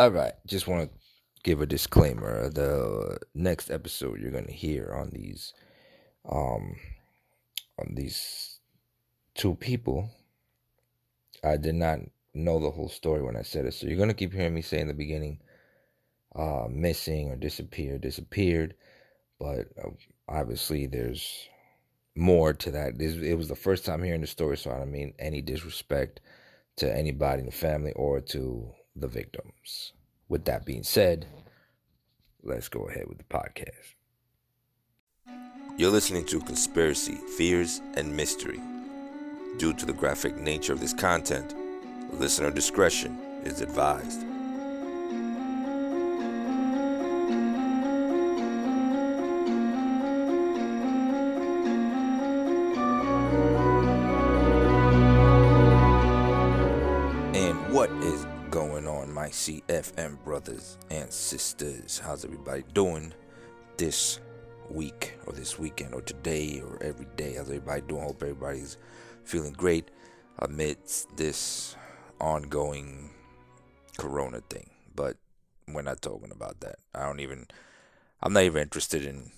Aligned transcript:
All 0.00 0.10
right, 0.10 0.32
just 0.46 0.66
want 0.66 0.90
to 0.90 0.98
give 1.42 1.60
a 1.60 1.66
disclaimer. 1.66 2.48
The 2.48 3.18
next 3.34 3.70
episode 3.70 4.18
you're 4.18 4.30
gonna 4.30 4.50
hear 4.50 4.94
on 4.94 5.10
these, 5.10 5.52
um, 6.26 6.76
on 7.78 7.94
these 7.94 8.60
two 9.34 9.56
people. 9.56 10.08
I 11.44 11.58
did 11.58 11.74
not 11.74 11.98
know 12.32 12.60
the 12.60 12.70
whole 12.70 12.88
story 12.88 13.20
when 13.22 13.36
I 13.36 13.42
said 13.42 13.66
it, 13.66 13.74
so 13.74 13.86
you're 13.86 13.98
gonna 13.98 14.14
keep 14.14 14.32
hearing 14.32 14.54
me 14.54 14.62
say 14.62 14.80
in 14.80 14.88
the 14.88 14.94
beginning, 14.94 15.38
uh, 16.34 16.66
missing 16.70 17.28
or 17.28 17.36
disappeared, 17.36 18.00
disappeared, 18.00 18.76
but 19.38 19.66
uh, 19.84 19.90
obviously 20.30 20.86
there's 20.86 21.46
more 22.16 22.54
to 22.54 22.70
that. 22.70 22.98
It 22.98 23.36
was 23.36 23.48
the 23.48 23.54
first 23.54 23.84
time 23.84 24.02
hearing 24.02 24.22
the 24.22 24.26
story, 24.26 24.56
so 24.56 24.70
I 24.70 24.78
don't 24.78 24.92
mean 24.92 25.12
any 25.18 25.42
disrespect 25.42 26.20
to 26.76 26.90
anybody 26.90 27.40
in 27.40 27.46
the 27.46 27.52
family 27.52 27.92
or 27.92 28.22
to 28.22 28.72
the 28.96 29.08
victims. 29.08 29.92
With 30.28 30.44
that 30.44 30.64
being 30.64 30.82
said, 30.82 31.26
let's 32.42 32.68
go 32.68 32.88
ahead 32.88 33.06
with 33.08 33.18
the 33.18 33.24
podcast. 33.24 33.94
You're 35.76 35.90
listening 35.90 36.26
to 36.26 36.40
Conspiracy, 36.40 37.14
Fears, 37.36 37.80
and 37.94 38.14
Mystery. 38.14 38.60
Due 39.58 39.72
to 39.74 39.86
the 39.86 39.92
graphic 39.92 40.36
nature 40.36 40.72
of 40.72 40.80
this 40.80 40.92
content, 40.92 41.54
listener 42.12 42.50
discretion 42.50 43.18
is 43.44 43.60
advised. 43.60 44.24
CFM 59.40 60.22
brothers 60.22 60.76
and 60.90 61.10
sisters. 61.10 61.98
How's 61.98 62.26
everybody 62.26 62.62
doing 62.74 63.14
this 63.78 64.20
week 64.68 65.14
or 65.26 65.32
this 65.32 65.58
weekend 65.58 65.94
or 65.94 66.02
today 66.02 66.60
or 66.60 66.78
every 66.82 67.06
day? 67.16 67.36
How's 67.36 67.48
everybody 67.48 67.80
doing? 67.80 68.02
Hope 68.02 68.22
everybody's 68.22 68.76
feeling 69.24 69.54
great 69.54 69.90
amidst 70.40 71.16
this 71.16 71.74
ongoing 72.20 73.08
corona 73.96 74.42
thing. 74.50 74.68
But 74.94 75.16
we're 75.66 75.80
not 75.80 76.02
talking 76.02 76.32
about 76.32 76.60
that. 76.60 76.76
I 76.94 77.06
don't 77.06 77.20
even 77.20 77.46
I'm 78.22 78.34
not 78.34 78.42
even 78.42 78.60
interested 78.60 79.06
in 79.06 79.32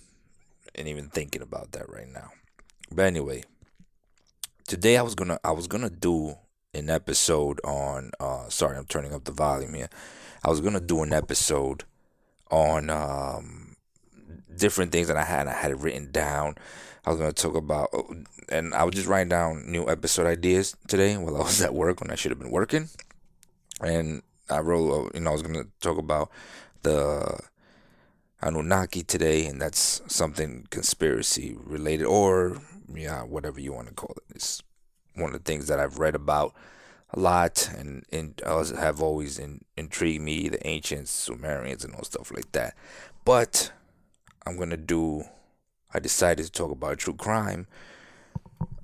in 0.75 0.87
even 0.87 1.07
thinking 1.07 1.41
about 1.41 1.71
that 1.71 1.87
right 1.87 2.09
now. 2.09 2.29
But 2.91 3.05
anyway, 3.05 3.45
today 4.67 4.97
I 4.97 5.01
was 5.01 5.15
gonna 5.15 5.39
I 5.45 5.51
was 5.51 5.67
gonna 5.67 5.89
do 5.89 6.35
an 6.73 6.89
episode 6.89 7.61
on 7.63 8.11
uh 8.19 8.49
sorry 8.49 8.77
i'm 8.77 8.85
turning 8.85 9.13
up 9.13 9.23
the 9.25 9.31
volume 9.31 9.73
here. 9.73 9.89
I 10.43 10.49
was 10.49 10.61
gonna 10.61 10.79
do 10.79 11.03
an 11.03 11.13
episode 11.13 11.83
on 12.51 12.89
um 12.89 13.75
different 14.55 14.91
things 14.91 15.07
that 15.07 15.17
i 15.17 15.23
had 15.23 15.47
i 15.47 15.53
had 15.53 15.71
it 15.71 15.77
written 15.79 16.11
down. 16.11 16.55
I 17.05 17.09
was 17.09 17.19
gonna 17.19 17.33
talk 17.33 17.55
about 17.55 17.89
oh, 17.93 18.15
and 18.49 18.73
i 18.73 18.83
was 18.83 18.95
just 18.95 19.07
writing 19.07 19.29
down 19.29 19.71
new 19.71 19.87
episode 19.87 20.25
ideas 20.25 20.75
today 20.87 21.15
while 21.17 21.37
i 21.37 21.39
was 21.39 21.61
at 21.61 21.73
work 21.73 22.01
when 22.01 22.11
i 22.11 22.15
should 22.15 22.31
have 22.31 22.39
been 22.39 22.51
working. 22.51 22.89
And 23.81 24.23
i 24.49 24.59
wrote 24.59 24.91
uh, 24.91 25.09
you 25.13 25.21
know 25.21 25.29
i 25.29 25.33
was 25.33 25.43
gonna 25.43 25.65
talk 25.79 25.97
about 25.97 26.31
the 26.81 27.39
anunnaki 28.41 29.03
today 29.03 29.45
and 29.45 29.61
that's 29.61 30.01
something 30.07 30.67
conspiracy 30.69 31.55
related 31.63 32.05
or 32.05 32.57
yeah 32.93 33.23
whatever 33.23 33.59
you 33.59 33.73
want 33.73 33.87
to 33.87 33.93
call 33.93 34.13
it. 34.17 34.35
It's 34.35 34.61
one 35.15 35.33
of 35.33 35.43
the 35.43 35.51
things 35.51 35.67
that 35.67 35.79
I've 35.79 35.99
read 35.99 36.15
about 36.15 36.53
a 37.13 37.19
lot 37.19 37.69
and, 37.77 38.05
and 38.11 38.41
have 38.45 39.01
always 39.01 39.37
in, 39.37 39.63
intrigued 39.77 40.23
me, 40.23 40.49
the 40.49 40.65
ancients, 40.67 41.11
Sumerians, 41.11 41.83
and 41.83 41.93
all 41.95 42.03
stuff 42.03 42.31
like 42.31 42.51
that. 42.53 42.75
But 43.25 43.71
I'm 44.45 44.57
gonna 44.57 44.77
do. 44.77 45.25
I 45.93 45.99
decided 45.99 46.45
to 46.45 46.51
talk 46.51 46.71
about 46.71 46.93
a 46.93 46.95
true 46.95 47.13
crime 47.13 47.67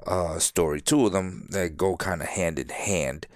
uh, 0.06 0.40
story, 0.40 0.82
two 0.82 1.06
of 1.06 1.12
them 1.12 1.48
that 1.52 1.78
go 1.78 1.98
kind 1.98 2.22
of 2.22 2.28
hand 2.28 2.60
in 2.60 2.70
hand. 2.70 3.28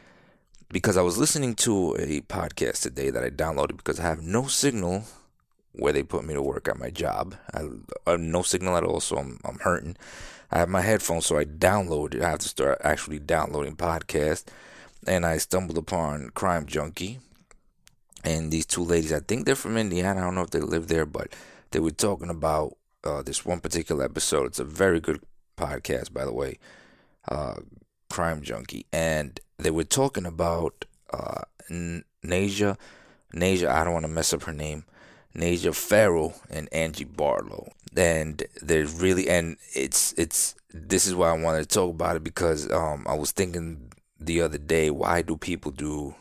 Because 0.69 0.97
I 0.97 1.01
was 1.01 1.17
listening 1.17 1.53
to 1.55 1.95
a 1.99 2.21
podcast 2.21 2.81
today 2.81 3.11
that 3.11 3.23
I 3.23 3.29
downloaded 3.29 3.77
because 3.77 3.99
I 3.99 4.03
have 4.03 4.23
no 4.23 4.47
signal 4.47 5.03
where 5.73 5.93
they 5.93 6.01
put 6.03 6.23
me 6.23 6.33
to 6.33 6.41
work 6.41 6.67
at 6.67 6.79
my 6.79 6.89
job. 6.89 7.35
I, 7.53 7.67
I 8.07 8.11
have 8.11 8.19
no 8.19 8.41
signal 8.41 8.77
at 8.77 8.83
all, 8.83 8.99
so 8.99 9.17
I'm 9.17 9.39
I'm 9.43 9.59
hurting. 9.59 9.97
I 10.53 10.59
have 10.59 10.69
my 10.69 10.81
headphones, 10.81 11.25
so 11.25 11.39
I 11.39 11.45
downloaded. 11.45 12.21
I 12.21 12.29
have 12.29 12.39
to 12.39 12.47
start 12.47 12.79
actually 12.83 13.17
downloading 13.17 13.75
podcasts, 13.75 14.45
and 15.07 15.25
I 15.25 15.39
stumbled 15.39 15.79
upon 15.79 16.29
Crime 16.35 16.67
Junkie, 16.67 17.19
and 18.23 18.51
these 18.51 18.67
two 18.67 18.83
ladies. 18.83 19.11
I 19.11 19.19
think 19.19 19.45
they're 19.45 19.55
from 19.55 19.77
Indiana. 19.77 20.21
I 20.21 20.23
don't 20.23 20.35
know 20.35 20.43
if 20.43 20.51
they 20.51 20.59
live 20.59 20.89
there, 20.89 21.07
but 21.07 21.33
they 21.71 21.79
were 21.79 21.89
talking 21.89 22.29
about 22.29 22.77
uh, 23.03 23.23
this 23.23 23.43
one 23.43 23.61
particular 23.61 24.05
episode. 24.05 24.45
It's 24.45 24.59
a 24.59 24.63
very 24.63 24.99
good 24.99 25.21
podcast, 25.57 26.13
by 26.13 26.23
the 26.23 26.33
way. 26.33 26.59
Uh, 27.27 27.55
Crime 28.11 28.43
Junkie, 28.43 28.85
and 28.93 29.39
they 29.57 29.71
were 29.71 29.83
talking 29.83 30.27
about 30.27 30.85
uh, 31.11 31.41
Nasia. 31.71 32.77
Nasia, 33.33 33.69
I 33.69 33.83
don't 33.83 33.93
want 33.93 34.05
to 34.05 34.11
mess 34.11 34.31
up 34.33 34.43
her 34.43 34.53
name. 34.53 34.85
Nasia 35.35 35.73
Ferrell 35.73 36.35
and 36.51 36.69
Angie 36.71 37.05
Barlow 37.05 37.71
and 37.95 38.43
there's 38.61 38.93
really 39.01 39.29
and 39.29 39.57
it's 39.73 40.13
it's 40.13 40.55
this 40.73 41.05
is 41.05 41.15
why 41.15 41.29
I 41.29 41.37
wanted 41.37 41.61
to 41.61 41.67
talk 41.67 41.91
about 41.91 42.15
it 42.15 42.23
because 42.23 42.71
um 42.71 43.05
I 43.07 43.15
was 43.15 43.31
thinking 43.31 43.91
the 44.19 44.41
other 44.41 44.57
day 44.57 44.89
why 44.89 45.21
do 45.21 45.37
people 45.37 45.71
do 45.71 46.15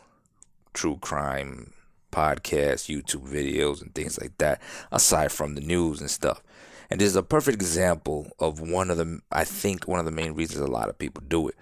true 0.73 0.97
crime 1.01 1.73
podcasts, 2.11 2.87
YouTube 2.87 3.27
videos 3.27 3.81
and 3.81 3.93
things 3.93 4.19
like 4.21 4.37
that 4.37 4.61
aside 4.91 5.31
from 5.31 5.55
the 5.55 5.61
news 5.61 5.99
and 5.99 6.09
stuff. 6.09 6.43
And 6.89 7.01
this 7.01 7.09
is 7.09 7.15
a 7.15 7.23
perfect 7.23 7.55
example 7.55 8.31
of 8.39 8.59
one 8.59 8.91
of 8.91 8.97
the 8.97 9.19
I 9.31 9.43
think 9.43 9.87
one 9.87 9.99
of 9.99 10.05
the 10.05 10.11
main 10.11 10.33
reasons 10.33 10.59
a 10.59 10.67
lot 10.67 10.89
of 10.89 10.99
people 10.99 11.23
do 11.27 11.47
it 11.47 11.55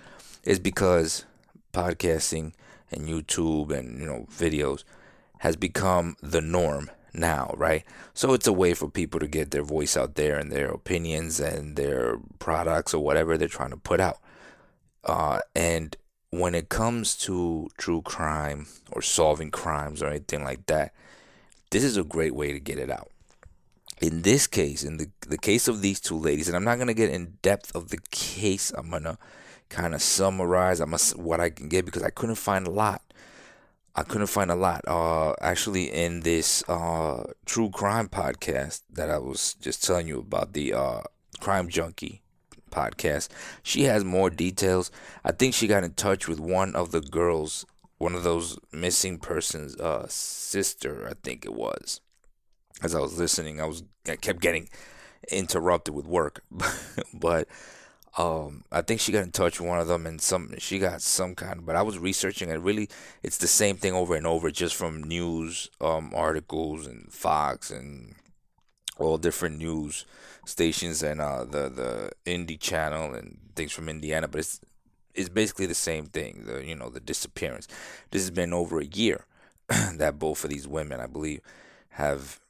is 0.43 0.59
because 0.59 1.25
podcasting 1.73 2.53
and 2.91 3.07
YouTube 3.07 3.71
and 3.71 3.99
you 3.99 4.05
know 4.05 4.27
videos 4.29 4.83
has 5.39 5.55
become 5.55 6.17
the 6.21 6.41
norm 6.41 6.91
now, 7.13 7.53
right? 7.57 7.83
So 8.13 8.33
it's 8.33 8.47
a 8.47 8.53
way 8.53 8.73
for 8.73 8.89
people 8.89 9.19
to 9.19 9.27
get 9.27 9.51
their 9.51 9.63
voice 9.63 9.97
out 9.97 10.15
there 10.15 10.37
and 10.37 10.51
their 10.51 10.69
opinions 10.69 11.39
and 11.39 11.75
their 11.75 12.17
products 12.39 12.93
or 12.93 13.03
whatever 13.03 13.37
they're 13.37 13.47
trying 13.47 13.71
to 13.71 13.77
put 13.77 13.99
out. 13.99 14.19
Uh, 15.03 15.39
and 15.55 15.95
when 16.29 16.55
it 16.55 16.69
comes 16.69 17.15
to 17.17 17.69
true 17.77 18.01
crime 18.01 18.67
or 18.91 19.01
solving 19.01 19.51
crimes 19.51 20.01
or 20.01 20.07
anything 20.07 20.43
like 20.43 20.65
that, 20.67 20.93
this 21.71 21.83
is 21.83 21.97
a 21.97 22.03
great 22.03 22.35
way 22.35 22.51
to 22.51 22.59
get 22.59 22.77
it 22.77 22.89
out. 22.89 23.09
In 24.01 24.23
this 24.23 24.47
case, 24.47 24.83
in 24.83 24.97
the 24.97 25.09
the 25.27 25.37
case 25.37 25.67
of 25.67 25.81
these 25.81 25.99
two 25.99 26.17
ladies, 26.17 26.47
and 26.47 26.57
I'm 26.57 26.63
not 26.63 26.79
gonna 26.79 26.93
get 26.93 27.11
in 27.11 27.37
depth 27.43 27.75
of 27.75 27.89
the 27.89 27.99
case. 28.09 28.71
I'm 28.75 28.89
gonna 28.89 29.17
kind 29.69 29.93
of 29.93 30.01
summarize. 30.01 30.79
I'm 30.79 30.93
what 31.15 31.39
I 31.39 31.49
can 31.51 31.69
get 31.69 31.85
because 31.85 32.01
I 32.01 32.09
couldn't 32.09 32.35
find 32.35 32.65
a 32.65 32.71
lot. 32.71 33.01
I 33.95 34.03
couldn't 34.03 34.27
find 34.27 34.49
a 34.49 34.55
lot. 34.55 34.81
Uh, 34.87 35.33
actually, 35.41 35.91
in 35.91 36.21
this 36.21 36.63
uh, 36.69 37.23
true 37.45 37.69
crime 37.69 38.07
podcast 38.07 38.83
that 38.91 39.09
I 39.09 39.17
was 39.17 39.55
just 39.55 39.83
telling 39.83 40.07
you 40.07 40.19
about, 40.19 40.53
the 40.53 40.73
uh, 40.73 41.01
Crime 41.39 41.67
Junkie 41.67 42.21
podcast, 42.71 43.27
she 43.63 43.83
has 43.83 44.05
more 44.05 44.29
details. 44.29 44.91
I 45.25 45.33
think 45.33 45.53
she 45.53 45.67
got 45.67 45.83
in 45.83 45.93
touch 45.93 46.27
with 46.27 46.39
one 46.39 46.73
of 46.73 46.91
the 46.91 47.01
girls, 47.01 47.65
one 47.97 48.15
of 48.15 48.23
those 48.23 48.57
missing 48.71 49.17
persons' 49.17 49.75
uh, 49.75 50.05
sister, 50.07 51.07
I 51.09 51.13
think 51.21 51.43
it 51.43 51.53
was. 51.53 51.99
As 52.81 52.95
I 52.95 52.99
was 52.99 53.19
listening, 53.19 53.59
I 53.59 53.65
was 53.65 53.83
I 54.07 54.15
kept 54.15 54.39
getting 54.39 54.69
interrupted 55.29 55.93
with 55.93 56.07
work, 56.07 56.43
but 57.13 57.47
um, 58.17 58.65
I 58.71 58.81
think 58.81 58.99
she 58.99 59.11
got 59.11 59.23
in 59.23 59.31
touch 59.31 59.59
with 59.59 59.69
one 59.69 59.79
of 59.79 59.87
them, 59.87 60.05
and 60.05 60.21
some 60.21 60.53
she 60.57 60.79
got 60.79 61.01
some 61.01 61.33
kind. 61.33 61.65
But 61.65 61.75
I 61.75 61.81
was 61.81 61.97
researching, 61.97 62.51
and 62.51 62.63
really, 62.63 62.89
it's 63.23 63.37
the 63.37 63.47
same 63.47 63.77
thing 63.77 63.93
over 63.93 64.15
and 64.15 64.27
over, 64.27 64.51
just 64.51 64.75
from 64.75 65.03
news 65.03 65.69
um, 65.79 66.11
articles 66.13 66.87
and 66.87 67.11
Fox 67.11 67.71
and 67.71 68.15
all 68.97 69.17
different 69.17 69.57
news 69.57 70.05
stations 70.45 71.01
and 71.03 71.21
uh, 71.21 71.45
the 71.45 71.69
the 71.69 72.11
indie 72.25 72.59
channel 72.59 73.13
and 73.13 73.37
things 73.55 73.71
from 73.71 73.87
Indiana. 73.87 74.27
But 74.27 74.39
it's 74.39 74.59
it's 75.15 75.29
basically 75.29 75.65
the 75.65 75.73
same 75.73 76.05
thing. 76.05 76.43
The 76.45 76.65
you 76.65 76.75
know 76.75 76.89
the 76.89 76.99
disappearance. 76.99 77.67
This 78.11 78.23
has 78.23 78.31
been 78.31 78.53
over 78.53 78.79
a 78.79 78.85
year 78.85 79.25
that 79.67 80.19
both 80.19 80.43
of 80.43 80.49
these 80.49 80.67
women, 80.67 80.99
I 80.99 81.07
believe, 81.07 81.39
have 81.91 82.41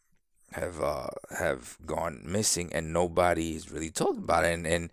have 0.54 0.82
uh, 0.82 1.10
have 1.38 1.78
gone 1.86 2.22
missing, 2.26 2.72
and 2.74 2.92
nobody's 2.92 3.72
really 3.72 3.92
talked 3.92 4.18
about 4.18 4.44
it. 4.44 4.54
And 4.54 4.66
and 4.66 4.90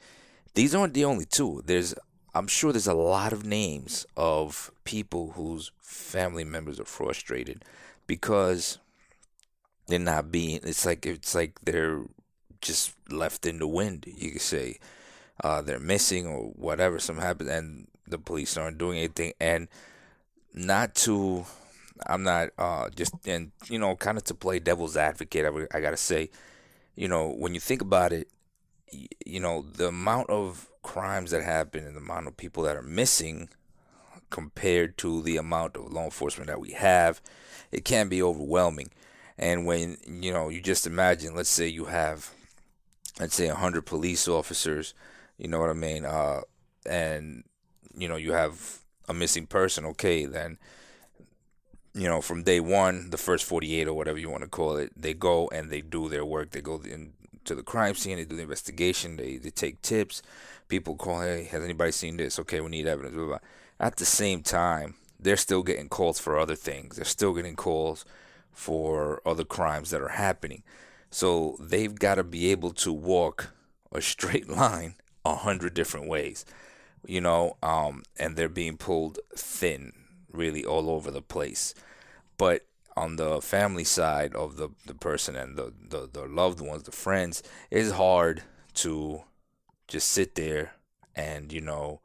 these 0.55 0.75
aren't 0.75 0.95
the 0.95 1.05
only 1.05 1.25
two. 1.25 1.62
There's 1.65 1.95
I'm 2.35 2.47
sure 2.47 2.73
there's 2.73 2.87
a 2.87 2.95
lot 2.95 3.33
of 3.33 3.45
names 3.45 4.06
of 4.17 4.71
people 4.85 5.33
whose 5.33 5.73
family 5.81 6.45
members 6.45 6.79
are 6.79 6.85
frustrated 6.85 7.65
because 8.06 8.79
they're 9.87 9.99
not 9.99 10.31
being 10.31 10.61
it's 10.62 10.85
like 10.87 11.06
it's 11.06 11.35
like 11.35 11.59
they're 11.62 12.03
just 12.61 12.95
left 13.11 13.47
in 13.47 13.59
the 13.59 13.67
wind, 13.67 14.06
you 14.06 14.33
could 14.33 14.41
say. 14.41 14.79
Uh, 15.43 15.62
they're 15.62 15.79
missing 15.79 16.27
or 16.27 16.49
whatever, 16.56 16.99
something 16.99 17.25
happens 17.25 17.49
and 17.49 17.87
the 18.09 18.19
police 18.19 18.56
aren't 18.56 18.79
doing 18.79 18.99
anything 18.99 19.33
and 19.39 19.69
not 20.53 20.95
to 20.97 21.47
I'm 22.06 22.23
not 22.23 22.50
uh, 22.59 22.91
just 22.91 23.15
and 23.27 23.53
you 23.69 23.79
know 23.79 23.97
kind 23.97 24.19
of 24.19 24.25
to 24.25 24.35
play 24.35 24.59
devil's 24.59 24.97
advocate. 24.97 25.47
I, 25.47 25.77
I 25.77 25.81
gotta 25.81 25.97
say, 25.97 26.31
you 26.95 27.09
know, 27.09 27.29
when 27.31 27.55
you 27.55 27.61
think 27.61 27.83
about 27.83 28.12
it, 28.12 28.29
you 29.25 29.40
know 29.40 29.62
the 29.62 29.88
amount 29.88 30.31
of 30.31 30.69
crimes 30.82 31.31
that 31.31 31.43
happen 31.43 31.85
and 31.85 31.94
the 31.94 32.00
amount 32.00 32.26
of 32.26 32.37
people 32.37 32.62
that 32.62 32.76
are 32.76 32.82
missing 32.82 33.49
compared 34.31 34.96
to 34.99 35.23
the 35.23 35.37
amount 35.37 35.76
of 35.76 35.93
law 35.93 36.05
enforcement 36.05 36.49
that 36.49 36.61
we 36.61 36.73
have, 36.73 37.20
it 37.73 37.85
can 37.85 38.08
be 38.08 38.23
overwhelming. 38.23 38.90
And 39.37 39.67
when 39.67 39.99
you 40.06 40.32
know, 40.32 40.49
you 40.49 40.61
just 40.61 40.87
imagine, 40.87 41.35
let's 41.35 41.50
say 41.50 41.69
you 41.69 41.87
have, 41.87 42.31
let's 43.20 43.35
say, 43.35 43.46
hundred 43.49 43.87
police 43.87 44.26
officers, 44.26 44.94
you 45.38 45.49
know 45.49 45.61
what 45.61 45.70
I 45.70 45.75
mean, 45.75 46.05
uh, 46.05 46.40
and 46.85 47.44
you 47.96 48.08
know 48.08 48.17
you 48.17 48.32
have 48.32 48.79
a 49.08 49.14
missing 49.14 49.46
person. 49.46 49.85
Okay, 49.85 50.25
then 50.25 50.58
you 51.94 52.08
know 52.08 52.20
from 52.20 52.43
day 52.43 52.61
one, 52.61 53.11
the 53.11 53.17
first 53.17 53.44
forty-eight 53.44 53.87
or 53.87 53.94
whatever 53.94 54.19
you 54.19 54.31
want 54.31 54.43
to 54.43 54.49
call 54.49 54.76
it, 54.76 54.93
they 54.96 55.14
go 55.14 55.49
and 55.49 55.70
they 55.70 55.81
do 55.81 56.08
their 56.08 56.25
work. 56.25 56.50
They 56.50 56.61
go 56.61 56.82
into 57.49 57.55
the 57.55 57.62
crime 57.62 57.95
scene, 57.95 58.17
they 58.17 58.25
do 58.25 58.37
the 58.37 58.43
investigation, 58.43 59.17
they 59.17 59.37
they 59.37 59.50
take 59.50 59.81
tips. 59.83 60.23
People 60.69 60.97
call, 60.97 61.23
hey, 61.23 61.45
has 61.45 61.65
anybody 61.65 61.93
seen 61.93 62.19
this? 62.19 62.39
Okay, 62.39 62.61
we 62.61 62.69
need 62.69 62.87
evidence. 62.87 63.15
Blah, 63.15 63.27
blah. 63.27 63.39
At 63.81 63.97
the 63.97 64.05
same 64.05 64.43
time, 64.43 64.97
they're 65.19 65.37
still 65.37 65.62
getting 65.62 65.89
calls 65.89 66.19
for 66.19 66.39
other 66.39 66.55
things. 66.55 66.97
They're 66.97 67.06
still 67.06 67.33
getting 67.33 67.56
calls 67.56 68.05
for 68.53 69.23
other 69.25 69.45
crimes 69.45 69.91
that 69.91 70.03
are 70.03 70.09
happening. 70.09 70.62
So 71.11 71.56
they've 71.59 71.95
got 71.95 72.17
to 72.17 72.25
be 72.25 72.50
able 72.50 72.73
to 72.75 72.93
walk 72.93 73.55
a 73.91 74.03
straight 74.03 74.49
line 74.49 74.97
a 75.25 75.37
hundred 75.37 75.75
different 75.75 76.09
ways, 76.09 76.45
you 77.06 77.21
know, 77.21 77.56
um, 77.62 78.03
and 78.19 78.37
they're 78.37 78.49
being 78.49 78.77
pulled 78.77 79.19
thin 79.35 79.93
really 80.31 80.65
all 80.65 80.91
over 80.91 81.11
the 81.11 81.23
place. 81.23 81.75
But 82.37 82.67
on 82.99 83.17
the 83.17 83.41
family 83.41 83.85
side 83.85 84.35
of 84.35 84.56
the, 84.56 84.69
the 84.87 84.95
person 84.95 85.37
and 85.37 85.56
the, 85.56 85.73
the, 85.89 86.09
the 86.12 86.27
loved 86.27 86.61
ones, 86.61 86.83
the 86.83 86.93
friends, 86.93 87.43
it's 87.71 87.93
hard 87.93 88.43
to 88.75 89.23
just 89.87 90.11
sit 90.11 90.35
there 90.35 90.73
and, 91.15 91.53
you 91.53 91.61
know, 91.61 92.00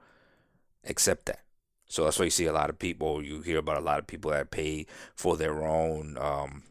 accept 0.85 1.25
that. 1.25 1.39
So 1.87 2.03
that's 2.03 2.17
why 2.17 2.25
you 2.25 2.31
see 2.31 2.45
a 2.45 2.53
lot 2.53 2.69
of 2.69 2.79
people. 2.79 3.23
You 3.23 3.41
hear 3.41 3.57
about 3.57 3.77
a 3.77 3.85
lot 3.85 3.99
of 3.99 4.07
people 4.07 4.31
that 4.31 4.51
pay 4.51 4.85
for 5.15 5.37
their 5.37 5.63
own 5.63 6.17
um, 6.17 6.63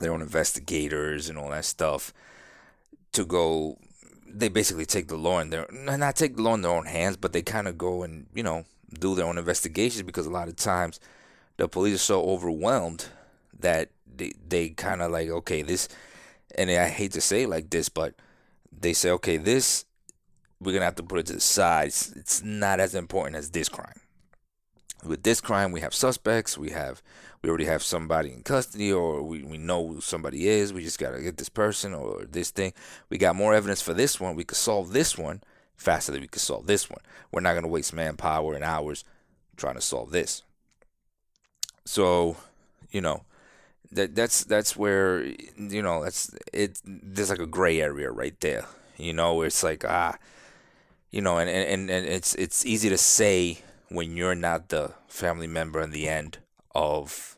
their 0.00 0.12
own 0.12 0.22
investigators 0.22 1.28
and 1.28 1.38
all 1.38 1.50
that 1.50 1.64
stuff 1.64 2.12
to 3.12 3.24
go. 3.26 3.76
They 4.26 4.48
basically 4.48 4.86
take 4.86 5.08
the 5.08 5.18
law 5.18 5.40
in 5.40 5.50
their 5.50 5.66
not 5.70 6.16
take 6.16 6.36
the 6.36 6.42
law 6.42 6.54
in 6.54 6.62
their 6.62 6.72
own 6.72 6.86
hands, 6.86 7.18
but 7.18 7.34
they 7.34 7.42
kind 7.42 7.68
of 7.68 7.76
go 7.76 8.02
and 8.02 8.26
you 8.34 8.42
know 8.42 8.64
do 8.98 9.14
their 9.14 9.26
own 9.26 9.36
investigations 9.36 10.02
because 10.02 10.26
a 10.26 10.30
lot 10.30 10.48
of 10.48 10.56
times 10.56 10.98
the 11.58 11.68
police 11.68 11.96
are 11.96 11.98
so 11.98 12.22
overwhelmed 12.24 13.08
that 13.64 13.90
they 14.06 14.32
they 14.46 14.68
kind 14.70 15.02
of 15.02 15.10
like 15.10 15.28
okay 15.28 15.62
this, 15.62 15.88
and 16.56 16.70
I 16.70 16.88
hate 16.88 17.12
to 17.12 17.20
say 17.20 17.46
like 17.46 17.70
this, 17.70 17.88
but 17.88 18.14
they 18.72 18.92
say 18.92 19.10
okay 19.10 19.36
this 19.36 19.84
we're 20.64 20.72
gonna 20.72 20.84
have 20.84 20.96
to 20.96 21.02
put 21.02 21.20
it 21.20 21.26
to 21.26 21.34
the 21.34 21.40
side. 21.40 21.88
It's, 21.88 22.12
it's 22.12 22.42
not 22.42 22.80
as 22.80 22.94
important 22.94 23.36
as 23.36 23.50
this 23.50 23.68
crime. 23.68 24.00
With 25.04 25.22
this 25.22 25.40
crime 25.40 25.72
we 25.72 25.80
have 25.80 25.94
suspects 25.94 26.56
we 26.56 26.70
have 26.70 27.02
we 27.42 27.50
already 27.50 27.66
have 27.66 27.82
somebody 27.82 28.32
in 28.32 28.42
custody 28.42 28.90
or 28.90 29.22
we, 29.22 29.42
we 29.42 29.58
know 29.58 29.86
who 29.86 30.00
somebody 30.00 30.48
is 30.48 30.72
we 30.72 30.82
just 30.82 30.98
got 30.98 31.10
to 31.10 31.20
get 31.20 31.36
this 31.36 31.50
person 31.50 31.92
or 31.92 32.24
this 32.24 32.50
thing. 32.50 32.72
We 33.10 33.18
got 33.18 33.36
more 33.36 33.54
evidence 33.54 33.82
for 33.82 33.92
this 33.92 34.18
one 34.18 34.34
we 34.34 34.44
could 34.44 34.56
solve 34.56 34.92
this 34.92 35.18
one 35.18 35.42
faster 35.76 36.12
than 36.12 36.22
we 36.22 36.28
could 36.28 36.40
solve 36.40 36.66
this 36.66 36.88
one. 36.88 37.00
We're 37.30 37.40
not 37.40 37.60
to 37.60 37.68
waste 37.68 37.92
manpower 37.92 38.54
and 38.54 38.64
hours 38.64 39.04
trying 39.56 39.74
to 39.74 39.82
solve 39.82 40.10
this. 40.10 40.42
So 41.84 42.36
you 42.90 43.02
know 43.02 43.24
that 43.94 44.14
that's 44.14 44.44
that's 44.44 44.76
where 44.76 45.24
you 45.56 45.82
know 45.82 46.04
that's 46.04 46.34
it 46.52 46.80
there's 46.84 47.30
like 47.30 47.38
a 47.38 47.46
gray 47.46 47.80
area 47.80 48.10
right 48.10 48.38
there 48.40 48.66
you 48.96 49.12
know 49.12 49.42
it's 49.42 49.62
like 49.62 49.84
ah 49.84 50.16
you 51.10 51.20
know 51.20 51.38
and 51.38 51.48
and, 51.48 51.90
and 51.90 52.06
it's 52.06 52.34
it's 52.34 52.66
easy 52.66 52.88
to 52.88 52.98
say 52.98 53.58
when 53.88 54.16
you're 54.16 54.34
not 54.34 54.68
the 54.68 54.92
family 55.08 55.46
member 55.46 55.80
in 55.80 55.90
the 55.90 56.08
end 56.08 56.38
of 56.74 57.36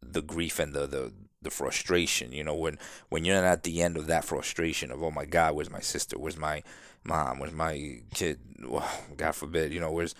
the 0.00 0.22
grief 0.22 0.58
and 0.58 0.72
the, 0.72 0.86
the 0.86 1.12
the 1.42 1.50
frustration 1.50 2.32
you 2.32 2.44
know 2.44 2.54
when 2.54 2.78
when 3.08 3.24
you're 3.24 3.36
not 3.36 3.44
at 3.44 3.62
the 3.64 3.82
end 3.82 3.96
of 3.96 4.06
that 4.06 4.24
frustration 4.24 4.90
of 4.90 5.02
oh 5.02 5.10
my 5.10 5.24
god 5.24 5.54
where's 5.54 5.70
my 5.70 5.80
sister? 5.80 6.18
Where's 6.18 6.36
my 6.36 6.62
mom? 7.04 7.38
Where's 7.38 7.52
my 7.52 8.00
kid? 8.14 8.38
Well 8.64 8.88
god 9.16 9.34
forbid 9.34 9.72
you 9.72 9.80
know 9.80 9.90
where's 9.90 10.14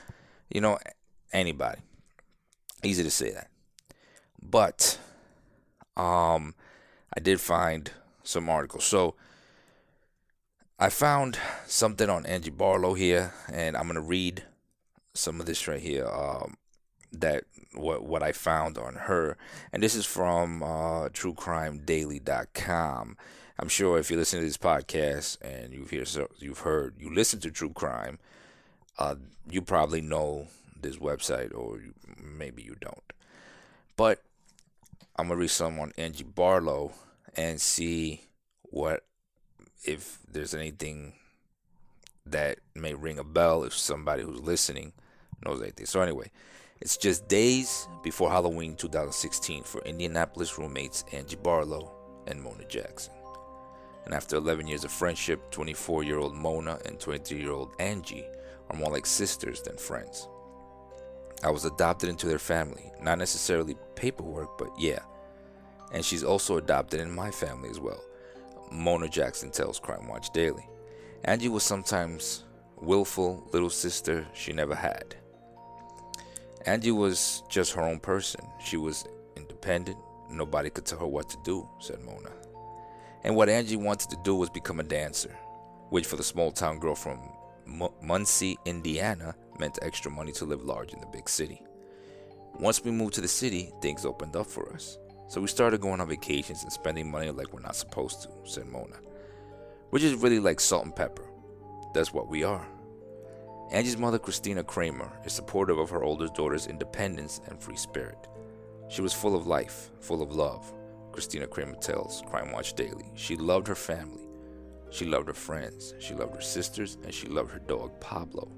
you 0.49 0.61
know 0.61 0.79
anybody. 1.33 1.81
Easy 2.83 3.03
to 3.03 3.11
say 3.11 3.33
that. 3.33 3.51
But 4.41 4.99
um 5.99 6.55
i 7.17 7.21
did 7.21 7.41
find 7.41 7.91
some 8.23 8.49
articles 8.49 8.85
so 8.85 9.15
i 10.79 10.89
found 10.89 11.39
something 11.67 12.09
on 12.09 12.25
angie 12.27 12.51
barlow 12.51 12.95
here 12.95 13.33
and 13.53 13.77
i'm 13.77 13.85
to 13.95 14.01
read 14.01 14.45
some 15.19 15.41
of 15.41 15.47
this 15.47 15.67
right 15.67 15.81
here 15.81 16.07
um, 16.07 16.57
that 17.13 17.43
what 17.75 18.05
what 18.05 18.23
I 18.23 18.31
found 18.33 18.79
on 18.79 18.95
her, 18.95 19.37
and 19.73 19.83
this 19.83 19.95
is 19.95 20.07
from 20.07 20.63
uh, 20.63 21.11
TrueCrimeDaily.com. 21.11 23.19
I'm 23.61 23.69
sure 23.69 23.99
if 23.99 24.09
you 24.11 24.17
listen 24.17 24.39
to 24.39 24.47
this 24.47 24.57
podcast 24.57 25.37
and 25.43 25.75
you've 25.75 25.91
hear 25.91 26.05
you've 26.39 26.61
heard 26.61 26.95
you 26.99 27.13
listen 27.13 27.41
to 27.41 27.51
True 27.51 27.73
Crime, 27.73 28.21
uh, 28.99 29.17
you 29.51 29.61
probably 29.63 30.01
know 30.01 30.47
this 30.81 30.97
website, 30.97 31.53
or 31.55 31.79
you, 31.79 31.93
maybe 32.17 32.63
you 32.63 32.77
don't. 32.81 33.13
But 33.97 34.23
I'm 35.19 35.27
gonna 35.27 35.41
read 35.41 35.51
some 35.51 35.81
on 35.81 35.93
Angie 35.99 36.23
Barlow 36.23 36.93
and 37.37 37.61
see 37.61 38.23
what 38.63 39.05
if 39.85 40.21
there's 40.31 40.55
anything 40.55 41.15
that 42.25 42.61
may 42.77 42.95
ring 42.95 43.19
a 43.19 43.25
bell 43.25 43.65
if 43.65 43.77
somebody 43.77 44.23
who's 44.23 44.41
listening 44.41 44.93
knows 45.45 45.61
anything. 45.61 45.87
So 45.87 46.01
anyway, 46.03 46.31
it's 46.81 46.97
just 46.97 47.27
days 47.27 47.89
before 48.05 48.31
Halloween 48.31 48.77
2016 48.77 49.65
for 49.65 49.81
Indianapolis 49.83 50.57
roommates 50.57 51.05
Angie 51.13 51.35
Barlow 51.35 51.93
and 52.29 52.41
Mona 52.41 52.65
Jackson. 52.67 53.15
And 54.05 54.15
after 54.15 54.37
11 54.37 54.69
years 54.69 54.85
of 54.85 54.93
friendship, 54.93 55.51
24 55.51 56.05
year 56.05 56.19
old 56.19 56.37
Mona 56.37 56.79
and 56.85 57.01
23 57.01 57.41
year 57.41 57.51
old 57.51 57.73
Angie 57.81 58.25
are 58.71 58.77
more 58.77 58.93
like 58.93 59.05
sisters 59.05 59.63
than 59.63 59.77
friends. 59.77 60.29
I 61.43 61.51
was 61.51 61.65
adopted 61.65 62.09
into 62.09 62.27
their 62.27 62.39
family, 62.39 62.91
not 63.01 63.19
necessarily 63.19 63.77
paperwork, 63.95 64.59
but 64.59 64.71
yeah. 64.79 64.99
And 65.93 66.05
she's 66.05 66.25
also 66.25 66.57
adopted 66.57 67.01
in 67.01 67.11
my 67.11 67.31
family 67.31 67.71
as 67.71 67.81
well. 67.81 68.03
Mona 68.71 69.09
Jackson 69.09 69.51
tells 69.51 69.79
Crime 69.79 70.09
Watch 70.09 70.31
Daily. 70.31 70.69
Angie 71.25 71.49
was 71.49 71.63
sometimes 71.63 72.45
willful 72.77 73.49
little 73.53 73.71
sister 73.71 74.27
she 74.35 74.53
never 74.53 74.75
had. 74.75 75.15
Angie 76.67 76.91
was 76.91 77.43
just 77.49 77.73
her 77.73 77.83
own 77.83 78.01
person. 78.01 78.41
She 78.63 78.77
was 78.77 79.07
independent. 79.37 79.99
Nobody 80.31 80.71
could 80.71 80.85
tell 80.85 80.99
her 80.99 81.07
what 81.07 81.29
to 81.31 81.39
do, 81.45 81.69
said 81.81 82.01
Mona. 82.01 82.31
And 83.25 83.35
what 83.35 83.49
Angie 83.49 83.77
wanted 83.77 84.11
to 84.11 84.19
do 84.23 84.35
was 84.35 84.51
become 84.51 84.81
a 84.81 84.85
dancer, 84.85 85.35
which 85.91 86.07
for 86.07 86.17
the 86.17 86.25
small 86.25 86.53
town 86.53 86.79
girl 86.79 86.95
from 86.95 87.21
M- 87.67 87.89
Muncie, 88.03 88.59
Indiana, 88.65 89.35
meant 89.59 89.79
extra 89.83 90.11
money 90.11 90.33
to 90.33 90.45
live 90.45 90.63
large 90.63 90.93
in 90.93 91.01
the 91.01 91.07
big 91.07 91.29
city. 91.29 91.63
Once 92.59 92.83
we 92.83 92.91
moved 92.91 93.15
to 93.15 93.21
the 93.21 93.29
city, 93.29 93.71
things 93.81 94.05
opened 94.05 94.35
up 94.35 94.47
for 94.47 94.73
us. 94.73 94.99
So 95.29 95.41
we 95.41 95.47
started 95.47 95.81
going 95.81 96.01
on 96.01 96.09
vacations 96.09 96.63
and 96.63 96.73
spending 96.73 97.11
money 97.11 97.31
like 97.31 97.53
we're 97.53 97.61
not 97.61 97.77
supposed 97.77 98.23
to, 98.23 98.31
said 98.45 98.67
Mona. 98.67 98.97
Which 99.91 100.03
is 100.03 100.15
really 100.15 100.41
like 100.41 100.59
salt 100.59 100.85
and 100.85 100.97
pepper. 100.97 101.25
That's 101.95 102.13
what 102.13 102.29
we 102.29 102.45
are. 102.45 102.67
Angie's 103.71 103.99
mother, 103.99 104.19
Christina 104.19 104.65
Kramer, 104.65 105.13
is 105.25 105.35
supportive 105.35 105.79
of 105.79 105.91
her 105.91 106.03
older 106.03 106.29
daughter's 106.29 106.67
independence 106.67 107.41
and 107.47 107.63
free 107.63 107.77
spirit. 107.77 108.27
She 108.89 109.03
was 109.03 109.13
full 109.13 109.37
of 109.37 109.47
life, 109.47 109.91
full 110.01 110.23
of 110.23 110.33
love. 110.35 110.73
Christina 111.13 111.47
Kramer 111.47 111.77
tells 111.77 112.23
Crime 112.27 112.51
Watch 112.53 112.75
Daily. 112.75 113.13
She 113.15 113.37
loved 113.37 113.67
her 113.67 113.75
family. 113.75 114.27
She 114.91 115.05
loved 115.05 115.29
her 115.29 115.35
friends. 115.35 115.95
She 115.99 116.15
loved 116.15 116.35
her 116.35 116.41
sisters, 116.41 116.97
and 117.05 117.13
she 117.13 117.27
loved 117.27 117.53
her 117.53 117.59
dog, 117.59 118.01
Pablo. 118.01 118.51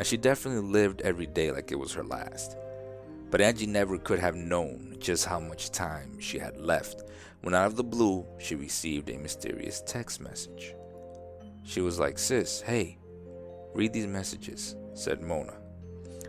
And 0.00 0.06
she 0.06 0.16
definitely 0.16 0.68
lived 0.68 1.02
every 1.02 1.26
day 1.26 1.52
like 1.52 1.70
it 1.70 1.78
was 1.78 1.92
her 1.92 2.02
last. 2.02 2.56
But 3.30 3.40
Angie 3.40 3.66
never 3.66 3.98
could 3.98 4.18
have 4.18 4.34
known 4.34 4.96
just 4.98 5.26
how 5.26 5.38
much 5.38 5.70
time 5.70 6.18
she 6.18 6.40
had 6.40 6.56
left 6.56 7.04
when, 7.42 7.54
out 7.54 7.66
of 7.66 7.76
the 7.76 7.84
blue, 7.84 8.26
she 8.38 8.56
received 8.56 9.10
a 9.10 9.18
mysterious 9.18 9.82
text 9.86 10.20
message. 10.20 10.74
She 11.62 11.80
was 11.80 12.00
like, 12.00 12.18
Sis, 12.18 12.60
hey, 12.62 12.98
Read 13.72 13.92
these 13.92 14.06
messages, 14.06 14.74
said 14.94 15.22
Mona. 15.22 15.54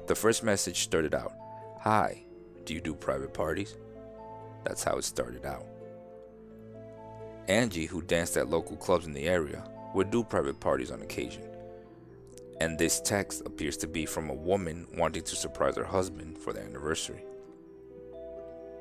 The 0.05 0.13
first 0.13 0.43
message 0.43 0.83
started 0.83 1.15
out 1.15 1.33
Hi, 1.79 2.23
do 2.65 2.73
you 2.75 2.81
do 2.81 2.93
private 2.93 3.33
parties? 3.33 3.77
That's 4.63 4.83
how 4.83 4.97
it 4.97 5.03
started 5.03 5.45
out. 5.45 5.65
Angie, 7.47 7.87
who 7.87 8.03
danced 8.03 8.37
at 8.37 8.49
local 8.49 8.77
clubs 8.77 9.07
in 9.07 9.13
the 9.13 9.27
area, 9.27 9.63
would 9.95 10.11
do 10.11 10.23
private 10.23 10.59
parties 10.59 10.91
on 10.91 11.01
occasion. 11.01 11.43
And 12.61 12.77
this 12.77 13.01
text 13.01 13.41
appears 13.47 13.75
to 13.77 13.87
be 13.87 14.05
from 14.05 14.29
a 14.29 14.35
woman 14.35 14.85
wanting 14.95 15.23
to 15.23 15.35
surprise 15.35 15.77
her 15.77 15.83
husband 15.83 16.37
for 16.37 16.53
their 16.53 16.63
anniversary. 16.63 17.23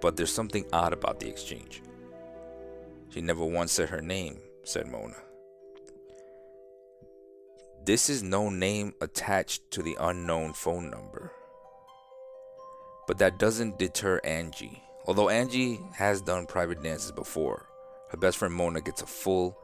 but 0.03 0.17
there's 0.17 0.33
something 0.33 0.67
odd 0.71 0.93
about 0.93 1.19
the 1.19 1.29
exchange. 1.29 1.83
She 3.09 3.23
never 3.23 3.45
once 3.45 3.73
said 3.73 3.89
her 3.89 4.03
name, 4.03 4.39
said 4.65 4.87
Mona. 4.87 5.17
This 7.87 8.11
is 8.11 8.23
no 8.23 8.51
name 8.51 8.93
attached 9.01 9.71
to 9.73 9.83
the 9.83 9.97
unknown 9.99 10.53
phone 10.53 10.91
number. 10.91 11.33
But 13.07 13.17
that 13.19 13.39
doesn't 13.39 13.79
deter 13.79 14.21
Angie. 14.25 14.83
Although 15.07 15.31
Angie 15.31 15.81
has 15.95 16.21
done 16.21 16.45
private 16.47 16.83
dances 16.83 17.13
before, 17.13 17.67
her 18.11 18.19
best 18.19 18.37
friend 18.37 18.53
Mona 18.55 18.83
gets 18.83 19.01
a 19.01 19.07
full 19.07 19.59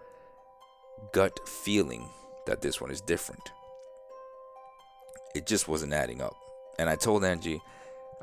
gut 1.12 1.38
feeling 1.46 2.08
that 2.46 2.62
this 2.62 2.80
one 2.80 2.90
is 2.90 3.02
different. 3.02 3.52
It 5.36 5.46
just 5.46 5.68
wasn't 5.68 5.92
adding 5.92 6.22
up. 6.22 6.34
And 6.78 6.88
I 6.88 6.96
told 6.96 7.24
Angie, 7.24 7.60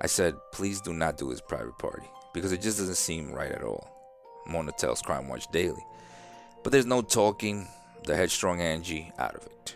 I 0.02 0.08
said, 0.08 0.36
please 0.52 0.82
do 0.82 0.94
not 0.94 1.18
do 1.18 1.30
his 1.30 1.42
private 1.42 1.78
party 1.78 2.08
because 2.34 2.52
it 2.52 2.62
just 2.62 2.80
doesn't 2.80 2.96
seem 2.96 3.32
right 3.32 3.52
at 3.52 3.64
all. 3.64 3.88
Mona 4.48 4.72
tells 4.72 5.02
Crime 5.02 5.28
Watch 5.28 5.48
Daily. 5.52 5.86
But 6.64 6.72
there's 6.72 6.86
no 6.88 7.02
talking 7.02 7.68
the 8.06 8.16
headstrong 8.16 8.62
Angie 8.62 9.12
out 9.20 9.36
of 9.36 9.46
it. 9.46 9.76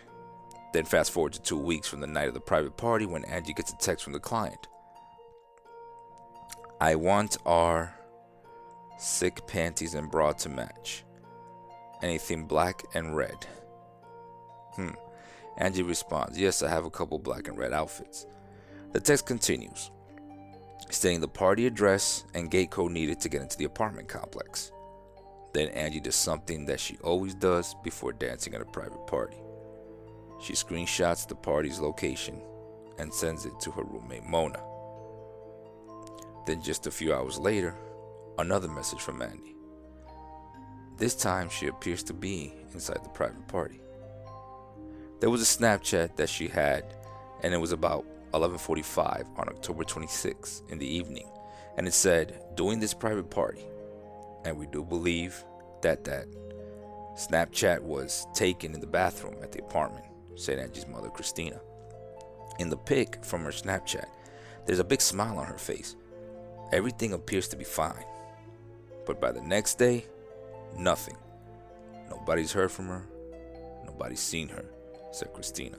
Then 0.72 0.84
fast 0.84 1.12
forward 1.12 1.32
to 1.34 1.42
two 1.42 1.56
weeks 1.56 1.88
from 1.88 2.00
the 2.00 2.06
night 2.06 2.28
of 2.28 2.34
the 2.34 2.40
private 2.40 2.76
party 2.76 3.06
when 3.06 3.24
Angie 3.24 3.54
gets 3.54 3.72
a 3.72 3.76
text 3.76 4.04
from 4.04 4.12
the 4.12 4.20
client. 4.20 4.66
I 6.80 6.96
want 6.96 7.38
our 7.46 7.94
sick 8.98 9.46
panties 9.46 9.94
and 9.94 10.10
bra 10.10 10.32
to 10.32 10.48
match. 10.48 11.04
Anything 12.02 12.46
black 12.46 12.82
and 12.94 13.16
red. 13.16 13.46
Hmm. 14.74 14.90
Angie 15.58 15.82
responds, 15.82 16.38
Yes, 16.38 16.62
I 16.62 16.68
have 16.68 16.84
a 16.84 16.90
couple 16.90 17.18
black 17.18 17.48
and 17.48 17.58
red 17.58 17.72
outfits. 17.72 18.26
The 18.92 19.00
text 19.00 19.26
continues, 19.26 19.90
stating 20.88 21.20
the 21.20 21.28
party 21.28 21.66
address 21.66 22.24
and 22.34 22.50
gate 22.50 22.70
code 22.70 22.92
needed 22.92 23.20
to 23.20 23.28
get 23.28 23.42
into 23.42 23.58
the 23.58 23.64
apartment 23.64 24.08
complex. 24.08 24.72
Then 25.52 25.68
Angie 25.70 26.00
does 26.00 26.14
something 26.14 26.64
that 26.66 26.78
she 26.78 26.96
always 27.02 27.34
does 27.34 27.74
before 27.82 28.12
dancing 28.12 28.54
at 28.54 28.60
a 28.60 28.66
private 28.66 29.04
party. 29.06 29.36
She 30.40 30.52
screenshots 30.52 31.26
the 31.26 31.34
party's 31.34 31.80
location 31.80 32.40
and 32.98 33.12
sends 33.12 33.44
it 33.44 33.58
to 33.60 33.72
her 33.72 33.82
roommate 33.82 34.24
Mona. 34.24 34.62
Then, 36.46 36.62
just 36.62 36.86
a 36.86 36.90
few 36.90 37.12
hours 37.12 37.38
later, 37.38 37.74
another 38.38 38.68
message 38.68 39.00
from 39.00 39.20
Andy. 39.20 39.56
This 40.96 41.16
time, 41.16 41.48
she 41.48 41.66
appears 41.66 42.02
to 42.04 42.14
be 42.14 42.54
inside 42.72 43.04
the 43.04 43.10
private 43.10 43.46
party. 43.48 43.80
There 45.20 45.30
was 45.30 45.42
a 45.42 45.58
Snapchat 45.58 46.16
that 46.16 46.28
she 46.28 46.46
had, 46.46 46.84
and 47.42 47.52
it 47.52 47.58
was 47.58 47.72
about 47.72 48.04
11:45 48.34 49.26
on 49.36 49.48
October 49.48 49.82
26 49.82 50.62
in 50.68 50.78
the 50.78 50.86
evening, 50.86 51.28
and 51.76 51.88
it 51.88 51.94
said, 51.94 52.54
"Doing 52.54 52.78
this 52.78 52.94
private 52.94 53.28
party." 53.28 53.66
And 54.44 54.56
we 54.56 54.66
do 54.66 54.84
believe 54.84 55.44
that 55.82 56.04
that 56.04 56.28
Snapchat 57.16 57.80
was 57.82 58.28
taken 58.32 58.74
in 58.74 58.80
the 58.80 58.86
bathroom 58.86 59.42
at 59.42 59.50
the 59.50 59.58
apartment, 59.58 60.06
said 60.36 60.60
Angie's 60.60 60.86
mother, 60.86 61.10
Christina. 61.10 61.60
In 62.60 62.70
the 62.70 62.76
pic 62.76 63.24
from 63.24 63.42
her 63.42 63.50
Snapchat, 63.50 64.06
there's 64.66 64.78
a 64.78 64.84
big 64.84 65.00
smile 65.00 65.38
on 65.38 65.46
her 65.46 65.58
face. 65.58 65.96
Everything 66.70 67.12
appears 67.12 67.48
to 67.48 67.56
be 67.56 67.64
fine. 67.64 68.04
But 69.04 69.20
by 69.20 69.32
the 69.32 69.40
next 69.40 69.78
day, 69.78 70.06
nothing. 70.76 71.16
Nobody's 72.08 72.52
heard 72.52 72.70
from 72.70 72.86
her. 72.86 73.04
Nobody's 73.84 74.20
seen 74.20 74.48
her, 74.50 74.64
said 75.12 75.32
Christina. 75.32 75.78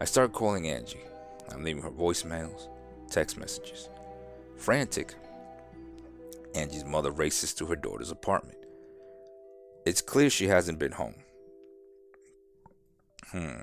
I 0.00 0.04
start 0.04 0.32
calling 0.32 0.68
Angie. 0.68 1.00
I'm 1.50 1.64
leaving 1.64 1.82
her 1.82 1.90
voicemails, 1.90 2.68
text 3.10 3.38
messages. 3.38 3.88
Frantic, 4.56 5.14
Angie's 6.54 6.84
mother 6.84 7.10
races 7.10 7.54
to 7.54 7.66
her 7.66 7.76
daughter's 7.76 8.10
apartment. 8.10 8.58
It's 9.86 10.02
clear 10.02 10.30
she 10.30 10.48
hasn't 10.48 10.78
been 10.78 10.92
home. 10.92 11.14
Hmm. 13.30 13.62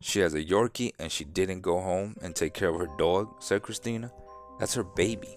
She 0.00 0.20
has 0.20 0.34
a 0.34 0.44
Yorkie 0.44 0.92
and 0.98 1.12
she 1.12 1.24
didn't 1.24 1.60
go 1.60 1.80
home 1.80 2.16
and 2.22 2.34
take 2.34 2.54
care 2.54 2.68
of 2.68 2.78
her 2.78 2.88
dog, 2.98 3.40
said 3.40 3.62
Christina. 3.62 4.10
That's 4.58 4.74
her 4.74 4.84
baby. 4.84 5.36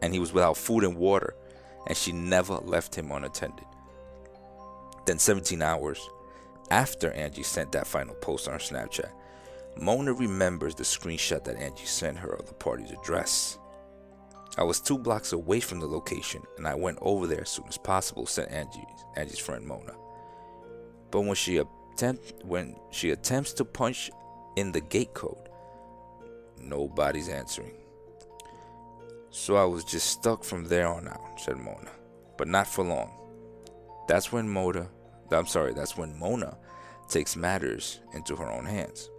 And 0.00 0.12
he 0.12 0.18
was 0.18 0.32
without 0.32 0.56
food 0.56 0.84
and 0.84 0.96
water, 0.96 1.34
and 1.86 1.96
she 1.96 2.12
never 2.12 2.54
left 2.54 2.94
him 2.94 3.10
unattended. 3.10 3.64
Then, 5.06 5.18
17 5.18 5.62
hours 5.62 5.98
after 6.70 7.10
Angie 7.12 7.42
sent 7.42 7.72
that 7.72 7.86
final 7.86 8.14
post 8.16 8.48
on 8.48 8.54
her 8.54 8.60
Snapchat, 8.60 9.10
Mona 9.78 10.12
remembers 10.12 10.74
the 10.74 10.84
screenshot 10.84 11.44
that 11.44 11.56
Angie 11.56 11.84
sent 11.84 12.18
her 12.18 12.30
of 12.30 12.46
the 12.46 12.54
party's 12.54 12.90
address. 12.90 13.58
I 14.58 14.62
was 14.62 14.80
two 14.80 14.96
blocks 14.96 15.32
away 15.32 15.60
from 15.60 15.80
the 15.80 15.86
location 15.86 16.42
and 16.56 16.66
I 16.66 16.74
went 16.74 16.98
over 17.02 17.26
there 17.26 17.42
as 17.42 17.50
soon 17.50 17.66
as 17.68 17.76
possible, 17.76 18.26
said 18.26 18.48
Angie's, 18.48 19.04
Angie's 19.16 19.38
friend 19.38 19.66
Mona. 19.66 19.94
But 21.10 21.22
when 21.22 21.34
she 21.34 21.58
attempt 21.58 22.44
when 22.44 22.76
she 22.90 23.10
attempts 23.10 23.52
to 23.54 23.64
punch 23.64 24.10
in 24.56 24.72
the 24.72 24.80
gate 24.80 25.12
code, 25.12 25.48
nobody's 26.58 27.28
answering. 27.28 27.74
So 29.30 29.56
I 29.56 29.64
was 29.64 29.84
just 29.84 30.06
stuck 30.06 30.42
from 30.42 30.64
there 30.64 30.88
on 30.88 31.08
out, 31.08 31.38
said 31.38 31.58
Mona. 31.58 31.90
But 32.38 32.48
not 32.48 32.66
for 32.66 32.84
long. 32.84 33.12
That's 34.08 34.32
when 34.32 34.48
Mona 34.48 34.88
I'm 35.30 35.46
sorry, 35.46 35.72
that's 35.74 35.96
when 35.96 36.18
Mona 36.18 36.56
takes 37.08 37.36
matters 37.36 38.00
into 38.12 38.36
her 38.36 38.50
own 38.50 38.64
hands. 38.64 39.10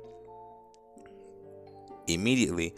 Immediately, 2.07 2.73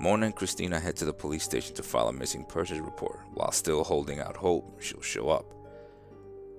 Mona 0.00 0.26
and 0.26 0.36
Christina 0.36 0.80
head 0.80 0.96
to 0.96 1.04
the 1.04 1.12
police 1.12 1.44
station 1.44 1.74
to 1.76 1.82
file 1.82 2.08
a 2.08 2.12
missing 2.12 2.44
persons 2.44 2.80
report 2.80 3.20
while 3.32 3.52
still 3.52 3.84
holding 3.84 4.20
out 4.20 4.36
hope 4.36 4.80
she'll 4.82 5.00
show 5.00 5.28
up. 5.28 5.46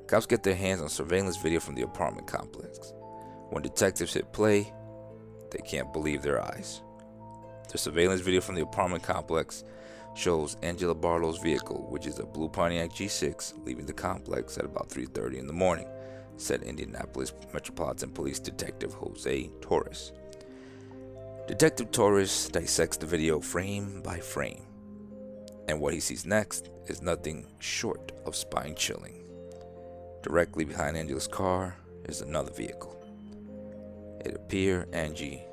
Cops 0.07 0.25
get 0.25 0.43
their 0.43 0.55
hands 0.55 0.81
on 0.81 0.89
surveillance 0.89 1.37
video 1.37 1.59
from 1.59 1.75
the 1.75 1.81
apartment 1.81 2.27
complex. 2.27 2.93
When 3.49 3.63
detectives 3.63 4.13
hit 4.13 4.31
play, 4.33 4.71
they 5.51 5.59
can't 5.59 5.93
believe 5.93 6.21
their 6.21 6.43
eyes. 6.43 6.81
The 7.71 7.77
surveillance 7.77 8.21
video 8.21 8.41
from 8.41 8.55
the 8.55 8.61
apartment 8.61 9.03
complex 9.03 9.63
shows 10.15 10.55
Angela 10.61 10.95
Barlow's 10.95 11.39
vehicle, 11.39 11.87
which 11.89 12.07
is 12.07 12.19
a 12.19 12.25
blue 12.25 12.47
Pontiac 12.47 12.91
G6, 12.91 13.65
leaving 13.65 13.85
the 13.85 13.93
complex 13.93 14.57
at 14.57 14.65
about 14.65 14.89
3:30 14.89 15.39
in 15.39 15.47
the 15.47 15.53
morning, 15.53 15.87
said 16.37 16.63
Indianapolis 16.63 17.33
Metropolitan 17.53 18.11
Police 18.11 18.39
Detective 18.39 18.93
Jose 18.93 19.49
Torres. 19.61 20.11
Detective 21.47 21.91
Torres 21.91 22.49
dissects 22.49 22.97
the 22.97 23.05
video 23.05 23.39
frame 23.39 24.01
by 24.01 24.19
frame, 24.19 24.65
and 25.67 25.79
what 25.79 25.93
he 25.93 25.99
sees 25.99 26.25
next 26.25 26.69
is 26.87 27.01
nothing 27.01 27.45
short 27.59 28.11
of 28.25 28.35
spine 28.35 28.75
chilling. 28.75 29.23
Directly 30.23 30.65
behind 30.65 30.97
Angela's 30.97 31.27
car 31.27 31.75
is 32.05 32.21
another 32.21 32.51
vehicle. 32.51 32.91
It 34.25 34.35
appears 34.35 34.87
Angie 34.91 35.43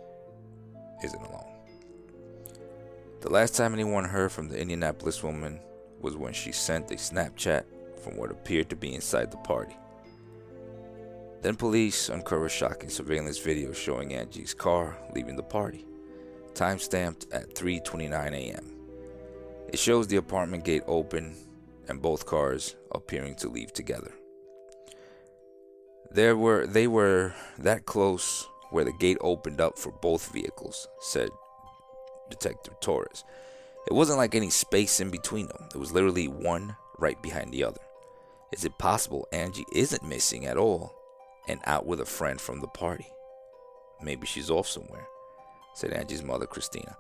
isn't 1.05 1.23
alone. 1.23 1.53
The 3.21 3.31
last 3.31 3.55
time 3.55 3.75
anyone 3.75 4.05
heard 4.05 4.33
from 4.33 4.49
the 4.49 4.59
Indianapolis 4.59 5.23
woman 5.23 5.61
was 6.01 6.17
when 6.17 6.33
she 6.33 6.53
sent 6.53 6.91
a 6.91 6.95
Snapchat 6.95 7.65
from 8.03 8.17
what 8.17 8.31
appeared 8.31 8.71
to 8.71 8.77
be 8.77 8.95
inside 8.95 9.31
the 9.31 9.37
party. 9.39 9.77
Then 11.43 11.57
police 11.57 12.09
uncover 12.09 12.49
shocking 12.49 12.89
surveillance 12.89 13.39
video 13.39 13.73
showing 13.73 14.15
Angie's 14.15 14.55
car 14.55 14.97
leaving 15.13 15.35
the 15.35 15.43
party, 15.43 15.85
time-stamped 16.55 17.27
at 17.33 17.57
3:29 17.57 18.33
a.m. 18.33 18.73
It 19.69 19.79
shows 19.79 20.07
the 20.07 20.17
apartment 20.17 20.65
gate 20.65 20.85
open 20.87 21.35
and 21.89 22.01
both 22.01 22.27
cars 22.27 22.77
appearing 22.93 23.35
to 23.37 23.49
leave 23.49 23.73
together. 23.73 24.13
There 26.13 26.37
were 26.37 26.65
they 26.65 26.87
were 26.87 27.35
that 27.59 27.87
close 27.87 28.47
where 28.71 28.85
the 28.85 28.93
gate 28.93 29.19
opened 29.21 29.61
up 29.61 29.81
for 29.81 29.91
both 29.91 30.33
vehicles, 30.33 30.87
said 31.01 31.31
Detective 32.31 32.79
Torres. 32.81 33.25
It 33.89 33.95
wasn't 33.95 34.19
like 34.19 34.37
any 34.37 34.51
space 34.51 35.01
in 35.01 35.11
between 35.11 35.49
them. 35.49 35.69
It 35.75 35.79
was 35.79 35.91
literally 35.91 36.29
one 36.29 36.77
right 36.99 37.21
behind 37.21 37.53
the 37.53 37.65
other. 37.65 37.81
Is 38.53 38.65
it 38.65 38.79
possible 38.79 39.27
Angie 39.33 39.67
isn't 39.73 40.05
missing 40.05 40.47
at 40.47 40.57
all 40.57 41.02
and 41.49 41.61
out 41.65 41.87
with 41.87 42.01
a 42.01 42.05
friend 42.05 42.41
from 42.41 42.61
the 42.61 42.69
party. 42.69 43.07
Maybe 44.01 44.27
she's 44.27 44.51
off 44.51 44.69
somewhere, 44.69 45.07
said 45.75 45.93
Angie's 45.93 46.23
mother, 46.23 46.47
Christina. 46.47 46.97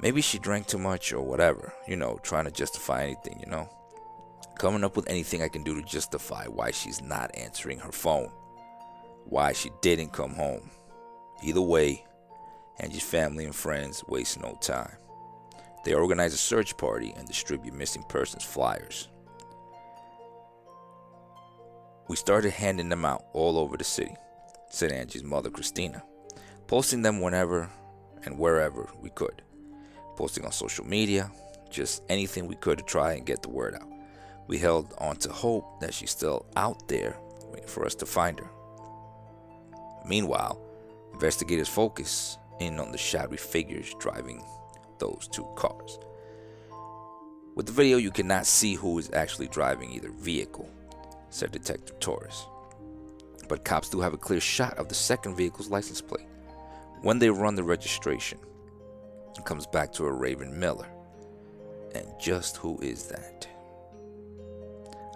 Maybe 0.00 0.20
she 0.20 0.38
drank 0.38 0.66
too 0.66 0.78
much 0.78 1.12
or 1.12 1.22
whatever, 1.22 1.72
you 1.88 1.96
know, 1.96 2.18
trying 2.22 2.44
to 2.44 2.50
justify 2.50 3.04
anything, 3.04 3.40
you 3.40 3.50
know. 3.50 3.68
Coming 4.58 4.84
up 4.84 4.96
with 4.96 5.08
anything 5.08 5.42
I 5.42 5.48
can 5.48 5.62
do 5.64 5.74
to 5.80 5.86
justify 5.86 6.46
why 6.46 6.70
she's 6.70 7.00
not 7.00 7.34
answering 7.36 7.78
her 7.78 7.92
phone, 7.92 8.30
why 9.24 9.52
she 9.52 9.70
didn't 9.80 10.12
come 10.12 10.34
home. 10.34 10.70
Either 11.42 11.60
way, 11.60 12.04
Angie's 12.80 13.02
family 13.02 13.44
and 13.44 13.54
friends 13.54 14.04
waste 14.08 14.40
no 14.40 14.56
time. 14.60 14.96
They 15.84 15.94
organize 15.94 16.34
a 16.34 16.38
search 16.38 16.76
party 16.76 17.12
and 17.16 17.26
distribute 17.26 17.74
missing 17.74 18.04
persons 18.04 18.44
flyers. 18.44 19.08
We 22.06 22.16
started 22.16 22.50
handing 22.50 22.90
them 22.90 23.04
out 23.04 23.24
all 23.32 23.58
over 23.58 23.76
the 23.76 23.84
city, 23.84 24.14
said 24.68 24.92
Angie's 24.92 25.24
mother, 25.24 25.48
Christina, 25.48 26.02
posting 26.66 27.00
them 27.00 27.20
whenever 27.20 27.70
and 28.24 28.38
wherever 28.38 28.90
we 29.00 29.10
could, 29.10 29.42
posting 30.16 30.44
on 30.44 30.52
social 30.52 30.84
media, 30.84 31.30
just 31.70 32.02
anything 32.10 32.46
we 32.46 32.56
could 32.56 32.78
to 32.78 32.84
try 32.84 33.14
and 33.14 33.24
get 33.24 33.42
the 33.42 33.48
word 33.48 33.74
out. 33.74 33.88
We 34.46 34.58
held 34.58 34.92
on 34.98 35.16
to 35.16 35.32
hope 35.32 35.80
that 35.80 35.94
she's 35.94 36.10
still 36.10 36.44
out 36.56 36.88
there 36.88 37.16
waiting 37.50 37.68
for 37.68 37.86
us 37.86 37.94
to 37.96 38.06
find 38.06 38.38
her. 38.38 38.50
Meanwhile, 40.06 40.60
investigators 41.14 41.68
focus 41.68 42.36
in 42.60 42.78
on 42.78 42.92
the 42.92 42.98
shadowy 42.98 43.38
figures 43.38 43.94
driving 43.98 44.44
those 44.98 45.26
two 45.32 45.46
cars. 45.56 45.98
With 47.54 47.66
the 47.66 47.72
video, 47.72 47.96
you 47.96 48.10
cannot 48.10 48.46
see 48.46 48.74
who 48.74 48.98
is 48.98 49.10
actually 49.12 49.48
driving 49.48 49.90
either 49.92 50.10
vehicle, 50.10 50.68
said 51.34 51.50
Detective 51.50 51.98
Torres. 51.98 52.46
But 53.48 53.64
cops 53.64 53.88
do 53.88 54.00
have 54.00 54.14
a 54.14 54.18
clear 54.18 54.38
shot 54.38 54.78
of 54.78 54.88
the 54.88 54.94
second 54.94 55.34
vehicle's 55.34 55.68
license 55.68 56.00
plate. 56.00 56.28
When 57.02 57.18
they 57.18 57.28
run 57.28 57.56
the 57.56 57.64
registration, 57.64 58.38
it 59.36 59.44
comes 59.44 59.66
back 59.66 59.92
to 59.94 60.06
a 60.06 60.12
Raven 60.12 60.58
Miller. 60.58 60.86
And 61.92 62.06
just 62.20 62.56
who 62.56 62.78
is 62.80 63.08
that? 63.08 63.48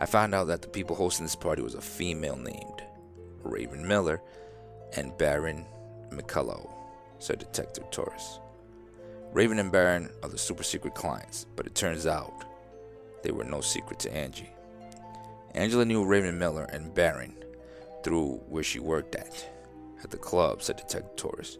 I 0.01 0.07
found 0.07 0.35
out 0.35 0.49
that 0.49 0.61
the 0.61 0.69
people 0.69 0.97
hosting 0.97 1.25
this 1.25 1.37
party 1.37 1.63
was 1.63 1.75
a 1.75 1.81
female 1.81 2.37
named 2.37 2.83
Raven 3.45 3.87
Miller 3.87 4.21
and 4.97 5.17
Baron 5.19 5.65
McCullough, 6.11 6.69
said 7.21 7.39
Detective 7.39 7.89
Torres. 7.93 8.41
Raven 9.33 9.61
and 9.61 9.71
Baron 9.71 10.11
are 10.25 10.29
the 10.29 10.39
super 10.39 10.65
secret 10.65 10.97
clients, 10.97 11.47
but 11.55 11.67
it 11.67 11.77
turns 11.77 12.09
out 12.09 12.45
they 13.23 13.31
were 13.31 13.45
no 13.45 13.61
secret 13.61 14.01
to 14.01 14.13
Angie. 14.13 14.51
Angela 15.59 15.85
knew 15.85 16.05
Raven 16.05 16.39
Miller 16.39 16.69
and 16.73 16.95
Barron 16.95 17.35
through 18.05 18.37
where 18.49 18.63
she 18.63 18.79
worked 18.79 19.17
at, 19.17 19.51
at 20.05 20.11
the 20.13 20.17
club, 20.17 20.63
said 20.63 20.77
Detective 20.77 21.17
Torres, 21.17 21.59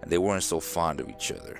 and 0.00 0.12
they 0.12 0.18
weren't 0.18 0.44
so 0.44 0.60
fond 0.60 1.00
of 1.00 1.10
each 1.10 1.32
other. 1.32 1.58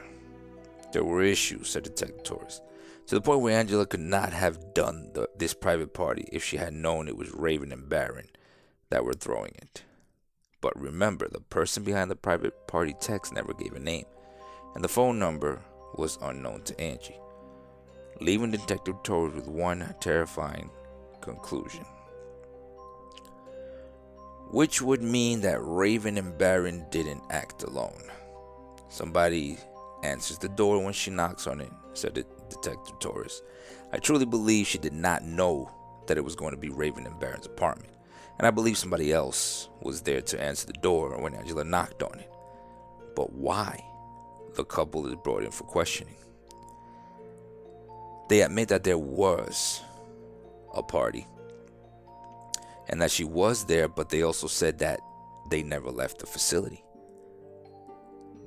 There 0.93 1.03
were 1.03 1.21
issues, 1.21 1.69
said 1.69 1.83
Detective 1.83 2.23
Torres, 2.23 2.61
to 3.09 3.17
the 3.17 3.21
point 3.21 3.41
where 3.41 3.59
Angela 3.59 3.87
could 3.87 3.99
not 3.99 4.33
have 4.33 4.73
done 4.73 5.11
the, 5.15 5.29
this 5.37 5.53
private 5.53 5.93
party 5.93 6.29
if 6.31 6.45
she 6.45 6.59
had 6.59 6.75
known 6.75 7.09
it 7.09 7.17
was 7.17 7.33
Raven 7.33 7.73
and 7.73 7.89
Barron 7.89 8.29
that 8.91 9.05
were 9.05 9.15
throwing 9.15 9.53
it. 9.61 9.83
But 10.61 10.81
remember, 10.81 11.29
the 11.29 11.41
person 11.41 11.83
behind 11.83 12.09
the 12.09 12.17
private 12.17 12.69
party 12.69 12.95
text 13.01 13.33
never 13.33 13.53
gave 13.53 13.73
a 13.73 13.81
name, 13.81 14.07
and 14.77 14.85
the 14.85 14.89
phone 14.89 15.19
number 15.19 15.61
was 15.97 16.21
unknown 16.23 16.63
to 16.67 16.81
Angie, 16.81 17.19
leaving 18.21 18.53
Detective 18.53 19.03
Torres 19.03 19.35
with 19.35 19.49
one 19.49 19.93
terrifying 19.99 20.71
conclusion. 21.21 21.85
Which 24.51 24.81
would 24.81 25.03
mean 25.03 25.41
that 25.43 25.61
Raven 25.61 26.17
and 26.17 26.37
Baron 26.39 26.87
didn't 26.91 27.23
act 27.31 27.63
alone. 27.63 28.03
Somebody 28.89 29.59
answers 30.03 30.39
the 30.39 30.49
door 30.49 30.83
when 30.83 30.95
she 30.95 31.11
knocks 31.11 31.47
on 31.47 31.61
it, 31.61 31.71
said 31.93 32.15
Detective 32.15 32.99
Torres. 32.99 33.43
I 33.93 33.99
truly 33.99 34.25
believe 34.25 34.67
she 34.67 34.79
did 34.79 34.95
not 34.95 35.25
know 35.25 35.71
that 36.07 36.17
it 36.17 36.25
was 36.25 36.37
going 36.37 36.53
to 36.53 36.61
be 36.61 36.71
Raven 36.71 37.07
and 37.07 37.19
Baron's 37.21 37.47
apartment, 37.47 37.93
and 38.39 38.47
I 38.47 38.51
believe 38.51 38.79
somebody 38.79 39.13
else 39.13 39.69
was 39.83 40.01
there 40.01 40.23
to 40.23 40.43
answer 40.43 40.67
the 40.67 40.73
door 40.75 41.21
when 41.21 41.35
Angela 41.35 41.65
knocked 41.65 42.03
on 42.03 42.19
it. 42.19 42.31
But 43.15 43.33
why? 43.33 43.85
The 44.55 44.65
couple 44.65 45.07
is 45.07 45.15
brought 45.17 45.45
in 45.45 45.51
for 45.51 45.65
questioning. 45.65 46.17
They 48.29 48.43
admit 48.43 48.69
that 48.69 48.85
there 48.85 48.99
was 48.99 49.83
a 50.79 50.83
party 50.83 51.27
and 52.89 53.01
that 53.01 53.11
she 53.11 53.25
was 53.25 53.65
there, 53.65 53.89
but 53.89 54.09
they 54.09 54.23
also 54.23 54.47
said 54.47 54.79
that 54.79 55.01
they 55.51 55.63
never 55.63 55.91
left 55.91 56.19
the 56.19 56.27
facility. 56.27 56.83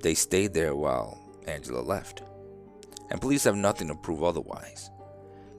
They 0.01 0.13
stayed 0.13 0.53
there 0.53 0.75
while 0.75 1.19
Angela 1.47 1.81
left. 1.81 2.23
And 3.09 3.21
police 3.21 3.43
have 3.43 3.55
nothing 3.55 3.88
to 3.89 3.95
prove 3.95 4.23
otherwise. 4.23 4.89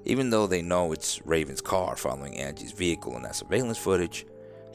Even 0.05 0.31
though 0.31 0.47
they 0.47 0.63
know 0.63 0.93
it's 0.93 1.25
Raven's 1.25 1.61
car 1.61 1.97
following 1.97 2.37
Angie's 2.37 2.73
vehicle 2.73 3.17
in 3.17 3.23
that 3.23 3.37
surveillance 3.37 3.79
footage, 3.79 4.27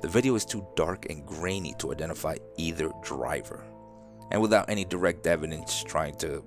the 0.01 0.07
video 0.07 0.36
is 0.36 0.45
too 0.45 0.65
dark 0.75 1.10
and 1.10 1.25
grainy 1.25 1.73
to 1.79 1.91
identify 1.91 2.38
either 2.55 2.91
driver. 3.01 3.63
And 4.31 4.41
without 4.41 4.69
any 4.69 4.86
direct 4.86 5.27
evidence 5.27 5.83
trying 5.83 6.15
to 6.17 6.43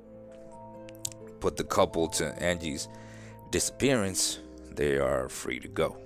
put 1.40 1.56
the 1.56 1.64
couple 1.64 2.08
to 2.08 2.42
Angie's 2.42 2.88
disappearance, 3.50 4.38
they 4.76 4.98
are 4.98 5.28
free 5.28 5.58
to 5.60 5.68
go. 5.68 5.96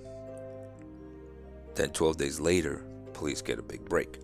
Then, 1.75 1.89
12 1.89 2.17
days 2.17 2.39
later, 2.39 2.85
police 3.13 3.41
get 3.41 3.59
a 3.59 3.63
big 3.63 3.83
break. 3.87 4.19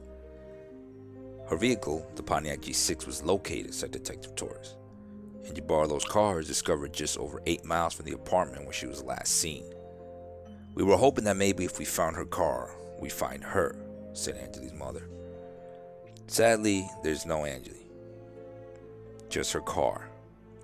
Her 1.50 1.58
vehicle, 1.58 2.10
the 2.16 2.24
Pontiac 2.24 2.62
G6, 2.62 3.06
was 3.06 3.24
located, 3.24 3.74
said 3.74 3.92
Detective 3.92 4.36
Torres. 4.36 4.76
Angie 5.46 5.62
Barlow's 5.62 6.06
car 6.06 6.40
is 6.40 6.48
discovered 6.48 6.94
just 6.94 7.18
over 7.18 7.42
8 7.46 7.66
miles 7.66 7.94
from 7.94 8.06
the 8.06 8.14
apartment 8.14 8.64
where 8.64 8.74
she 8.74 8.86
was 8.86 9.04
last 9.04 9.34
seen. 9.36 9.66
We 10.76 10.84
were 10.84 10.96
hoping 10.96 11.26
that 11.26 11.36
maybe 11.36 11.66
if 11.66 11.78
we 11.78 11.84
found 11.84 12.16
her 12.16 12.26
car, 12.26 12.72
we'd 13.02 13.12
find 13.12 13.44
her, 13.44 13.76
said 14.14 14.38
Angeli's 14.38 14.72
mother. 14.74 15.10
Sadly, 16.28 16.88
there's 17.04 17.26
no 17.26 17.46
Angeli, 17.46 17.88
just 19.28 19.52
her 19.52 19.62
car. 19.62 20.08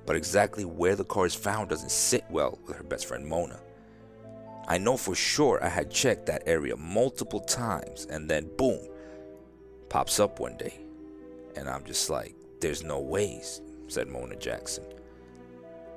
But 0.05 0.15
exactly 0.15 0.63
where 0.63 0.95
the 0.95 1.03
car 1.03 1.25
is 1.25 1.35
found 1.35 1.67
doesn't 1.67 1.91
sit 1.91 2.23
well 2.29 2.57
with 2.65 2.77
her 2.77 2.83
best 2.83 3.07
friend 3.07 3.27
Mona. 3.27 3.59
I 4.67 4.77
know 4.77 4.97
for 4.97 5.15
sure 5.15 5.63
I 5.63 5.69
had 5.69 5.89
checked 5.89 6.25
that 6.25 6.43
area 6.45 6.75
multiple 6.75 7.39
times 7.39 8.05
and 8.09 8.29
then 8.29 8.49
boom, 8.57 8.79
pops 9.89 10.19
up 10.19 10.39
one 10.39 10.57
day. 10.57 10.79
And 11.55 11.69
I'm 11.69 11.85
just 11.85 12.09
like, 12.09 12.35
there's 12.59 12.83
no 12.83 12.99
ways, 12.99 13.61
said 13.87 14.07
Mona 14.07 14.35
Jackson. 14.35 14.83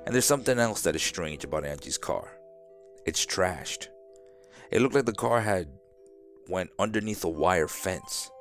And 0.05 0.15
there's 0.15 0.25
something 0.25 0.57
else 0.57 0.81
that 0.83 0.95
is 0.95 1.03
strange 1.03 1.43
about 1.43 1.65
Angie's 1.65 1.97
car. 1.97 2.29
It's 3.05 3.25
trashed. 3.25 3.87
It 4.71 4.81
looked 4.81 4.95
like 4.95 5.05
the 5.05 5.13
car 5.13 5.41
had 5.41 5.67
went 6.47 6.71
underneath 6.79 7.23
a 7.25 7.29
wire 7.29 7.67
fence. 7.67 8.31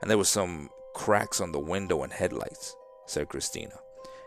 And 0.00 0.10
there 0.10 0.18
was 0.18 0.28
some 0.28 0.70
cracks 0.94 1.40
on 1.40 1.52
the 1.52 1.60
window 1.60 2.02
and 2.02 2.12
headlights, 2.12 2.74
said 3.06 3.28
Christina. 3.28 3.78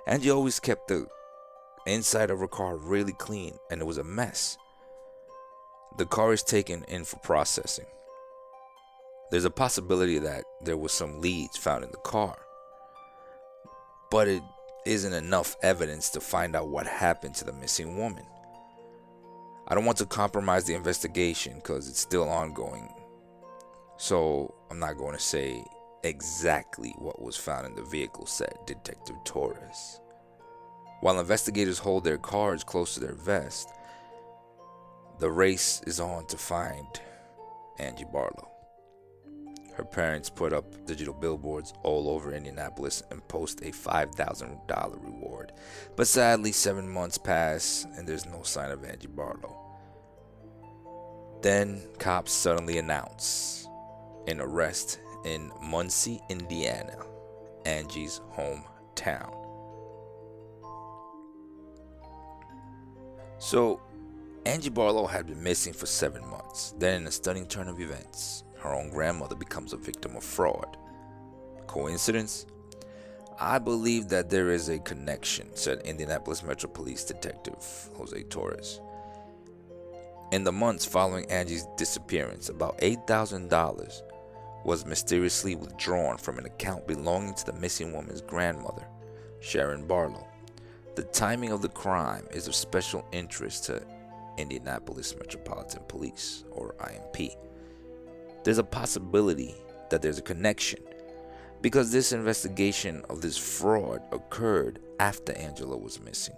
Angie 0.05 0.29
always 0.29 0.59
kept 0.59 0.88
the 0.88 1.07
inside 1.85 2.29
of 2.29 2.39
her 2.39 2.47
car 2.47 2.77
really 2.77 3.13
clean 3.13 3.57
and 3.71 3.81
it 3.81 3.85
was 3.85 3.97
a 3.97 4.03
mess. 4.03 4.57
The 5.97 6.06
car 6.06 6.32
is 6.32 6.43
taken 6.43 6.84
in 6.88 7.04
for 7.04 7.17
processing. 7.17 7.86
There's 9.32 9.45
a 9.45 9.52
possibility 9.52 10.17
that 10.19 10.43
there 10.62 10.78
was 10.78 10.91
some 10.91 11.21
leads 11.21 11.58
found 11.58 11.84
in 11.84 11.91
the 11.91 11.97
car, 11.97 12.38
but 14.10 14.28
it 14.28 14.41
isn't 14.86 15.13
enough 15.13 15.56
evidence 15.62 16.10
to 16.12 16.21
find 16.21 16.56
out 16.56 16.69
what 16.69 16.88
happened 16.88 17.36
to 17.36 17.45
the 17.45 17.54
missing 17.54 17.97
woman. 17.97 18.25
I 19.67 19.75
don't 19.75 19.86
want 19.86 19.99
to 19.99 20.06
compromise 20.06 20.65
the 20.65 20.73
investigation 20.73 21.56
because 21.56 21.88
it's 21.88 21.99
still 21.99 22.28
ongoing, 22.28 22.91
so 23.97 24.56
I'm 24.71 24.80
not 24.80 24.97
going 24.97 25.15
to 25.15 25.21
say 25.21 25.63
exactly 26.04 26.95
what 26.97 27.21
was 27.21 27.36
found 27.36 27.67
in 27.67 27.75
the 27.75 27.84
vehicle, 27.84 28.25
said 28.25 28.54
Detective 28.65 29.17
Torres. 29.25 29.99
While 31.02 31.19
investigators 31.19 31.78
hold 31.78 32.04
their 32.04 32.17
cards 32.17 32.63
close 32.63 32.93
to 32.93 32.99
their 32.99 33.13
vest, 33.13 33.69
the 35.19 35.29
race 35.29 35.82
is 35.86 35.99
on 35.99 36.25
to 36.27 36.38
find 36.38 36.88
Angie 37.77 38.05
Barlow. 38.12 38.49
Her 39.75 39.84
parents 39.86 40.29
put 40.29 40.51
up 40.51 40.86
digital 40.86 41.13
billboards 41.13 41.73
all 41.84 42.10
over 42.10 42.34
Indianapolis 42.34 43.03
and 43.12 43.25
post 43.27 43.62
a 43.62 43.71
$5,000 43.71 45.03
reward. 45.03 45.53
But 45.95 46.08
sadly, 46.08 46.51
seven 46.51 46.88
months 46.89 47.17
pass 47.17 47.86
and 47.95 48.08
there's 48.08 48.25
no 48.25 48.43
sign 48.43 48.71
of 48.71 48.84
Angie 48.84 49.08
Barlow. 49.08 49.58
Then 51.41 51.82
cops 51.97 52.34
suddenly 52.34 52.77
announce 52.77 53.67
an 54.27 54.41
arrest 54.41 54.99
in 55.25 55.51
Muncie, 55.62 56.21
Indiana, 56.29 57.05
Angie's 57.65 58.19
hometown. 58.36 59.36
So, 63.38 63.82
Angie 64.45 64.69
Barlow 64.69 65.06
had 65.06 65.28
been 65.28 65.43
missing 65.43 65.73
for 65.73 65.86
seven 65.86 66.28
months. 66.30 66.73
Then, 66.78 67.02
in 67.02 67.08
a 67.08 67.12
stunning 67.12 67.45
turn 67.45 67.67
of 67.67 67.80
events, 67.80 68.43
her 68.60 68.73
own 68.73 68.89
grandmother 68.89 69.36
becomes 69.36 69.73
a 69.73 69.78
victim 69.78 70.15
of 70.15 70.23
fraud. 70.23 70.78
Coincidence? 71.67 72.45
I 73.39 73.60
believe 73.60 74.10
that 74.10 74.30
there 74.30 74.49
is 74.49 74.69
a 74.69 74.80
connection, 74.80 75.47
said 75.56 75.82
Indianapolis 75.86 76.43
Metro 76.43 76.69
Police 76.69 77.06
Detective 77.06 77.89
Jose 77.95 78.23
Torres. 78.23 78.82
In 80.32 80.43
the 80.43 80.52
months 80.52 80.86
following 80.86 81.30
Angie's 81.32 81.65
disappearance, 81.78 82.49
about 82.49 82.78
$8,000 82.80 84.02
was 84.65 84.86
mysteriously 84.86 85.56
withdrawn 85.56 86.17
from 86.17 86.38
an 86.38 86.45
account 86.45 86.86
belonging 86.88 87.34
to 87.36 87.45
the 87.45 87.54
missing 87.54 87.93
woman's 87.93 88.21
grandmother, 88.21 88.86
Sharon 89.39 89.88
Barlow. 89.88 90.28
The 90.95 91.04
timing 91.04 91.52
of 91.52 91.62
the 91.62 91.69
crime 91.69 92.28
is 92.32 92.47
of 92.47 92.56
special 92.56 93.08
interest 93.12 93.65
to 93.65 93.82
Indianapolis 94.39 95.15
Metropolitan 95.17 95.84
Police, 95.88 96.45
or 96.52 96.75
IMP. 96.80 97.32
There's 98.43 98.58
a 98.58 98.63
possibility 98.63 99.56
that 99.89 100.02
there's 100.02 100.17
a 100.19 100.23
connection 100.23 100.80
because 101.62 101.91
this 101.91 102.13
investigation 102.13 103.04
of 103.10 103.21
this 103.21 103.38
fraud 103.38 104.02
occurred 104.12 104.80
after 104.99 105.34
Angela 105.34 105.78
was 105.78 105.99
missing. 106.02 106.36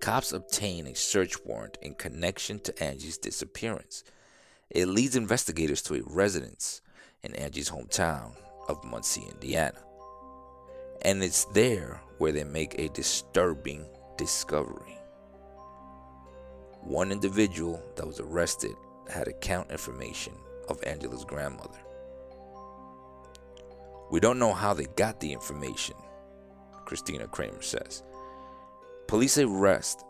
cops 0.00 0.32
obtain 0.32 0.86
a 0.86 0.94
search 0.94 1.44
warrant 1.44 1.78
in 1.82 1.94
connection 1.94 2.58
to 2.60 2.82
Angie's 2.82 3.18
disappearance. 3.18 4.02
It 4.70 4.86
leads 4.86 5.16
investigators 5.16 5.82
to 5.82 5.94
a 5.94 6.02
residence 6.04 6.80
in 7.22 7.34
Angie's 7.36 7.70
hometown 7.70 8.32
of 8.68 8.82
Muncie, 8.84 9.26
Indiana. 9.30 9.78
And 11.02 11.22
it's 11.22 11.44
there 11.46 12.00
where 12.18 12.32
they 12.32 12.44
make 12.44 12.78
a 12.78 12.88
disturbing 12.88 13.86
discovery. 14.16 14.99
One 16.82 17.12
individual 17.12 17.82
that 17.96 18.06
was 18.06 18.20
arrested 18.20 18.74
had 19.08 19.28
account 19.28 19.70
information 19.70 20.32
of 20.68 20.82
Angela's 20.84 21.24
grandmother. 21.24 21.78
We 24.10 24.18
don't 24.18 24.38
know 24.38 24.52
how 24.52 24.74
they 24.74 24.86
got 24.96 25.20
the 25.20 25.32
information, 25.32 25.96
Christina 26.84 27.26
Kramer 27.28 27.62
says. 27.62 28.02
Police 29.06 29.38
arrest 29.38 30.04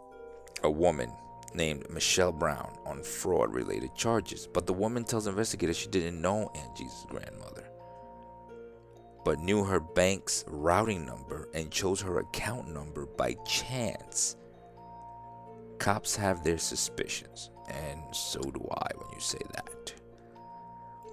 a 0.62 0.70
woman 0.70 1.12
named 1.54 1.88
Michelle 1.90 2.32
Brown 2.32 2.78
on 2.86 3.02
fraud 3.02 3.52
related 3.52 3.94
charges, 3.94 4.46
but 4.46 4.66
the 4.66 4.72
woman 4.72 5.04
tells 5.04 5.26
investigators 5.26 5.76
she 5.76 5.88
didn't 5.88 6.20
know 6.20 6.50
Angie's 6.54 7.04
grandmother, 7.08 7.68
but 9.24 9.40
knew 9.40 9.64
her 9.64 9.80
bank's 9.80 10.44
routing 10.46 11.04
number 11.04 11.48
and 11.54 11.70
chose 11.70 12.00
her 12.00 12.20
account 12.20 12.68
number 12.72 13.06
by 13.06 13.34
chance. 13.46 14.36
Cops 15.80 16.14
have 16.14 16.44
their 16.44 16.58
suspicions, 16.58 17.48
and 17.70 18.00
so 18.12 18.38
do 18.42 18.68
I 18.70 18.90
when 18.96 19.10
you 19.14 19.20
say 19.20 19.38
that. 19.54 19.94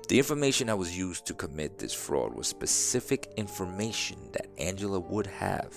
The 0.09 0.17
information 0.17 0.67
that 0.67 0.77
was 0.77 0.97
used 0.97 1.25
to 1.27 1.33
commit 1.33 1.79
this 1.79 1.93
fraud 1.93 2.35
was 2.35 2.47
specific 2.47 3.29
information 3.37 4.17
that 4.33 4.47
Angela 4.59 4.99
would 4.99 5.25
have. 5.27 5.73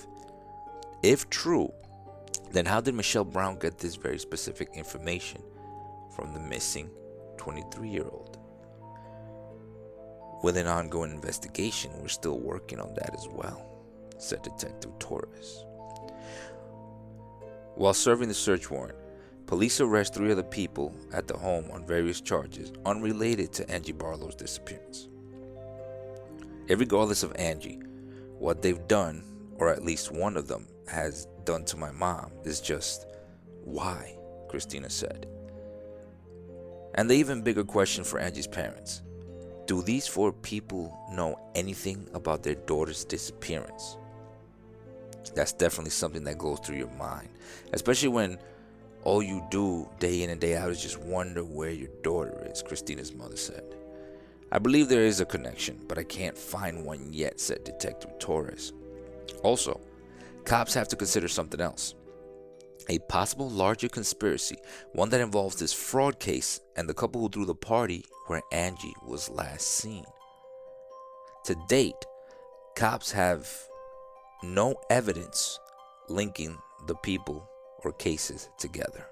If 1.03 1.29
true, 1.29 1.71
then 2.51 2.65
how 2.65 2.81
did 2.81 2.95
Michelle 2.95 3.23
Brown 3.23 3.57
get 3.59 3.77
this 3.77 3.95
very 3.95 4.19
specific 4.19 4.71
information 4.73 5.41
from 6.13 6.33
the 6.33 6.41
missing 6.41 6.89
23 7.37 7.87
year 7.87 8.09
old? 8.11 8.39
With 10.43 10.57
an 10.57 10.67
ongoing 10.67 11.11
investigation, 11.11 11.91
we're 12.01 12.09
still 12.09 12.39
working 12.39 12.81
on 12.81 12.93
that 12.95 13.15
as 13.15 13.29
well, 13.29 13.65
said 14.17 14.41
Detective 14.41 14.91
Torres. 14.99 15.63
While 17.75 17.93
serving 17.93 18.27
the 18.27 18.33
search 18.33 18.69
warrant, 18.69 18.97
police 19.45 19.81
arrest 19.81 20.13
three 20.13 20.31
other 20.31 20.43
people 20.43 20.95
at 21.13 21.27
the 21.27 21.37
home 21.37 21.69
on 21.71 21.85
various 21.85 22.21
charges 22.21 22.71
unrelated 22.85 23.53
to 23.53 23.69
Angie 23.69 23.91
Barlow's 23.91 24.35
disappearance. 24.35 25.07
Regardless 26.69 27.23
of 27.23 27.35
Angie, 27.35 27.79
what 28.37 28.61
they've 28.61 28.87
done, 28.87 29.23
or 29.57 29.69
at 29.69 29.83
least 29.83 30.11
one 30.11 30.37
of 30.37 30.47
them, 30.47 30.67
has 30.87 31.27
done 31.43 31.65
to 31.65 31.77
my 31.77 31.91
mom 31.91 32.31
is 32.43 32.61
just 32.61 33.07
why, 33.63 34.17
Christina 34.49 34.89
said. 34.89 35.27
And 36.95 37.09
the 37.09 37.15
even 37.15 37.41
bigger 37.41 37.63
question 37.63 38.03
for 38.03 38.19
Angie's 38.19 38.47
parents 38.47 39.01
do 39.67 39.81
these 39.81 40.07
four 40.07 40.33
people 40.33 40.97
know 41.11 41.39
anything 41.55 42.09
about 42.13 42.43
their 42.43 42.55
daughter's 42.55 43.05
disappearance? 43.05 43.95
That's 45.29 45.53
definitely 45.53 45.91
something 45.91 46.23
that 46.25 46.37
goes 46.37 46.59
through 46.59 46.77
your 46.77 46.91
mind, 46.91 47.29
especially 47.73 48.09
when 48.09 48.39
all 49.03 49.23
you 49.23 49.45
do 49.49 49.89
day 49.99 50.23
in 50.23 50.29
and 50.29 50.39
day 50.39 50.55
out 50.55 50.69
is 50.69 50.81
just 50.81 50.99
wonder 50.99 51.43
where 51.43 51.71
your 51.71 51.89
daughter 52.03 52.47
is, 52.51 52.61
Christina's 52.61 53.13
mother 53.13 53.37
said. 53.37 53.63
I 54.51 54.59
believe 54.59 54.89
there 54.89 55.05
is 55.05 55.21
a 55.21 55.25
connection, 55.25 55.79
but 55.87 55.97
I 55.97 56.03
can't 56.03 56.37
find 56.37 56.85
one 56.85 57.13
yet, 57.13 57.39
said 57.39 57.63
Detective 57.63 58.19
Torres. 58.19 58.73
Also, 59.43 59.79
cops 60.45 60.73
have 60.73 60.89
to 60.89 60.95
consider 60.95 61.27
something 61.27 61.61
else 61.61 61.95
a 62.89 62.99
possible 62.99 63.49
larger 63.49 63.87
conspiracy, 63.87 64.57
one 64.93 65.09
that 65.09 65.21
involves 65.21 65.55
this 65.55 65.71
fraud 65.71 66.19
case 66.19 66.59
and 66.75 66.89
the 66.89 66.93
couple 66.93 67.21
who 67.21 67.29
threw 67.29 67.45
the 67.45 67.55
party 67.55 68.03
where 68.27 68.41
Angie 68.51 68.95
was 69.05 69.29
last 69.29 69.67
seen. 69.67 70.03
To 71.45 71.55
date, 71.69 72.05
cops 72.75 73.11
have 73.11 73.49
no 74.43 74.75
evidence 74.89 75.59
linking 76.09 76.57
the 76.87 76.95
people 76.95 77.47
or 77.83 77.91
cases 77.93 78.49
together. 78.57 79.05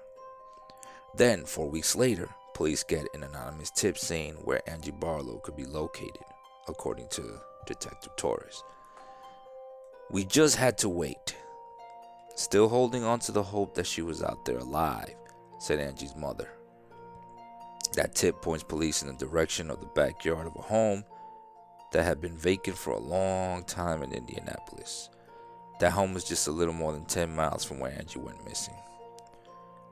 Then, 1.14 1.44
four 1.44 1.68
weeks 1.68 1.96
later, 1.96 2.28
police 2.54 2.82
get 2.82 3.06
an 3.14 3.22
anonymous 3.22 3.70
tip 3.70 3.98
saying 3.98 4.34
where 4.44 4.68
Angie 4.68 4.90
Barlow 4.90 5.38
could 5.38 5.56
be 5.56 5.64
located, 5.64 6.22
according 6.68 7.08
to 7.10 7.40
Detective 7.66 8.14
Torres. 8.16 8.62
We 10.10 10.24
just 10.24 10.56
had 10.56 10.78
to 10.78 10.88
wait. 10.88 11.36
Still 12.34 12.68
holding 12.68 13.04
on 13.04 13.18
to 13.20 13.32
the 13.32 13.42
hope 13.42 13.74
that 13.74 13.86
she 13.86 14.02
was 14.02 14.22
out 14.22 14.44
there 14.44 14.58
alive, 14.58 15.14
said 15.58 15.78
Angie's 15.78 16.16
mother. 16.16 16.48
That 17.94 18.14
tip 18.14 18.40
points 18.40 18.64
police 18.64 19.02
in 19.02 19.08
the 19.08 19.14
direction 19.14 19.70
of 19.70 19.80
the 19.80 19.86
backyard 19.86 20.46
of 20.46 20.56
a 20.56 20.62
home 20.62 21.04
that 21.92 22.04
had 22.04 22.20
been 22.20 22.36
vacant 22.36 22.76
for 22.76 22.92
a 22.92 23.00
long 23.00 23.64
time 23.64 24.02
in 24.02 24.12
Indianapolis. 24.12 25.10
That 25.80 25.92
home 25.92 26.12
was 26.12 26.24
just 26.24 26.46
a 26.46 26.52
little 26.52 26.74
more 26.74 26.92
than 26.92 27.06
10 27.06 27.34
miles 27.34 27.64
from 27.64 27.80
where 27.80 27.92
Angie 27.92 28.20
went 28.20 28.46
missing. 28.46 28.74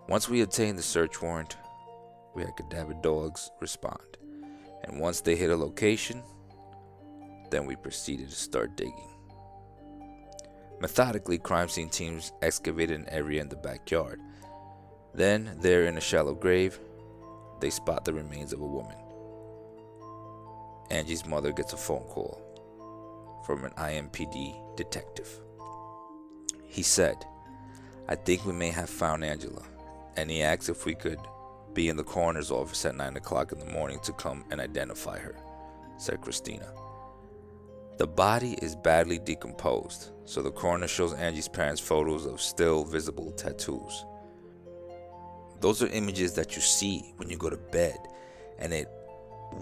Once 0.06 0.28
we 0.28 0.42
obtained 0.42 0.78
the 0.78 0.82
search 0.82 1.22
warrant, 1.22 1.56
we 2.34 2.42
had 2.42 2.56
cadaver 2.56 2.94
dogs 3.02 3.50
respond. 3.60 4.18
And 4.84 5.00
once 5.00 5.22
they 5.22 5.34
hit 5.34 5.50
a 5.50 5.56
location, 5.56 6.22
then 7.50 7.64
we 7.64 7.74
proceeded 7.74 8.28
to 8.28 8.36
start 8.36 8.76
digging. 8.76 9.08
Methodically, 10.78 11.38
crime 11.38 11.68
scene 11.68 11.88
teams 11.88 12.32
excavated 12.42 13.00
an 13.00 13.08
area 13.08 13.40
in 13.40 13.48
the 13.48 13.56
backyard. 13.56 14.20
Then, 15.14 15.56
there 15.60 15.86
in 15.86 15.96
a 15.96 16.02
shallow 16.02 16.34
grave, 16.34 16.78
they 17.60 17.70
spot 17.70 18.04
the 18.04 18.12
remains 18.12 18.52
of 18.52 18.60
a 18.60 18.66
woman. 18.66 18.96
Angie's 20.90 21.26
mother 21.26 21.50
gets 21.50 21.72
a 21.72 21.78
phone 21.78 22.04
call 22.04 22.42
from 23.46 23.64
an 23.64 23.72
IMPD 23.72 24.76
detective. 24.76 25.40
He 26.68 26.82
said, 26.82 27.24
I 28.08 28.14
think 28.14 28.46
we 28.46 28.52
may 28.52 28.70
have 28.70 28.88
found 28.88 29.24
Angela, 29.24 29.64
and 30.16 30.30
he 30.30 30.42
asked 30.42 30.68
if 30.68 30.86
we 30.86 30.94
could 30.94 31.18
be 31.74 31.88
in 31.88 31.96
the 31.96 32.04
coroner's 32.04 32.50
office 32.50 32.84
at 32.84 32.96
9 32.96 33.16
o'clock 33.16 33.52
in 33.52 33.58
the 33.58 33.66
morning 33.66 33.98
to 34.04 34.12
come 34.12 34.44
and 34.50 34.60
identify 34.60 35.18
her, 35.18 35.34
said 35.96 36.20
Christina. 36.20 36.72
The 37.98 38.06
body 38.06 38.56
is 38.62 38.76
badly 38.76 39.18
decomposed, 39.18 40.10
so 40.24 40.40
the 40.40 40.52
coroner 40.52 40.86
shows 40.86 41.14
Angie's 41.14 41.48
parents 41.48 41.80
photos 41.80 42.26
of 42.26 42.40
still 42.40 42.84
visible 42.84 43.32
tattoos. 43.32 44.04
Those 45.60 45.82
are 45.82 45.88
images 45.88 46.34
that 46.34 46.54
you 46.54 46.62
see 46.62 47.12
when 47.16 47.28
you 47.28 47.36
go 47.36 47.50
to 47.50 47.56
bed 47.56 47.98
and 48.58 48.72
it 48.72 48.88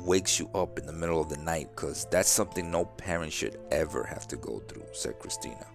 wakes 0.05 0.39
you 0.39 0.51
up 0.55 0.79
in 0.79 0.87
the 0.87 0.93
middle 0.93 1.21
of 1.21 1.29
the 1.29 1.39
night 1.39 1.69
because 1.75 2.07
that's 2.11 2.29
something 2.29 2.71
no 2.71 2.85
parent 2.85 3.33
should 3.33 3.59
ever 3.71 4.05
have 4.05 4.29
to 4.29 4.37
go 4.37 4.59
through, 4.69 4.85
said 4.93 5.19
Christina. 5.19 5.67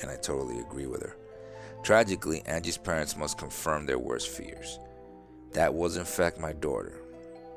And 0.00 0.10
I 0.10 0.16
totally 0.16 0.60
agree 0.60 0.86
with 0.86 1.02
her. 1.02 1.16
Tragically, 1.82 2.42
Angie's 2.46 2.76
parents 2.76 3.16
must 3.16 3.38
confirm 3.38 3.86
their 3.86 3.98
worst 3.98 4.28
fears. 4.28 4.78
That 5.52 5.72
was, 5.72 5.96
in 5.96 6.04
fact, 6.04 6.38
my 6.38 6.52
daughter, 6.52 7.00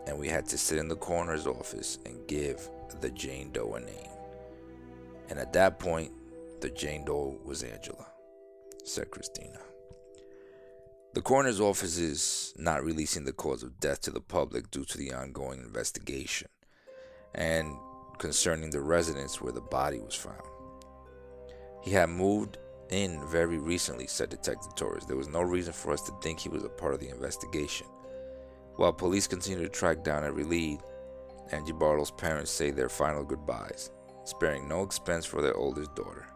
and 0.08 0.18
we 0.18 0.28
had 0.28 0.46
to 0.48 0.58
sit 0.58 0.78
in 0.78 0.88
the 0.88 0.96
coroner's 0.96 1.48
office 1.48 2.00
and 2.06 2.28
give 2.28 2.70
the 3.02 3.10
Jane 3.10 3.52
Doe 3.52 3.76
a 3.76 3.80
name. 3.80 4.10
And 5.30 5.40
at 5.40 5.54
that 5.54 5.80
point, 5.80 6.12
the 6.62 6.70
Jane 6.70 7.06
Doe 7.06 7.40
was 7.44 7.64
Angela, 7.64 8.06
said 8.84 9.12
Christina. 9.12 9.60
The 11.14 11.22
coroner's 11.22 11.60
office 11.60 11.98
is 11.98 12.54
not 12.58 12.86
releasing 12.86 13.26
the 13.26 13.34
cause 13.34 13.64
of 13.64 13.80
death 13.80 14.02
to 14.02 14.12
the 14.12 14.22
public 14.22 14.72
due 14.72 14.86
to 14.86 14.98
the 14.98 15.14
ongoing 15.14 15.60
investigation 15.60 16.48
and 17.36 17.76
concerning 18.18 18.70
the 18.70 18.80
residence 18.82 19.42
where 19.42 19.52
the 19.52 19.62
body 19.62 20.00
was 20.00 20.16
found. 20.16 20.42
He 21.82 21.92
had 21.92 22.10
moved 22.10 22.58
in 22.90 23.26
very 23.28 23.58
recently, 23.58 24.08
said 24.08 24.30
Detective 24.30 24.76
Torres. 24.76 25.06
There 25.06 25.18
was 25.18 25.28
no 25.28 25.42
reason 25.42 25.74
for 25.74 25.92
us 25.92 26.02
to 26.04 26.14
think 26.22 26.40
he 26.40 26.50
was 26.50 26.64
a 26.64 26.70
part 26.70 26.94
of 26.94 27.00
the 27.00 27.10
investigation. 27.10 27.88
While 28.76 28.94
police 28.94 29.28
continue 29.28 29.64
to 29.64 29.70
track 29.70 30.04
down 30.04 30.24
every 30.24 30.44
lead, 30.44 30.80
Angie 31.52 31.74
Barlow's 31.74 32.12
parents 32.12 32.52
say 32.52 32.72
their 32.72 32.90
final 32.90 33.24
goodbyes 33.24 33.92
sparing 34.24 34.68
no 34.68 34.84
expense 34.84 35.26
for 35.26 35.42
their 35.42 35.56
oldest 35.56 35.96
daughter. 35.96 36.28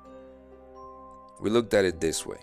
We 1.40 1.50
looked 1.50 1.74
at 1.74 1.86
it 1.86 2.00
this 2.00 2.26
way 2.26 2.40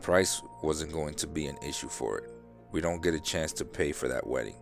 price 0.00 0.42
wasn't 0.62 0.92
going 0.92 1.14
to 1.14 1.26
be 1.26 1.46
an 1.46 1.56
issue 1.66 1.88
for 1.88 2.18
it. 2.18 2.30
We 2.72 2.82
don't 2.82 3.02
get 3.02 3.14
a 3.14 3.20
chance 3.20 3.54
to 3.54 3.64
pay 3.64 3.90
for 3.90 4.06
that 4.08 4.26
wedding. 4.26 4.56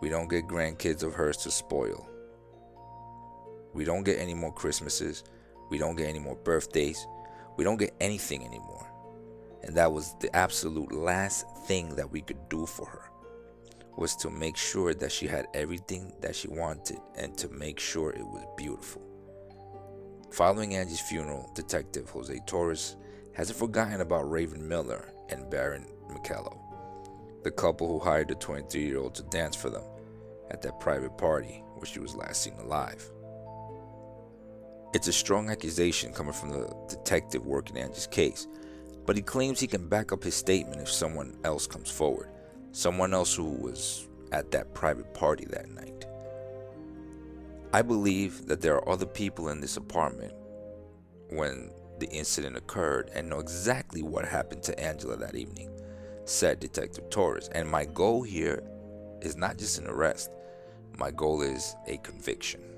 We 0.00 0.08
don't 0.08 0.30
get 0.30 0.48
grandkids 0.48 1.02
of 1.02 1.12
hers 1.12 1.36
to 1.38 1.50
spoil. 1.50 2.08
We 3.74 3.84
don't 3.84 4.02
get 4.02 4.18
any 4.18 4.32
more 4.32 4.52
Christmases. 4.52 5.24
We 5.70 5.78
don't 5.78 5.96
get 5.96 6.08
any 6.08 6.18
more 6.18 6.36
birthdays. 6.36 7.06
We 7.56 7.64
don't 7.64 7.78
get 7.78 7.94
anything 8.00 8.44
anymore. 8.44 8.86
And 9.62 9.74
that 9.76 9.92
was 9.92 10.14
the 10.20 10.34
absolute 10.34 10.92
last 10.92 11.46
thing 11.66 11.94
that 11.96 12.10
we 12.10 12.20
could 12.20 12.48
do 12.48 12.66
for 12.66 12.86
her 12.86 13.10
was 13.96 14.16
to 14.16 14.30
make 14.30 14.56
sure 14.56 14.94
that 14.94 15.12
she 15.12 15.26
had 15.26 15.46
everything 15.52 16.12
that 16.20 16.34
she 16.34 16.48
wanted 16.48 16.98
and 17.16 17.36
to 17.36 17.48
make 17.48 17.78
sure 17.78 18.10
it 18.10 18.26
was 18.26 18.44
beautiful. 18.56 19.02
Following 20.32 20.74
Angie's 20.76 21.00
funeral, 21.00 21.50
Detective 21.54 22.08
Jose 22.10 22.40
Torres 22.46 22.96
hasn't 23.34 23.58
forgotten 23.58 24.00
about 24.00 24.30
Raven 24.30 24.66
Miller 24.66 25.12
and 25.28 25.50
Baron 25.50 25.86
McCullough, 26.08 26.58
the 27.42 27.50
couple 27.50 27.88
who 27.88 27.98
hired 27.98 28.28
the 28.28 28.36
23 28.36 28.82
year 28.82 28.98
old 28.98 29.14
to 29.16 29.22
dance 29.24 29.56
for 29.56 29.70
them 29.70 29.84
at 30.50 30.62
that 30.62 30.80
private 30.80 31.16
party 31.18 31.62
where 31.74 31.86
she 31.86 32.00
was 32.00 32.14
last 32.14 32.42
seen 32.42 32.54
alive. 32.54 33.10
It's 34.92 35.06
a 35.06 35.12
strong 35.12 35.50
accusation 35.50 36.12
coming 36.12 36.32
from 36.32 36.50
the 36.50 36.74
detective 36.88 37.46
working 37.46 37.76
Angie's 37.76 38.08
case, 38.08 38.48
but 39.06 39.14
he 39.14 39.22
claims 39.22 39.60
he 39.60 39.68
can 39.68 39.88
back 39.88 40.12
up 40.12 40.24
his 40.24 40.34
statement 40.34 40.80
if 40.80 40.90
someone 40.90 41.36
else 41.44 41.66
comes 41.66 41.90
forward, 41.90 42.28
someone 42.72 43.14
else 43.14 43.34
who 43.34 43.44
was 43.44 44.08
at 44.32 44.50
that 44.50 44.74
private 44.74 45.14
party 45.14 45.44
that 45.50 45.70
night. 45.70 46.06
I 47.72 47.82
believe 47.82 48.46
that 48.46 48.60
there 48.60 48.74
are 48.74 48.88
other 48.88 49.06
people 49.06 49.50
in 49.50 49.60
this 49.60 49.76
apartment 49.76 50.32
when 51.28 51.70
the 52.00 52.08
incident 52.08 52.56
occurred 52.56 53.10
and 53.14 53.28
know 53.28 53.38
exactly 53.38 54.02
what 54.02 54.24
happened 54.24 54.64
to 54.64 54.80
Angela 54.80 55.16
that 55.18 55.36
evening, 55.36 55.70
said 56.24 56.58
Detective 56.58 57.08
Torres. 57.10 57.48
And 57.52 57.68
my 57.68 57.84
goal 57.84 58.22
here 58.22 58.64
is 59.20 59.36
not 59.36 59.56
just 59.56 59.78
an 59.78 59.86
arrest, 59.86 60.30
my 60.98 61.12
goal 61.12 61.42
is 61.42 61.76
a 61.86 61.98
conviction. 61.98 62.69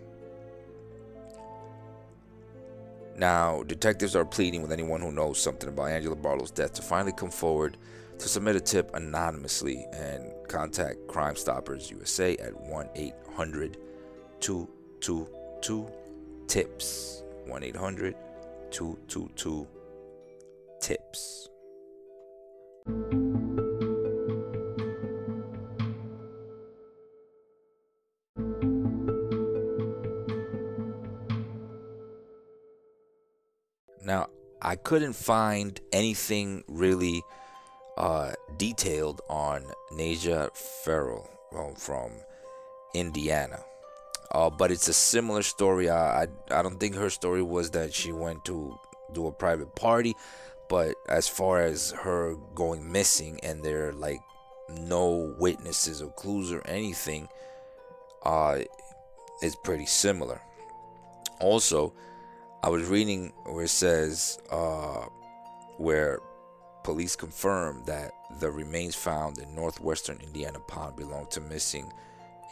Now, 3.16 3.62
detectives 3.62 4.16
are 4.16 4.24
pleading 4.24 4.62
with 4.62 4.72
anyone 4.72 5.00
who 5.00 5.12
knows 5.12 5.38
something 5.38 5.68
about 5.68 5.90
Angela 5.90 6.16
Barlow's 6.16 6.50
death 6.50 6.72
to 6.74 6.82
finally 6.82 7.12
come 7.12 7.30
forward 7.30 7.76
to 8.18 8.28
submit 8.28 8.56
a 8.56 8.60
tip 8.60 8.94
anonymously 8.94 9.86
and 9.92 10.32
contact 10.48 11.06
Crime 11.08 11.36
Stoppers 11.36 11.90
USA 11.90 12.36
at 12.38 12.58
1 12.58 12.88
800 12.94 13.76
222 14.40 15.88
TIPS. 16.46 17.22
1 17.46 17.62
800 17.62 18.14
222 18.70 19.66
TIPS. 20.80 21.48
Couldn't 34.84 35.14
find 35.14 35.80
anything 35.92 36.64
really 36.66 37.22
uh, 37.96 38.32
detailed 38.56 39.20
on 39.28 39.64
Najah 39.92 40.56
Ferrell 40.56 41.28
um, 41.56 41.74
from 41.74 42.12
Indiana. 42.94 43.60
Uh, 44.30 44.48
but 44.48 44.70
it's 44.70 44.88
a 44.88 44.94
similar 44.94 45.42
story. 45.42 45.90
I, 45.90 46.22
I 46.22 46.26
I 46.50 46.62
don't 46.62 46.80
think 46.80 46.94
her 46.94 47.10
story 47.10 47.42
was 47.42 47.70
that 47.72 47.92
she 47.92 48.12
went 48.12 48.44
to 48.46 48.78
do 49.12 49.26
a 49.26 49.32
private 49.32 49.74
party, 49.74 50.14
but 50.68 50.94
as 51.08 51.28
far 51.28 51.60
as 51.60 51.90
her 51.90 52.36
going 52.54 52.90
missing 52.90 53.38
and 53.42 53.62
there 53.62 53.92
like 53.92 54.20
no 54.70 55.34
witnesses 55.38 56.00
or 56.00 56.10
clues 56.12 56.50
or 56.50 56.62
anything, 56.66 57.28
uh, 58.24 58.60
it's 59.42 59.56
pretty 59.56 59.86
similar. 59.86 60.40
Also, 61.40 61.92
I 62.64 62.68
was 62.68 62.86
reading 62.86 63.32
where 63.42 63.64
it 63.64 63.70
says 63.70 64.38
uh, 64.48 65.06
where 65.78 66.20
police 66.84 67.16
confirmed 67.16 67.86
that 67.86 68.12
the 68.38 68.52
remains 68.52 68.94
found 68.94 69.38
in 69.38 69.52
northwestern 69.52 70.20
Indiana 70.22 70.60
Pond 70.60 70.94
belonged 70.94 71.32
to 71.32 71.40
missing 71.40 71.92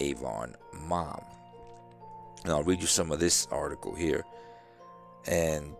Avon 0.01 0.57
mom. 0.73 1.23
And 2.43 2.53
I'll 2.53 2.65
read 2.65 2.81
you 2.81 2.89
some 2.89 3.13
of 3.13 3.21
this 3.21 3.47
article 3.53 3.95
here. 3.95 4.25
And 5.29 5.77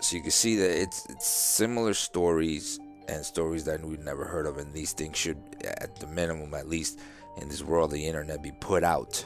so 0.00 0.16
you 0.16 0.22
can 0.22 0.32
see 0.32 0.56
that 0.56 0.82
it's, 0.82 1.06
it's 1.08 1.28
similar 1.28 1.94
stories 1.94 2.80
and 3.06 3.24
stories 3.24 3.64
that 3.66 3.84
we've 3.84 4.00
never 4.00 4.24
heard 4.24 4.46
of. 4.46 4.58
And 4.58 4.72
these 4.72 4.94
things 4.94 5.16
should, 5.16 5.38
at 5.64 5.94
the 5.94 6.08
minimum, 6.08 6.54
at 6.54 6.68
least 6.68 6.98
in 7.40 7.48
this 7.48 7.62
world 7.62 7.92
the 7.92 8.04
internet, 8.04 8.42
be 8.42 8.50
put 8.50 8.82
out, 8.82 9.24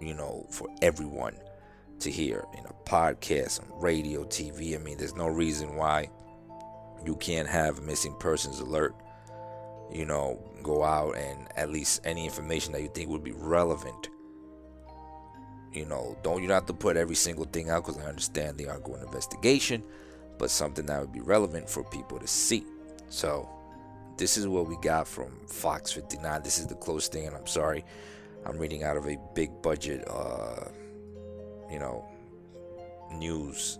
you 0.00 0.14
know, 0.14 0.44
for 0.50 0.68
everyone 0.82 1.36
to 2.00 2.10
hear 2.10 2.44
in 2.56 2.64
a 2.66 2.72
podcast, 2.88 3.60
on 3.62 3.80
radio, 3.80 4.24
TV. 4.24 4.74
I 4.74 4.78
mean, 4.78 4.98
there's 4.98 5.14
no 5.14 5.26
reason 5.26 5.76
why 5.76 6.10
you 7.04 7.16
can't 7.16 7.48
have 7.48 7.82
missing 7.82 8.14
persons 8.18 8.60
alert. 8.60 8.94
You 9.92 10.04
know, 10.04 10.42
go 10.62 10.82
out 10.82 11.16
and 11.16 11.48
at 11.56 11.70
least 11.70 12.00
any 12.04 12.24
information 12.24 12.72
that 12.72 12.82
you 12.82 12.88
think 12.88 13.10
would 13.10 13.24
be 13.24 13.32
relevant 13.32 14.08
you 15.74 15.84
know, 15.84 16.16
don't 16.22 16.42
you 16.42 16.50
have 16.52 16.66
to 16.66 16.72
put 16.72 16.96
every 16.96 17.16
single 17.16 17.44
thing 17.44 17.68
out 17.68 17.84
because 17.84 18.00
I 18.00 18.06
understand 18.06 18.56
the 18.56 18.68
ongoing 18.68 19.02
investigation, 19.02 19.82
but 20.38 20.48
something 20.50 20.86
that 20.86 21.00
would 21.00 21.12
be 21.12 21.20
relevant 21.20 21.68
for 21.68 21.82
people 21.82 22.18
to 22.20 22.26
see. 22.26 22.64
So, 23.08 23.48
this 24.16 24.36
is 24.36 24.46
what 24.46 24.68
we 24.68 24.76
got 24.80 25.08
from 25.08 25.44
Fox 25.48 25.90
59. 25.90 26.42
This 26.44 26.58
is 26.58 26.68
the 26.68 26.76
close 26.76 27.08
thing, 27.08 27.26
and 27.26 27.36
I'm 27.36 27.48
sorry, 27.48 27.84
I'm 28.46 28.56
reading 28.56 28.84
out 28.84 28.96
of 28.96 29.06
a 29.06 29.18
big 29.34 29.50
budget, 29.62 30.06
uh, 30.08 30.68
you 31.70 31.78
know, 31.78 32.04
news 33.12 33.78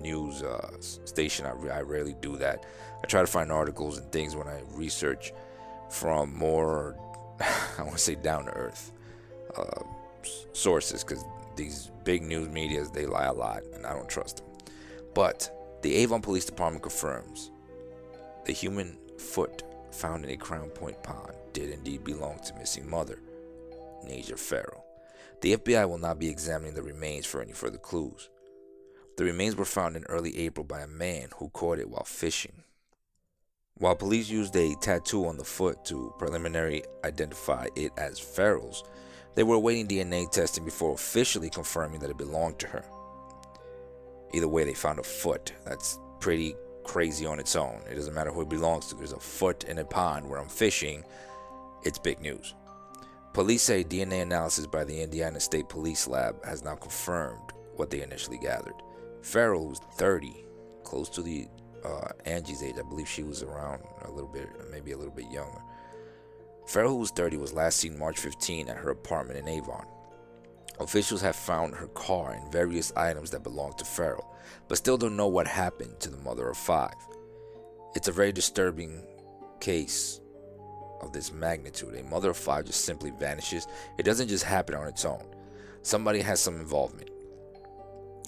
news 0.00 0.42
uh, 0.42 0.70
station. 0.80 1.46
I, 1.46 1.50
I 1.68 1.80
rarely 1.82 2.16
do 2.20 2.36
that. 2.38 2.64
I 3.02 3.06
try 3.06 3.20
to 3.20 3.26
find 3.26 3.52
articles 3.52 3.98
and 3.98 4.10
things 4.10 4.34
when 4.34 4.48
I 4.48 4.62
research 4.72 5.32
from 5.88 6.34
more, 6.34 6.96
I 7.78 7.82
want 7.82 7.92
to 7.92 7.98
say, 7.98 8.16
down 8.16 8.46
to 8.46 8.52
earth. 8.52 8.92
Uh, 9.56 9.82
sources 10.52 11.04
because 11.04 11.24
these 11.56 11.90
big 12.04 12.22
news 12.22 12.48
medias 12.48 12.90
they 12.90 13.06
lie 13.06 13.26
a 13.26 13.32
lot 13.32 13.62
and 13.74 13.86
I 13.86 13.92
don't 13.92 14.08
trust 14.08 14.38
them. 14.38 14.46
But 15.14 15.78
the 15.82 15.94
Avon 15.96 16.22
Police 16.22 16.44
Department 16.44 16.82
confirms 16.82 17.50
the 18.46 18.52
human 18.52 18.98
foot 19.18 19.62
found 19.90 20.24
in 20.24 20.30
a 20.30 20.36
Crown 20.36 20.70
Point 20.70 21.00
pond 21.02 21.32
did 21.52 21.70
indeed 21.70 22.04
belong 22.04 22.40
to 22.46 22.54
missing 22.54 22.88
mother, 22.88 23.18
Nasia 24.06 24.38
Ferrell. 24.38 24.83
The 25.40 25.56
FBI 25.56 25.88
will 25.88 25.98
not 25.98 26.18
be 26.18 26.28
examining 26.28 26.74
the 26.74 26.82
remains 26.82 27.26
for 27.26 27.42
any 27.42 27.52
further 27.52 27.78
clues. 27.78 28.30
The 29.16 29.24
remains 29.24 29.56
were 29.56 29.64
found 29.64 29.96
in 29.96 30.04
early 30.04 30.38
April 30.38 30.64
by 30.64 30.80
a 30.80 30.88
man 30.88 31.28
who 31.36 31.50
caught 31.50 31.78
it 31.78 31.88
while 31.88 32.04
fishing. 32.04 32.64
While 33.78 33.96
police 33.96 34.28
used 34.28 34.54
a 34.56 34.74
tattoo 34.76 35.26
on 35.26 35.36
the 35.36 35.44
foot 35.44 35.84
to 35.86 36.14
preliminarily 36.18 36.84
identify 37.04 37.68
it 37.74 37.92
as 37.96 38.18
Ferrell's, 38.18 38.84
they 39.34 39.42
were 39.42 39.56
awaiting 39.56 39.88
DNA 39.88 40.30
testing 40.30 40.64
before 40.64 40.94
officially 40.94 41.50
confirming 41.50 42.00
that 42.00 42.10
it 42.10 42.16
belonged 42.16 42.58
to 42.60 42.68
her. 42.68 42.84
Either 44.32 44.48
way, 44.48 44.64
they 44.64 44.74
found 44.74 44.98
a 44.98 45.02
foot. 45.02 45.52
That's 45.64 45.98
pretty 46.20 46.54
crazy 46.84 47.26
on 47.26 47.40
its 47.40 47.56
own. 47.56 47.80
It 47.90 47.94
doesn't 47.96 48.14
matter 48.14 48.30
who 48.30 48.42
it 48.42 48.48
belongs 48.48 48.86
to. 48.86 48.94
There's 48.94 49.12
a 49.12 49.20
foot 49.20 49.64
in 49.64 49.78
a 49.78 49.84
pond 49.84 50.28
where 50.28 50.40
I'm 50.40 50.48
fishing. 50.48 51.04
It's 51.84 51.98
big 51.98 52.20
news. 52.20 52.54
Police 53.34 53.64
say 53.64 53.82
DNA 53.82 54.22
analysis 54.22 54.64
by 54.64 54.84
the 54.84 55.02
Indiana 55.02 55.40
State 55.40 55.68
Police 55.68 56.06
Lab 56.06 56.44
has 56.44 56.62
now 56.62 56.76
confirmed 56.76 57.52
what 57.74 57.90
they 57.90 58.00
initially 58.00 58.38
gathered. 58.38 58.80
Ferrell, 59.22 59.66
was 59.66 59.80
30, 59.96 60.46
close 60.84 61.08
to 61.08 61.20
the 61.20 61.48
uh, 61.84 62.10
Angie's 62.26 62.62
age, 62.62 62.76
I 62.78 62.88
believe 62.88 63.08
she 63.08 63.24
was 63.24 63.42
around 63.42 63.82
a 64.02 64.10
little 64.12 64.28
bit, 64.28 64.48
maybe 64.70 64.92
a 64.92 64.96
little 64.96 65.12
bit 65.12 65.28
younger, 65.32 65.60
Ferrell, 66.68 66.92
who 66.92 66.98
was 66.98 67.10
30, 67.10 67.38
was 67.38 67.52
last 67.52 67.78
seen 67.78 67.98
March 67.98 68.20
15 68.20 68.68
at 68.68 68.76
her 68.76 68.90
apartment 68.90 69.40
in 69.40 69.48
Avon. 69.48 69.84
Officials 70.78 71.20
have 71.20 71.34
found 71.34 71.74
her 71.74 71.88
car 71.88 72.34
and 72.34 72.52
various 72.52 72.92
items 72.96 73.30
that 73.32 73.42
belonged 73.42 73.78
to 73.78 73.84
Ferrell, 73.84 74.32
but 74.68 74.78
still 74.78 74.96
don't 74.96 75.16
know 75.16 75.26
what 75.26 75.48
happened 75.48 75.98
to 75.98 76.08
the 76.08 76.16
mother 76.18 76.48
of 76.48 76.56
five. 76.56 76.94
It's 77.96 78.06
a 78.06 78.12
very 78.12 78.30
disturbing 78.30 79.04
case 79.60 80.20
of 81.04 81.12
this 81.12 81.32
magnitude. 81.32 81.94
A 81.94 82.04
mother 82.04 82.30
of 82.30 82.36
five 82.36 82.64
just 82.66 82.84
simply 82.84 83.10
vanishes. 83.10 83.66
It 83.98 84.04
doesn't 84.04 84.28
just 84.28 84.44
happen 84.44 84.74
on 84.74 84.86
its 84.86 85.04
own. 85.04 85.24
Somebody 85.82 86.20
has 86.20 86.40
some 86.40 86.56
involvement. 86.56 87.10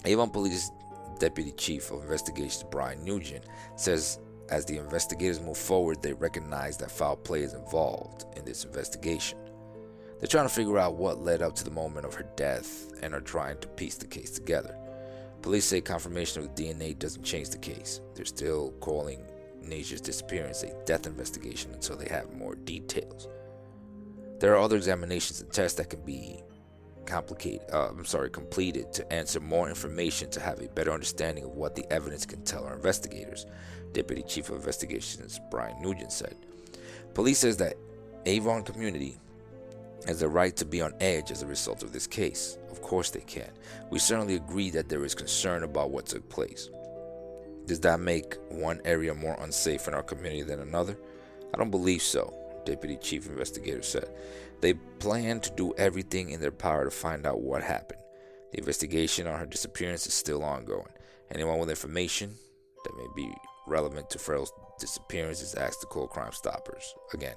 Avon 0.05 0.29
Police 0.29 0.71
Deputy 1.19 1.51
Chief 1.51 1.91
of 1.91 2.01
Investigations 2.03 2.63
Brian 2.69 3.03
Nugent 3.03 3.45
says 3.75 4.19
as 4.49 4.65
the 4.65 4.77
investigators 4.77 5.41
move 5.41 5.57
forward, 5.57 6.01
they 6.01 6.13
recognize 6.13 6.77
that 6.77 6.91
foul 6.91 7.17
play 7.17 7.41
is 7.41 7.53
involved 7.53 8.25
in 8.37 8.45
this 8.45 8.63
investigation. 8.63 9.37
They're 10.19 10.27
trying 10.27 10.47
to 10.47 10.53
figure 10.53 10.77
out 10.77 10.95
what 10.95 11.19
led 11.19 11.41
up 11.41 11.55
to 11.55 11.63
the 11.63 11.71
moment 11.71 12.05
of 12.05 12.13
her 12.15 12.27
death 12.35 12.91
and 13.01 13.13
are 13.13 13.21
trying 13.21 13.59
to 13.59 13.67
piece 13.67 13.97
the 13.97 14.07
case 14.07 14.31
together. 14.31 14.75
Police 15.41 15.65
say 15.65 15.81
confirmation 15.81 16.43
of 16.43 16.55
DNA 16.55 16.97
doesn't 16.97 17.23
change 17.23 17.49
the 17.49 17.57
case. 17.57 18.01
They're 18.15 18.25
still 18.25 18.71
calling 18.79 19.23
Nasia's 19.67 20.01
disappearance 20.01 20.63
a 20.63 20.73
death 20.85 21.05
investigation 21.05 21.73
until 21.73 21.97
they 21.97 22.07
have 22.09 22.33
more 22.33 22.55
details. 22.55 23.27
There 24.39 24.53
are 24.53 24.59
other 24.59 24.75
examinations 24.75 25.41
and 25.41 25.51
tests 25.51 25.77
that 25.77 25.89
can 25.89 26.01
be 26.01 26.43
complicated, 27.05 27.61
uh, 27.73 27.87
I'm 27.89 28.05
sorry, 28.05 28.29
completed 28.29 28.93
to 28.93 29.13
answer 29.13 29.39
more 29.39 29.69
information 29.69 30.29
to 30.31 30.39
have 30.39 30.61
a 30.61 30.67
better 30.67 30.91
understanding 30.91 31.45
of 31.45 31.51
what 31.51 31.75
the 31.75 31.91
evidence 31.91 32.25
can 32.25 32.43
tell 32.43 32.65
our 32.65 32.75
investigators. 32.75 33.45
Deputy 33.93 34.21
Chief 34.21 34.49
of 34.49 34.57
Investigations 34.57 35.39
Brian 35.49 35.81
Nugent 35.81 36.11
said. 36.11 36.35
Police 37.13 37.39
says 37.39 37.57
that 37.57 37.77
Avon 38.25 38.63
community 38.63 39.17
has 40.05 40.19
the 40.19 40.27
right 40.27 40.55
to 40.55 40.65
be 40.65 40.81
on 40.81 40.93
edge 40.99 41.31
as 41.31 41.41
a 41.41 41.47
result 41.47 41.81
of 41.81 41.91
this 41.91 42.05
case. 42.05 42.57
Of 42.69 42.81
course 42.81 43.09
they 43.09 43.21
can. 43.21 43.49
We 43.89 43.99
certainly 43.99 44.35
agree 44.35 44.69
that 44.71 44.89
there 44.89 45.03
is 45.03 45.15
concern 45.15 45.63
about 45.63 45.89
what 45.89 46.05
took 46.05 46.27
place. 46.29 46.69
Does 47.67 47.81
that 47.81 47.99
make 47.99 48.35
one 48.49 48.81
area 48.85 49.13
more 49.13 49.37
unsafe 49.41 49.89
in 49.89 49.93
our 49.93 50.01
community 50.01 50.41
than 50.41 50.61
another? 50.61 50.97
I 51.53 51.57
don't 51.57 51.69
believe 51.69 52.01
so, 52.01 52.33
Deputy 52.65 52.95
Chief 52.95 53.27
Investigator 53.27 53.81
said. 53.81 54.09
They 54.61 54.73
plan 54.73 55.41
to 55.41 55.51
do 55.51 55.73
everything 55.77 56.31
in 56.31 56.39
their 56.39 56.51
power 56.51 56.85
to 56.85 56.91
find 56.91 57.27
out 57.27 57.41
what 57.41 57.61
happened. 57.61 57.99
The 58.53 58.59
investigation 58.59 59.27
on 59.27 59.37
her 59.37 59.45
disappearance 59.45 60.07
is 60.07 60.13
still 60.13 60.45
ongoing. 60.45 60.87
Anyone 61.29 61.59
with 61.59 61.69
information 61.69 62.33
that 62.85 62.97
may 62.97 63.07
be 63.15 63.29
relevant 63.67 64.09
to 64.11 64.19
Ferrell's 64.19 64.53
disappearance 64.79 65.41
is 65.41 65.53
asked 65.55 65.81
to 65.81 65.87
call 65.87 66.07
Crime 66.07 66.31
Stoppers. 66.31 66.95
Again, 67.13 67.35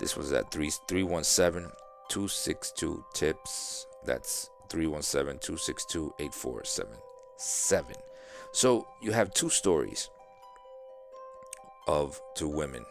this 0.00 0.16
was 0.16 0.32
at 0.32 0.50
317 0.50 1.70
262 2.08 3.04
TIPS. 3.12 3.86
That's 4.06 4.48
317 4.70 5.38
262 5.40 6.14
8477. 6.18 8.07
So 8.52 8.88
you 9.02 9.12
have 9.12 9.32
two 9.34 9.50
stories 9.50 10.08
of 11.86 12.20
two 12.34 12.48
women 12.48 12.84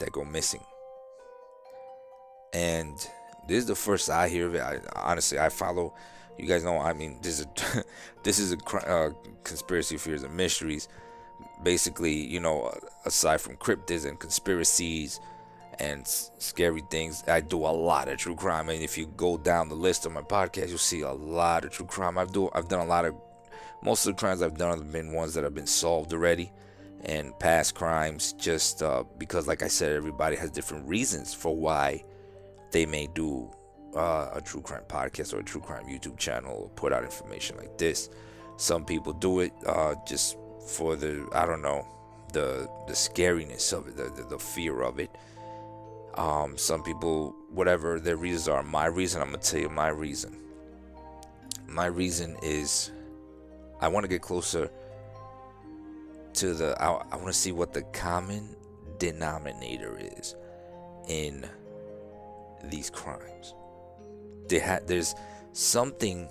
that 0.00 0.12
go 0.12 0.24
missing. 0.24 0.62
And 2.52 2.96
this 3.46 3.58
is 3.58 3.66
the 3.66 3.74
first 3.74 4.10
I 4.10 4.28
hear 4.28 4.46
of 4.46 4.54
it. 4.54 4.62
I, 4.62 4.80
honestly, 4.94 5.38
I 5.38 5.48
follow. 5.48 5.94
You 6.38 6.46
guys 6.46 6.64
know. 6.64 6.78
I 6.78 6.92
mean, 6.92 7.18
this 7.22 7.40
is 7.40 7.46
a, 7.46 7.84
this 8.22 8.38
is 8.38 8.52
a 8.52 8.88
uh, 8.88 9.10
conspiracy 9.44 9.96
theories 9.98 10.22
and 10.22 10.36
mysteries. 10.36 10.88
Basically, 11.62 12.14
you 12.14 12.40
know, 12.40 12.74
aside 13.04 13.40
from 13.40 13.56
cryptids 13.56 14.06
and 14.06 14.18
conspiracies 14.18 15.20
and 15.78 16.06
scary 16.06 16.82
things, 16.90 17.24
I 17.26 17.40
do 17.40 17.58
a 17.58 17.68
lot 17.68 18.08
of 18.08 18.18
true 18.18 18.34
crime. 18.34 18.68
And 18.68 18.82
if 18.82 18.96
you 18.96 19.06
go 19.06 19.36
down 19.36 19.68
the 19.68 19.74
list 19.74 20.06
of 20.06 20.12
my 20.12 20.22
podcast, 20.22 20.68
you'll 20.68 20.78
see 20.78 21.02
a 21.02 21.12
lot 21.12 21.64
of 21.64 21.70
true 21.72 21.86
crime. 21.86 22.18
I've 22.18 22.32
do 22.32 22.50
I've 22.54 22.68
done 22.68 22.80
a 22.80 22.86
lot 22.86 23.04
of 23.04 23.14
most 23.86 24.04
of 24.04 24.16
the 24.16 24.20
crimes 24.20 24.42
I've 24.42 24.58
done 24.58 24.78
have 24.78 24.92
been 24.92 25.12
ones 25.12 25.32
that 25.34 25.44
have 25.44 25.54
been 25.54 25.66
solved 25.66 26.12
already 26.12 26.52
and 27.04 27.38
past 27.38 27.76
crimes 27.76 28.32
just 28.32 28.82
uh, 28.82 29.04
because 29.16 29.46
like 29.46 29.62
i 29.62 29.68
said 29.68 29.92
everybody 29.92 30.34
has 30.34 30.50
different 30.50 30.86
reasons 30.88 31.32
for 31.32 31.54
why 31.54 32.02
they 32.72 32.84
may 32.84 33.06
do 33.14 33.48
uh, 33.94 34.30
a 34.34 34.40
true 34.40 34.60
crime 34.60 34.82
podcast 34.88 35.32
or 35.32 35.38
a 35.38 35.44
true 35.44 35.60
crime 35.60 35.84
youtube 35.86 36.18
channel 36.18 36.62
or 36.62 36.68
put 36.70 36.92
out 36.92 37.04
information 37.04 37.56
like 37.56 37.78
this. 37.78 38.10
Some 38.58 38.84
people 38.84 39.12
do 39.12 39.40
it 39.40 39.52
uh, 39.66 39.94
just 40.06 40.36
for 40.66 40.96
the 40.96 41.28
i 41.32 41.46
don't 41.46 41.62
know 41.62 41.86
the 42.32 42.68
the 42.88 42.92
scariness 42.92 43.72
of 43.72 43.86
it 43.86 43.96
the, 43.96 44.10
the, 44.20 44.28
the 44.30 44.38
fear 44.38 44.82
of 44.82 44.98
it. 44.98 45.10
Um, 46.14 46.58
some 46.58 46.82
people 46.82 47.36
whatever 47.50 48.00
their 48.00 48.16
reasons 48.16 48.48
are 48.48 48.62
my 48.62 48.86
reason 48.86 49.22
i'm 49.22 49.28
gonna 49.28 49.38
tell 49.38 49.60
you 49.60 49.68
my 49.68 49.88
reason. 49.88 50.36
My 51.68 51.86
reason 51.86 52.36
is 52.42 52.90
i 53.80 53.88
want 53.88 54.04
to 54.04 54.08
get 54.08 54.22
closer 54.22 54.70
to 56.34 56.54
the 56.54 56.80
I, 56.80 57.02
I 57.10 57.16
want 57.16 57.28
to 57.28 57.32
see 57.32 57.52
what 57.52 57.72
the 57.72 57.82
common 57.82 58.56
denominator 58.98 59.98
is 60.18 60.34
in 61.08 61.46
these 62.64 62.90
crimes. 62.90 63.54
They 64.48 64.58
ha- 64.58 64.80
there's 64.86 65.14
something 65.52 66.28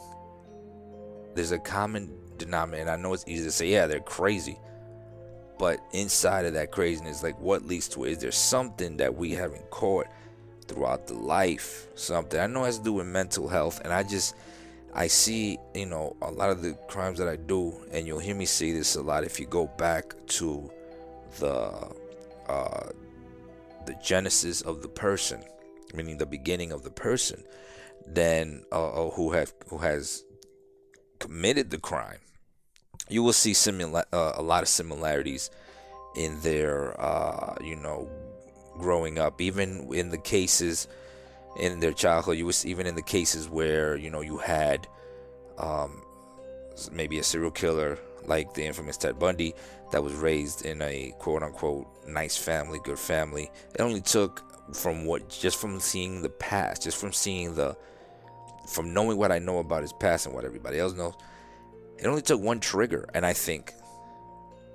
there's 1.34 1.52
a 1.52 1.60
common 1.60 2.14
denominator. 2.38 2.90
I 2.90 2.96
know 2.96 3.14
it's 3.14 3.28
easy 3.28 3.44
to 3.46 3.52
say, 3.52 3.68
yeah, 3.68 3.88
they're 3.88 4.00
crazy. 4.00 4.58
But 5.58 5.80
inside 5.92 6.46
of 6.46 6.54
that 6.54 6.72
craziness, 6.72 7.24
like 7.24 7.40
what 7.40 7.66
leads 7.66 7.88
to 7.90 8.06
it? 8.06 8.12
Is 8.12 8.18
there 8.20 8.32
something 8.32 8.98
that 8.98 9.16
we 9.16 9.32
haven't 9.32 9.70
caught 9.70 10.08
throughout 10.68 11.08
the 11.08 11.14
life? 11.14 11.88
Something 11.96 12.40
I 12.40 12.48
know 12.48 12.64
has 12.64 12.78
to 12.78 12.84
do 12.84 12.94
with 12.94 13.08
mental 13.08 13.48
health, 13.48 13.82
and 13.84 13.92
I 13.94 14.04
just 14.04 14.36
I 14.96 15.08
see, 15.08 15.60
you 15.74 15.86
know, 15.86 16.16
a 16.22 16.32
lot 16.32 16.50
of 16.50 16.62
the 16.62 16.74
crimes 16.88 17.20
that 17.20 17.28
I 17.28 17.36
do, 17.36 17.86
and 17.92 18.08
you'll 18.08 18.20
hear 18.20 18.34
me 18.34 18.46
say 18.46 18.72
this 18.72 18.96
a 18.96 19.02
lot 19.02 19.26
if 19.26 19.42
you 19.42 19.46
go 19.46 19.68
back 19.78 20.14
to 20.28 20.72
the 21.40 21.92
uh, 22.48 22.90
the 23.86 23.96
genesis 24.02 24.62
of 24.62 24.82
the 24.82 24.88
person, 24.88 25.44
meaning 25.94 26.18
the 26.18 26.26
beginning 26.26 26.72
of 26.72 26.84
the 26.84 26.92
person, 26.92 27.44
then 28.08 28.64
uh, 28.72 29.08
uh, 29.08 29.10
who 29.12 29.34
have 29.34 29.54
who 29.68 29.80
has 29.80 30.24
committed 31.20 31.72
the 31.72 31.78
crime, 31.78 32.20
you 33.10 33.22
will 33.22 33.34
see 33.34 33.54
similar 33.54 34.06
uh, 34.14 34.34
a 34.36 34.42
lot 34.42 34.64
of 34.64 34.70
similarities 34.70 35.50
in 36.16 36.40
their 36.40 37.00
uh, 37.02 37.56
you 37.62 37.76
know 37.76 38.10
growing 38.78 39.20
up, 39.20 39.42
even 39.42 39.94
in 39.94 40.10
the 40.10 40.18
cases 40.18 40.88
in 41.58 41.80
their 41.80 41.94
childhood. 41.94 42.38
You 42.38 42.46
was 42.46 42.66
even 42.66 42.86
in 42.86 42.96
the 42.96 43.02
cases 43.02 43.50
where 43.50 43.96
you 43.96 44.10
know 44.10 44.22
you 44.22 44.38
had 44.38 44.88
um, 45.58 46.02
maybe 46.92 47.20
a 47.20 47.24
serial 47.24 47.52
killer 47.52 47.98
like 48.26 48.54
the 48.54 48.66
infamous 48.66 48.98
Ted 48.98 49.20
Bundy 49.20 49.54
that 49.92 50.04
was 50.04 50.14
raised 50.14 50.66
in 50.66 50.82
a 50.82 51.14
quote 51.20 51.44
unquote 51.44 51.88
nice 52.08 52.38
family, 52.38 52.80
good 52.84 53.00
family. 53.00 53.52
It 53.74 53.82
only 53.82 54.02
took 54.02 54.44
from 54.74 55.06
what 55.06 55.30
just 55.30 55.60
from 55.60 55.80
seeing 55.80 56.22
the 56.22 56.30
past, 56.30 56.84
just 56.84 56.98
from 56.98 57.14
seeing 57.14 57.56
the 57.56 57.76
from 58.68 58.94
knowing 58.94 59.18
what 59.18 59.32
I 59.32 59.40
know 59.40 59.60
about 59.60 59.84
his 59.84 59.94
past 59.94 60.26
and 60.26 60.34
what 60.34 60.46
everybody 60.46 60.80
else 60.80 60.94
knows. 60.94 61.14
It 61.98 62.08
only 62.08 62.22
took 62.22 62.42
one 62.42 62.60
trigger, 62.60 63.08
and 63.14 63.26
I 63.26 63.34
think 63.34 63.74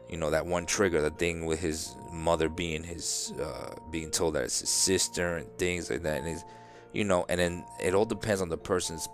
you 0.08 0.16
know 0.16 0.30
that 0.30 0.46
one 0.46 0.66
trigger 0.66 1.00
the 1.00 1.10
thing 1.10 1.46
with 1.46 1.60
his 1.60 1.96
mother 2.12 2.48
being 2.48 2.82
his 2.82 3.32
uh, 3.40 3.74
being 3.90 4.10
told 4.10 4.34
that 4.34 4.44
it's 4.44 4.60
his 4.60 4.68
sister 4.68 5.36
and 5.36 5.46
things 5.58 5.90
like 5.90 6.02
that 6.02 6.18
and 6.18 6.26
his 6.26 6.44
you 6.92 7.04
know, 7.04 7.26
and 7.28 7.40
then 7.40 7.64
it 7.80 7.94
all 7.94 8.04
depends 8.04 8.40
on 8.40 8.48
the 8.48 8.58
person's 8.58 9.08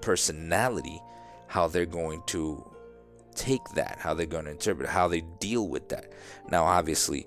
personality, 0.00 1.00
how 1.46 1.68
they're 1.68 1.86
going 1.86 2.22
to 2.26 2.64
take 3.34 3.64
that, 3.74 3.98
how 4.00 4.14
they're 4.14 4.26
going 4.26 4.44
to 4.44 4.50
interpret, 4.50 4.88
how 4.88 5.08
they 5.08 5.22
deal 5.38 5.68
with 5.68 5.88
that. 5.90 6.12
Now, 6.50 6.64
obviously, 6.64 7.26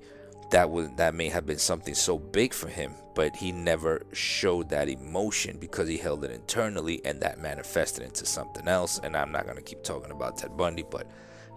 that 0.52 0.70
was 0.70 0.89
that 0.98 1.16
may 1.16 1.30
have 1.30 1.46
been 1.46 1.58
something 1.58 1.96
so 1.96 2.18
big 2.18 2.54
for 2.54 2.68
him, 2.68 2.94
but 3.16 3.36
he 3.36 3.52
never 3.52 4.06
showed 4.13 4.70
that 4.70 4.88
emotion 4.88 5.58
because 5.60 5.88
he 5.88 5.98
held 5.98 6.24
it 6.24 6.32
internally, 6.32 7.02
and 7.06 7.22
that 7.22 7.39
manifested 7.39 8.04
into 8.04 8.26
something 8.26 8.68
else. 8.68 9.00
And 9.04 9.18
I'm 9.18 9.32
not 9.32 9.46
going 9.46 9.58
to 9.58 9.63
keep 9.63 9.84
talking 9.84 10.12
about 10.12 10.38
Ted 10.38 10.56
Bundy, 10.56 10.84
but 10.89 11.08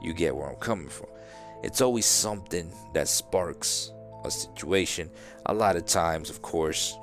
you 0.02 0.14
get 0.14 0.34
where 0.34 0.48
I'm 0.48 0.56
coming 0.56 0.88
from. 0.88 1.08
It's 1.62 1.80
always 1.80 2.06
something 2.06 2.70
that 2.94 3.08
sparks 3.08 3.92
a 4.24 4.30
situation. 4.30 5.10
A 5.46 5.54
lot 5.54 5.76
of 5.76 5.84
times, 5.86 6.30
of 6.30 6.42
course, 6.42 6.96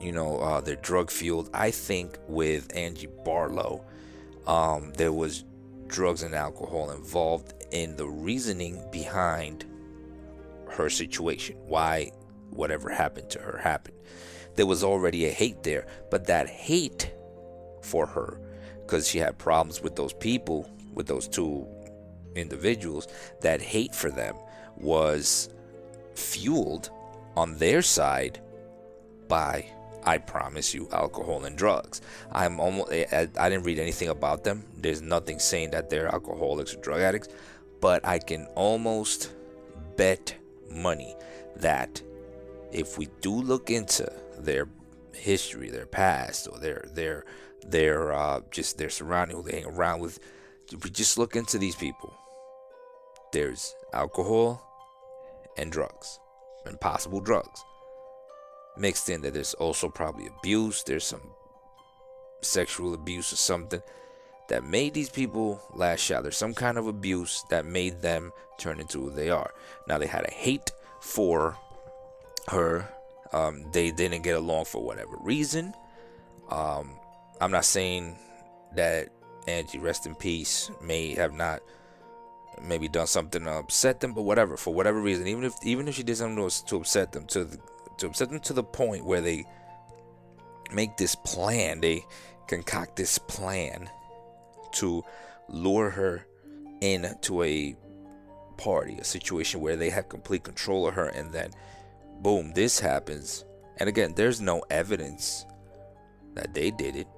you 0.00 0.12
know, 0.12 0.38
uh, 0.38 0.60
they're 0.60 0.76
drug 0.76 1.10
fueled. 1.10 1.50
I 1.54 1.70
think 1.70 2.18
with 2.28 2.74
Angie 2.76 3.08
Barlow, 3.24 3.84
um, 4.46 4.92
there 4.96 5.12
was 5.12 5.44
drugs 5.86 6.22
and 6.22 6.34
alcohol 6.34 6.90
involved 6.90 7.54
in 7.70 7.96
the 7.96 8.06
reasoning 8.06 8.84
behind 8.90 9.64
her 10.68 10.90
situation. 10.90 11.56
Why 11.66 12.10
whatever 12.50 12.88
happened 12.88 13.30
to 13.30 13.38
her 13.40 13.58
happened. 13.58 13.96
There 14.54 14.66
was 14.66 14.84
already 14.84 15.26
a 15.26 15.30
hate 15.30 15.62
there, 15.62 15.86
but 16.10 16.26
that 16.26 16.48
hate 16.48 17.12
for 17.82 18.06
her, 18.06 18.40
because 18.82 19.08
she 19.08 19.18
had 19.18 19.38
problems 19.38 19.82
with 19.82 19.96
those 19.96 20.12
people, 20.12 20.70
with 20.92 21.06
those 21.06 21.26
two 21.26 21.66
individuals, 22.36 23.08
that 23.40 23.60
hate 23.60 23.94
for 23.94 24.10
them 24.10 24.36
was 24.76 25.48
fueled 26.14 26.90
on 27.36 27.58
their 27.58 27.82
side 27.82 28.40
by 29.34 29.66
I 30.06 30.18
promise 30.18 30.74
you, 30.74 30.88
alcohol 30.92 31.44
and 31.44 31.56
drugs. 31.56 32.00
I'm 32.30 32.60
almost, 32.60 32.92
I, 32.92 33.26
I 33.36 33.48
didn't 33.48 33.64
read 33.64 33.80
anything 33.80 34.08
about 34.08 34.44
them. 34.44 34.64
There's 34.76 35.02
nothing 35.02 35.40
saying 35.40 35.70
that 35.70 35.90
they're 35.90 36.06
alcoholics 36.06 36.72
or 36.74 36.80
drug 36.80 37.00
addicts, 37.00 37.30
but 37.80 38.06
I 38.06 38.20
can 38.20 38.46
almost 38.54 39.32
bet 39.96 40.36
money 40.70 41.16
that 41.56 42.00
if 42.70 42.96
we 42.96 43.08
do 43.22 43.32
look 43.32 43.70
into 43.70 44.06
their 44.38 44.68
history, 45.14 45.68
their 45.68 45.86
past, 45.86 46.46
or 46.52 46.58
their 46.58 46.84
their 46.92 47.24
their 47.66 48.12
uh, 48.12 48.40
just 48.52 48.78
their 48.78 48.90
surrounding, 48.90 49.36
who 49.36 49.42
they 49.42 49.62
hang 49.62 49.66
around 49.66 49.98
with, 50.00 50.20
if 50.70 50.84
we 50.84 50.90
just 50.90 51.18
look 51.18 51.34
into 51.34 51.58
these 51.58 51.74
people, 51.74 52.14
there's 53.32 53.74
alcohol 53.92 54.62
and 55.56 55.72
drugs, 55.72 56.20
and 56.66 56.78
possible 56.80 57.20
drugs 57.20 57.64
mixed 58.76 59.08
in 59.08 59.22
that 59.22 59.34
there's 59.34 59.54
also 59.54 59.88
probably 59.88 60.28
abuse, 60.38 60.82
there's 60.82 61.04
some 61.04 61.22
sexual 62.40 62.94
abuse 62.94 63.32
or 63.32 63.36
something 63.36 63.82
that 64.48 64.64
made 64.64 64.94
these 64.94 65.08
people 65.08 65.60
lash 65.74 66.10
out. 66.10 66.22
There's 66.22 66.36
some 66.36 66.54
kind 66.54 66.76
of 66.76 66.86
abuse 66.86 67.44
that 67.50 67.64
made 67.64 68.02
them 68.02 68.32
turn 68.58 68.80
into 68.80 69.00
who 69.00 69.10
they 69.10 69.30
are. 69.30 69.52
Now 69.88 69.98
they 69.98 70.06
had 70.06 70.26
a 70.26 70.30
hate 70.30 70.70
for 71.00 71.56
her. 72.48 72.88
Um, 73.32 73.64
they 73.72 73.90
didn't 73.90 74.22
get 74.22 74.36
along 74.36 74.66
for 74.66 74.84
whatever 74.84 75.16
reason. 75.20 75.74
Um, 76.50 76.90
I'm 77.40 77.50
not 77.50 77.64
saying 77.64 78.16
that 78.76 79.08
Angie, 79.48 79.78
rest 79.78 80.06
in 80.06 80.14
peace, 80.14 80.70
may 80.82 81.14
have 81.14 81.32
not 81.32 81.60
maybe 82.62 82.86
done 82.88 83.06
something 83.06 83.44
to 83.44 83.50
upset 83.50 84.00
them, 84.00 84.12
but 84.12 84.22
whatever, 84.22 84.56
for 84.56 84.72
whatever 84.72 85.00
reason, 85.00 85.26
even 85.26 85.44
if 85.44 85.54
even 85.64 85.88
if 85.88 85.94
she 85.94 86.02
did 86.02 86.16
something 86.16 86.48
to 86.66 86.76
upset 86.76 87.12
them, 87.12 87.26
to 87.26 87.44
the 87.44 87.58
to 87.98 88.06
upset 88.06 88.30
them 88.30 88.40
to 88.40 88.52
the 88.52 88.64
point 88.64 89.04
where 89.04 89.20
they 89.20 89.44
make 90.72 90.96
this 90.96 91.14
plan, 91.14 91.80
they 91.80 92.04
concoct 92.46 92.96
this 92.96 93.18
plan 93.18 93.88
to 94.72 95.02
lure 95.48 95.90
her 95.90 96.26
into 96.80 97.42
a 97.42 97.76
party, 98.56 98.98
a 98.98 99.04
situation 99.04 99.60
where 99.60 99.76
they 99.76 99.90
have 99.90 100.08
complete 100.08 100.42
control 100.42 100.86
of 100.86 100.94
her, 100.94 101.08
and 101.08 101.32
then 101.32 101.50
boom, 102.20 102.52
this 102.54 102.78
happens. 102.80 103.44
And 103.78 103.88
again, 103.88 104.14
there's 104.16 104.40
no 104.40 104.62
evidence 104.70 105.44
that 106.34 106.54
they 106.54 106.70
did 106.70 106.96
it. 106.96 107.08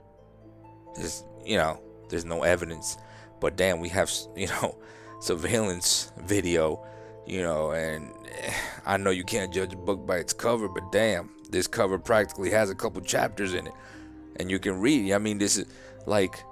There's, 0.94 1.24
you 1.44 1.56
know, 1.56 1.80
there's 2.08 2.24
no 2.24 2.42
evidence. 2.42 2.96
But 3.40 3.56
damn, 3.56 3.80
we 3.80 3.88
have, 3.90 4.10
you 4.36 4.48
know, 4.48 4.78
surveillance 5.20 6.12
video, 6.18 6.86
you 7.26 7.42
know, 7.42 7.72
and 7.72 8.10
I 8.86 8.96
know 8.96 9.10
you 9.10 9.24
can't 9.24 9.52
judge 9.52 9.72
a 9.72 9.76
book 9.76 10.06
by 10.06 10.18
its 10.18 10.32
cover, 10.32 10.68
but 10.68 10.90
damn, 10.92 11.30
this 11.50 11.66
cover 11.66 11.98
practically 11.98 12.50
has 12.50 12.70
a 12.70 12.74
couple 12.74 13.00
chapters 13.02 13.54
in 13.54 13.66
it. 13.66 13.72
And 14.38 14.50
you 14.50 14.58
can 14.58 14.80
read. 14.80 15.12
I 15.12 15.18
mean, 15.18 15.38
this 15.38 15.56
is 15.56 15.66
like, 16.06 16.42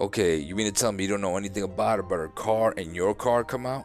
okay, 0.00 0.36
you 0.36 0.56
mean 0.56 0.66
to 0.66 0.72
tell 0.72 0.92
me 0.92 1.04
you 1.04 1.10
don't 1.10 1.20
know 1.20 1.36
anything 1.36 1.62
about 1.62 1.98
it, 1.98 2.08
but 2.08 2.16
her 2.16 2.28
car 2.28 2.74
and 2.76 2.96
your 2.96 3.14
car 3.14 3.44
come 3.44 3.66
out? 3.66 3.84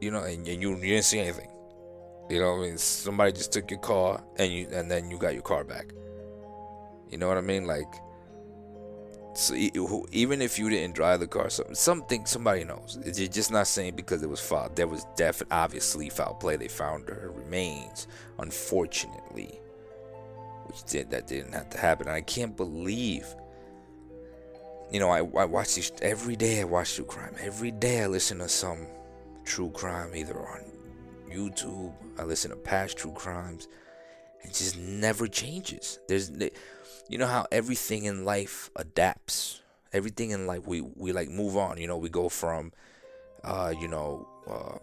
You 0.00 0.10
know, 0.10 0.22
and, 0.22 0.46
and 0.48 0.62
you, 0.62 0.70
you 0.76 0.80
didn't 0.80 1.04
see 1.04 1.18
anything. 1.18 1.50
You 2.30 2.40
know, 2.40 2.56
I 2.56 2.60
mean, 2.60 2.78
somebody 2.78 3.32
just 3.32 3.52
took 3.52 3.70
your 3.70 3.80
car 3.80 4.22
and 4.36 4.50
you, 4.50 4.68
and 4.72 4.90
then 4.90 5.10
you 5.10 5.18
got 5.18 5.34
your 5.34 5.42
car 5.42 5.64
back. 5.64 5.92
You 7.10 7.18
know 7.18 7.28
what 7.28 7.36
I 7.36 7.42
mean? 7.42 7.66
Like, 7.66 7.92
so 9.40 9.54
even 10.12 10.42
if 10.42 10.58
you 10.58 10.68
didn't 10.68 10.94
drive 10.94 11.20
the 11.20 11.26
car, 11.26 11.48
something 11.50 12.26
somebody 12.26 12.64
knows. 12.64 12.98
You're 13.04 13.28
just 13.28 13.50
not 13.50 13.66
saying 13.66 13.96
because 13.96 14.22
it 14.22 14.28
was 14.28 14.40
foul. 14.40 14.70
There 14.74 14.86
was 14.86 15.06
definitely, 15.16 15.56
obviously 15.56 16.10
foul 16.10 16.34
play. 16.34 16.56
They 16.56 16.68
found 16.68 17.08
her 17.08 17.32
remains, 17.34 18.06
unfortunately, 18.38 19.60
which 20.64 20.84
did 20.84 21.10
that 21.10 21.26
didn't 21.26 21.52
have 21.52 21.70
to 21.70 21.78
happen. 21.78 22.06
And 22.08 22.16
I 22.16 22.20
can't 22.20 22.56
believe. 22.56 23.26
You 24.90 25.00
know, 25.00 25.08
I, 25.08 25.18
I 25.18 25.44
watch 25.44 25.74
these 25.76 25.92
every 26.02 26.36
day. 26.36 26.60
I 26.60 26.64
watch 26.64 26.96
true 26.96 27.04
crime 27.04 27.34
every 27.40 27.70
day. 27.70 28.02
I 28.02 28.08
listen 28.08 28.38
to 28.38 28.48
some 28.48 28.86
true 29.44 29.70
crime 29.70 30.14
either 30.14 30.38
on 30.38 30.64
YouTube. 31.32 31.92
I 32.18 32.24
listen 32.24 32.50
to 32.50 32.56
past 32.56 32.98
true 32.98 33.12
crimes. 33.12 33.68
It 34.42 34.52
just 34.52 34.76
never 34.78 35.26
changes. 35.26 36.00
There's 36.08 36.30
you 37.10 37.18
know 37.18 37.26
how 37.26 37.44
everything 37.50 38.04
in 38.04 38.24
life 38.24 38.70
adapts. 38.76 39.60
Everything 39.92 40.30
in 40.30 40.46
life 40.46 40.64
we 40.66 40.80
we 40.80 41.12
like 41.12 41.28
move 41.28 41.56
on. 41.56 41.76
You 41.76 41.88
know, 41.88 41.98
we 41.98 42.08
go 42.08 42.28
from, 42.28 42.72
uh, 43.42 43.74
you 43.78 43.88
know, 43.88 44.28
uh, 44.48 44.78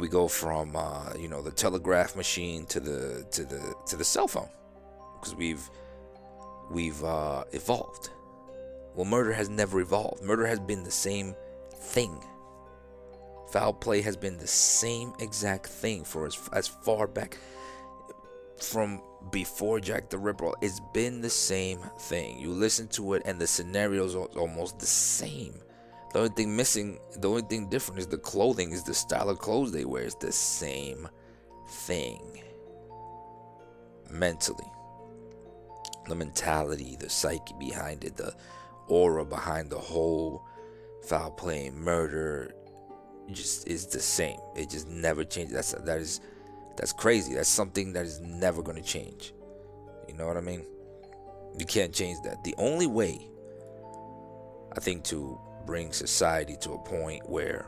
we 0.00 0.08
go 0.08 0.26
from 0.26 0.74
uh, 0.74 1.12
you 1.16 1.28
know 1.28 1.40
the 1.40 1.52
telegraph 1.52 2.16
machine 2.16 2.66
to 2.66 2.80
the 2.80 3.24
to 3.30 3.44
the 3.44 3.74
to 3.86 3.96
the 3.96 4.04
cell 4.04 4.26
phone 4.26 4.48
because 5.14 5.36
we've 5.36 5.70
we've 6.72 7.02
uh, 7.04 7.44
evolved. 7.52 8.10
Well, 8.96 9.06
murder 9.06 9.32
has 9.32 9.48
never 9.48 9.80
evolved. 9.80 10.24
Murder 10.24 10.46
has 10.46 10.58
been 10.58 10.82
the 10.82 10.90
same 10.90 11.36
thing. 11.72 12.20
Foul 13.52 13.72
play 13.72 14.02
has 14.02 14.16
been 14.16 14.38
the 14.38 14.46
same 14.48 15.12
exact 15.20 15.66
thing 15.68 16.02
for 16.02 16.26
as 16.26 16.36
as 16.52 16.66
far 16.66 17.06
back 17.06 17.38
from 18.60 19.00
before 19.30 19.80
Jack 19.80 20.10
the 20.10 20.18
Ripper. 20.18 20.52
It's 20.60 20.80
been 20.92 21.20
the 21.20 21.30
same 21.30 21.80
thing. 22.00 22.38
You 22.38 22.50
listen 22.50 22.88
to 22.88 23.14
it, 23.14 23.22
and 23.24 23.40
the 23.40 23.46
scenarios 23.46 24.14
are 24.14 24.26
almost 24.36 24.78
the 24.78 24.86
same. 24.86 25.54
The 26.12 26.20
only 26.20 26.30
thing 26.30 26.56
missing, 26.56 26.98
the 27.16 27.28
only 27.28 27.42
thing 27.42 27.68
different 27.68 28.00
is 28.00 28.06
the 28.06 28.18
clothing, 28.18 28.72
is 28.72 28.82
the 28.82 28.94
style 28.94 29.28
of 29.28 29.38
clothes 29.38 29.72
they 29.72 29.84
wear. 29.84 30.04
It's 30.04 30.14
the 30.14 30.32
same 30.32 31.08
thing. 31.68 32.42
Mentally, 34.10 34.64
the 36.08 36.14
mentality, 36.14 36.96
the 36.98 37.10
psyche 37.10 37.54
behind 37.58 38.04
it, 38.04 38.16
the 38.16 38.34
aura 38.88 39.24
behind 39.24 39.68
the 39.68 39.78
whole 39.78 40.42
foul 41.02 41.30
play, 41.30 41.68
murder, 41.70 42.54
just 43.30 43.68
is 43.68 43.86
the 43.86 44.00
same. 44.00 44.38
It 44.56 44.70
just 44.70 44.88
never 44.88 45.24
changes. 45.24 45.54
That's 45.54 45.72
that 45.72 45.98
is 45.98 46.20
that's 46.78 46.92
crazy. 46.92 47.34
That's 47.34 47.48
something 47.48 47.92
that 47.92 48.06
is 48.06 48.20
never 48.20 48.62
going 48.62 48.80
to 48.80 48.88
change. 48.88 49.34
You 50.06 50.14
know 50.14 50.26
what 50.26 50.36
I 50.36 50.40
mean? 50.40 50.64
You 51.58 51.66
can't 51.66 51.92
change 51.92 52.18
that. 52.24 52.44
The 52.44 52.54
only 52.56 52.86
way, 52.86 53.28
I 54.76 54.80
think, 54.80 55.02
to 55.04 55.38
bring 55.66 55.92
society 55.92 56.56
to 56.60 56.72
a 56.72 56.78
point 56.78 57.28
where 57.28 57.66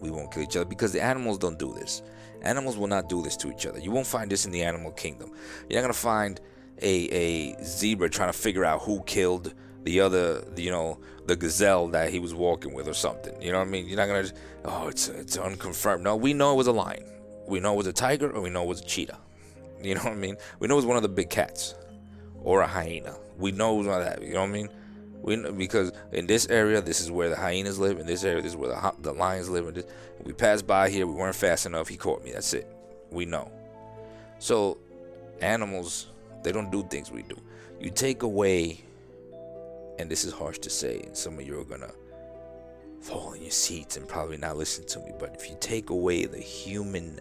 we 0.00 0.10
won't 0.10 0.32
kill 0.32 0.42
each 0.42 0.56
other 0.56 0.64
because 0.64 0.92
the 0.92 1.00
animals 1.00 1.38
don't 1.38 1.58
do 1.58 1.72
this. 1.72 2.02
Animals 2.42 2.76
will 2.76 2.88
not 2.88 3.08
do 3.08 3.22
this 3.22 3.36
to 3.38 3.52
each 3.52 3.64
other. 3.66 3.78
You 3.78 3.92
won't 3.92 4.06
find 4.06 4.28
this 4.28 4.44
in 4.44 4.50
the 4.50 4.62
animal 4.62 4.90
kingdom. 4.90 5.30
You're 5.68 5.80
not 5.80 5.82
gonna 5.82 5.94
find 5.94 6.40
a 6.80 7.08
a 7.10 7.62
zebra 7.62 8.10
trying 8.10 8.32
to 8.32 8.36
figure 8.36 8.64
out 8.64 8.82
who 8.82 9.02
killed 9.04 9.54
the 9.84 10.00
other, 10.00 10.44
you 10.56 10.70
know, 10.70 10.98
the 11.26 11.36
gazelle 11.36 11.88
that 11.88 12.10
he 12.10 12.18
was 12.18 12.34
walking 12.34 12.74
with 12.74 12.88
or 12.88 12.94
something. 12.94 13.40
You 13.40 13.52
know 13.52 13.58
what 13.58 13.68
I 13.68 13.70
mean? 13.70 13.86
You're 13.86 13.96
not 13.96 14.06
gonna, 14.06 14.28
oh, 14.64 14.88
it's 14.88 15.08
it's 15.08 15.36
unconfirmed. 15.36 16.02
No, 16.02 16.16
we 16.16 16.34
know 16.34 16.52
it 16.52 16.56
was 16.56 16.66
a 16.66 16.72
lion. 16.72 17.04
We 17.46 17.60
know 17.60 17.74
it 17.74 17.76
was 17.76 17.86
a 17.86 17.92
tiger 17.92 18.30
or 18.30 18.40
we 18.40 18.50
know 18.50 18.62
it 18.62 18.68
was 18.68 18.80
a 18.80 18.84
cheetah. 18.84 19.18
You 19.82 19.96
know 19.96 20.02
what 20.04 20.12
I 20.12 20.16
mean? 20.16 20.36
We 20.60 20.68
know 20.68 20.74
it 20.74 20.76
was 20.76 20.86
one 20.86 20.96
of 20.96 21.02
the 21.02 21.08
big 21.08 21.28
cats 21.28 21.74
or 22.44 22.60
a 22.60 22.68
hyena. 22.68 23.16
We 23.36 23.50
know 23.50 23.74
it 23.74 23.78
was 23.78 23.86
one 23.88 24.00
of 24.00 24.06
that. 24.06 24.22
You 24.22 24.34
know 24.34 24.42
what 24.42 24.50
I 24.50 24.52
mean? 24.52 24.68
We 25.22 25.34
know, 25.34 25.50
because 25.50 25.90
in 26.12 26.28
this 26.28 26.46
area, 26.48 26.80
this 26.80 27.00
is 27.00 27.10
where 27.10 27.28
the 27.28 27.34
hyenas 27.34 27.80
live. 27.80 27.98
In 27.98 28.06
this 28.06 28.22
area, 28.22 28.42
this 28.42 28.52
is 28.52 28.56
where 28.56 28.70
the, 28.70 28.92
the 29.00 29.12
lions 29.12 29.48
live. 29.48 29.66
And 29.66 29.84
we 30.22 30.32
passed 30.32 30.68
by 30.68 30.88
here. 30.88 31.04
We 31.04 31.14
weren't 31.14 31.34
fast 31.34 31.66
enough. 31.66 31.88
He 31.88 31.96
caught 31.96 32.22
me. 32.22 32.30
That's 32.30 32.54
it. 32.54 32.66
We 33.10 33.24
know. 33.24 33.50
So 34.38 34.78
animals, 35.40 36.06
they 36.42 36.52
don't 36.52 36.70
do 36.70 36.84
things 36.84 37.10
we 37.10 37.22
do. 37.22 37.36
You 37.80 37.90
take 37.90 38.22
away, 38.22 38.80
and 39.98 40.10
this 40.10 40.24
is 40.24 40.32
harsh 40.32 40.58
to 40.60 40.70
say, 40.70 41.00
and 41.00 41.16
some 41.16 41.38
of 41.38 41.46
you 41.46 41.58
are 41.58 41.64
gonna 41.64 41.92
fall 43.00 43.32
in 43.32 43.42
your 43.42 43.50
seats 43.50 43.96
and 43.96 44.08
probably 44.08 44.36
not 44.36 44.56
listen 44.56 44.86
to 44.86 45.00
me. 45.00 45.12
But 45.18 45.34
if 45.34 45.50
you 45.50 45.56
take 45.60 45.90
away 45.90 46.24
the 46.24 46.38
human 46.38 47.18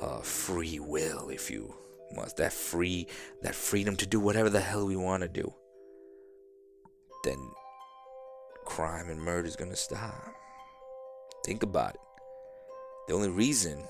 uh, 0.00 0.20
free 0.20 0.78
will, 0.78 1.28
if 1.28 1.50
you 1.50 1.74
must, 2.14 2.36
that 2.36 2.52
free, 2.52 3.06
that 3.42 3.54
freedom 3.54 3.96
to 3.96 4.06
do 4.06 4.20
whatever 4.20 4.50
the 4.50 4.60
hell 4.60 4.86
we 4.86 4.96
want 4.96 5.22
to 5.22 5.28
do, 5.28 5.52
then 7.24 7.38
crime 8.64 9.08
and 9.08 9.20
murder 9.20 9.48
is 9.48 9.56
gonna 9.56 9.76
stop. 9.76 10.34
Think 11.44 11.62
about 11.62 11.94
it. 11.94 12.00
The 13.08 13.14
only 13.14 13.30
reason 13.30 13.84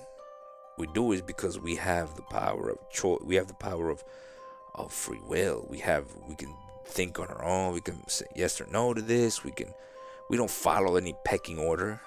we 0.78 0.86
do 0.88 1.12
is 1.12 1.22
because 1.22 1.58
we 1.58 1.76
have 1.76 2.14
the 2.16 2.22
power 2.22 2.70
of 2.70 2.90
choice. 2.90 3.20
We 3.24 3.36
have 3.36 3.48
the 3.48 3.54
power 3.54 3.90
of 3.90 4.04
of 4.74 4.92
free 4.92 5.20
will. 5.26 5.66
We 5.70 5.78
have 5.78 6.04
we 6.28 6.34
can 6.34 6.54
think 6.84 7.18
on 7.18 7.28
our 7.28 7.42
own. 7.42 7.72
We 7.72 7.80
can 7.80 8.06
say 8.08 8.26
yes 8.34 8.60
or 8.60 8.66
no 8.70 8.92
to 8.92 9.00
this. 9.00 9.42
We 9.42 9.52
can 9.52 9.72
we 10.28 10.36
don't 10.36 10.50
follow 10.50 10.96
any 10.96 11.14
pecking 11.24 11.58
order. 11.58 12.00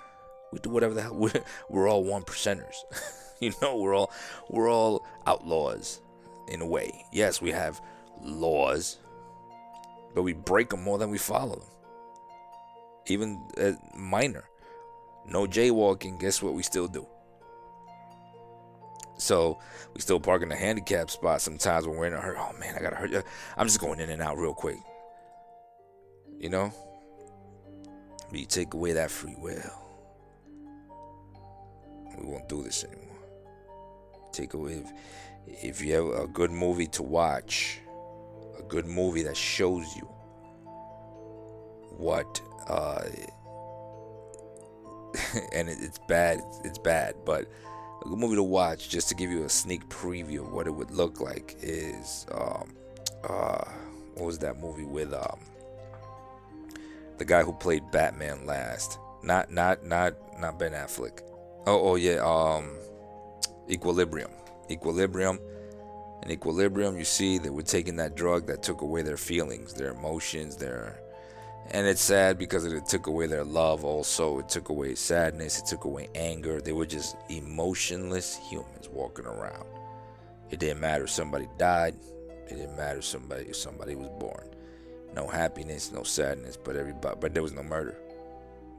We 0.52 0.60
do 0.60 0.70
whatever 0.70 0.94
the 0.94 1.02
hell. 1.04 1.16
We're, 1.16 1.44
we're 1.70 1.90
all 1.90 2.04
one 2.04 2.24
percenters. 2.24 2.76
you 3.42 3.54
know, 3.62 3.78
we're 3.78 3.96
all 3.96 4.12
we're 4.50 4.72
all 4.72 5.06
outlaws 5.26 6.02
in 6.48 6.62
a 6.62 6.66
way. 6.66 7.06
Yes, 7.12 7.42
we 7.42 7.52
have 7.52 7.82
laws, 8.22 8.98
but 10.14 10.24
we 10.24 10.34
break 10.34 10.70
them 10.70 10.84
more 10.84 10.98
than 10.98 11.10
we 11.10 11.18
follow 11.18 11.56
them. 11.56 11.70
Even 13.08 13.42
uh, 13.60 13.72
minor, 13.96 14.44
no 15.26 15.46
jaywalking. 15.46 16.20
Guess 16.20 16.42
what? 16.42 16.54
We 16.54 16.64
still 16.64 16.88
do. 16.88 17.08
So 19.18 19.60
we 19.94 20.02
still 20.02 20.20
park 20.20 20.44
in 20.44 20.50
the 20.50 20.56
handicap 20.56 21.10
spot 21.10 21.42
sometimes 21.42 21.86
when 21.86 21.98
we're 21.98 22.08
in 22.08 22.14
a 22.14 22.22
hurry. 22.22 22.38
Oh 22.40 22.54
man, 22.58 22.76
I 22.78 22.82
gotta 22.82 22.96
hurt 22.96 23.12
you. 23.12 23.22
I'm 23.58 23.68
just 23.68 23.80
going 23.80 24.00
in 24.00 24.10
and 24.10 24.22
out 24.22 24.38
real 24.38 24.54
quick. 24.54 24.78
You 26.40 26.50
know, 26.50 26.72
you 28.32 28.46
take 28.46 28.74
away 28.74 28.94
that 28.94 29.12
free 29.12 29.36
will. 29.38 29.72
We 32.18 32.28
won't 32.28 32.48
do 32.50 32.64
this 32.64 32.84
anymore. 32.84 33.09
Take 34.32 34.54
away 34.54 34.84
if, 35.48 35.64
if 35.64 35.82
you 35.82 35.94
have 35.94 36.24
a 36.24 36.28
good 36.28 36.52
movie 36.52 36.88
to 36.88 37.04
watch, 37.04 37.80
a 38.58 38.64
good 38.64 38.86
movie 38.86 39.24
that 39.24 39.38
shows 39.38 39.96
you 39.96 40.08
what 41.98 42.42
uh, 42.68 43.02
and 45.54 45.68
it, 45.68 45.78
it's 45.82 46.00
bad 46.08 46.40
it's 46.64 46.78
bad 46.78 47.14
but 47.26 47.46
a 48.06 48.08
good 48.08 48.18
movie 48.18 48.36
to 48.36 48.44
watch 48.44 48.88
just 48.88 49.10
to 49.10 49.16
give 49.16 49.30
you 49.30 49.44
a 49.44 49.50
sneak 49.50 49.86
preview 49.90 50.40
of 50.40 50.54
what 50.54 50.66
it 50.66 50.72
would 50.72 50.92
look 50.92 51.20
like 51.20 51.58
is 51.62 52.26
um 52.32 52.74
uh 53.28 53.66
what 54.14 54.26
was 54.26 54.40
that 54.40 54.62
movie 54.62 54.86
with 54.86 55.14
um 55.14 55.40
the 57.20 57.26
guy 57.26 57.44
who 57.44 57.54
played 57.54 57.92
Batman 57.92 58.46
last. 58.46 58.98
Not 59.22 59.52
not 59.52 59.86
not 59.86 60.14
not 60.40 60.58
Ben 60.58 60.72
Affleck. 60.72 61.20
Oh 61.68 61.92
oh 61.92 61.96
yeah, 61.96 62.24
um 62.24 62.72
Equilibrium. 63.70 64.32
Equilibrium. 64.70 65.40
In 66.24 66.32
Equilibrium, 66.32 66.98
you 66.98 67.06
see 67.06 67.38
that 67.38 67.52
we're 67.52 67.62
taking 67.62 67.96
that 67.98 68.16
drug 68.16 68.46
that 68.48 68.62
took 68.62 68.82
away 68.82 69.02
their 69.02 69.18
feelings, 69.18 69.74
their 69.74 69.92
emotions, 69.92 70.56
their 70.56 71.00
and 71.72 71.86
it's 71.86 72.02
sad 72.02 72.40
because 72.40 72.66
it 72.66 72.86
took 72.88 73.06
away 73.06 73.28
their 73.28 73.44
love 73.44 73.86
also. 73.86 74.40
It 74.40 74.50
took 74.50 74.70
away 74.70 74.96
sadness, 74.96 75.60
it 75.60 75.68
took 75.68 75.86
away 75.86 76.10
anger. 76.16 76.60
They 76.60 76.74
were 76.74 76.86
just 76.86 77.16
emotionless 77.30 78.38
humans 78.50 78.90
walking 78.92 79.26
around. 79.26 79.66
It 80.50 80.60
didn't 80.60 80.80
matter 80.80 81.04
if 81.04 81.12
somebody 81.12 81.48
died. 81.60 81.96
It 82.48 82.56
didn't 82.56 82.76
matter 82.76 83.00
if 83.00 83.06
somebody 83.06 83.46
if 83.46 83.56
somebody 83.56 83.94
was 83.96 84.10
born 84.20 84.50
no 85.16 85.28
happiness, 85.28 85.92
no 85.92 86.04
sadness, 86.04 86.58
but 86.58 86.76
everybody, 86.76 87.18
but 87.20 87.34
there 87.34 87.44
was 87.44 87.54
no 87.54 87.64
murder. 87.64 87.98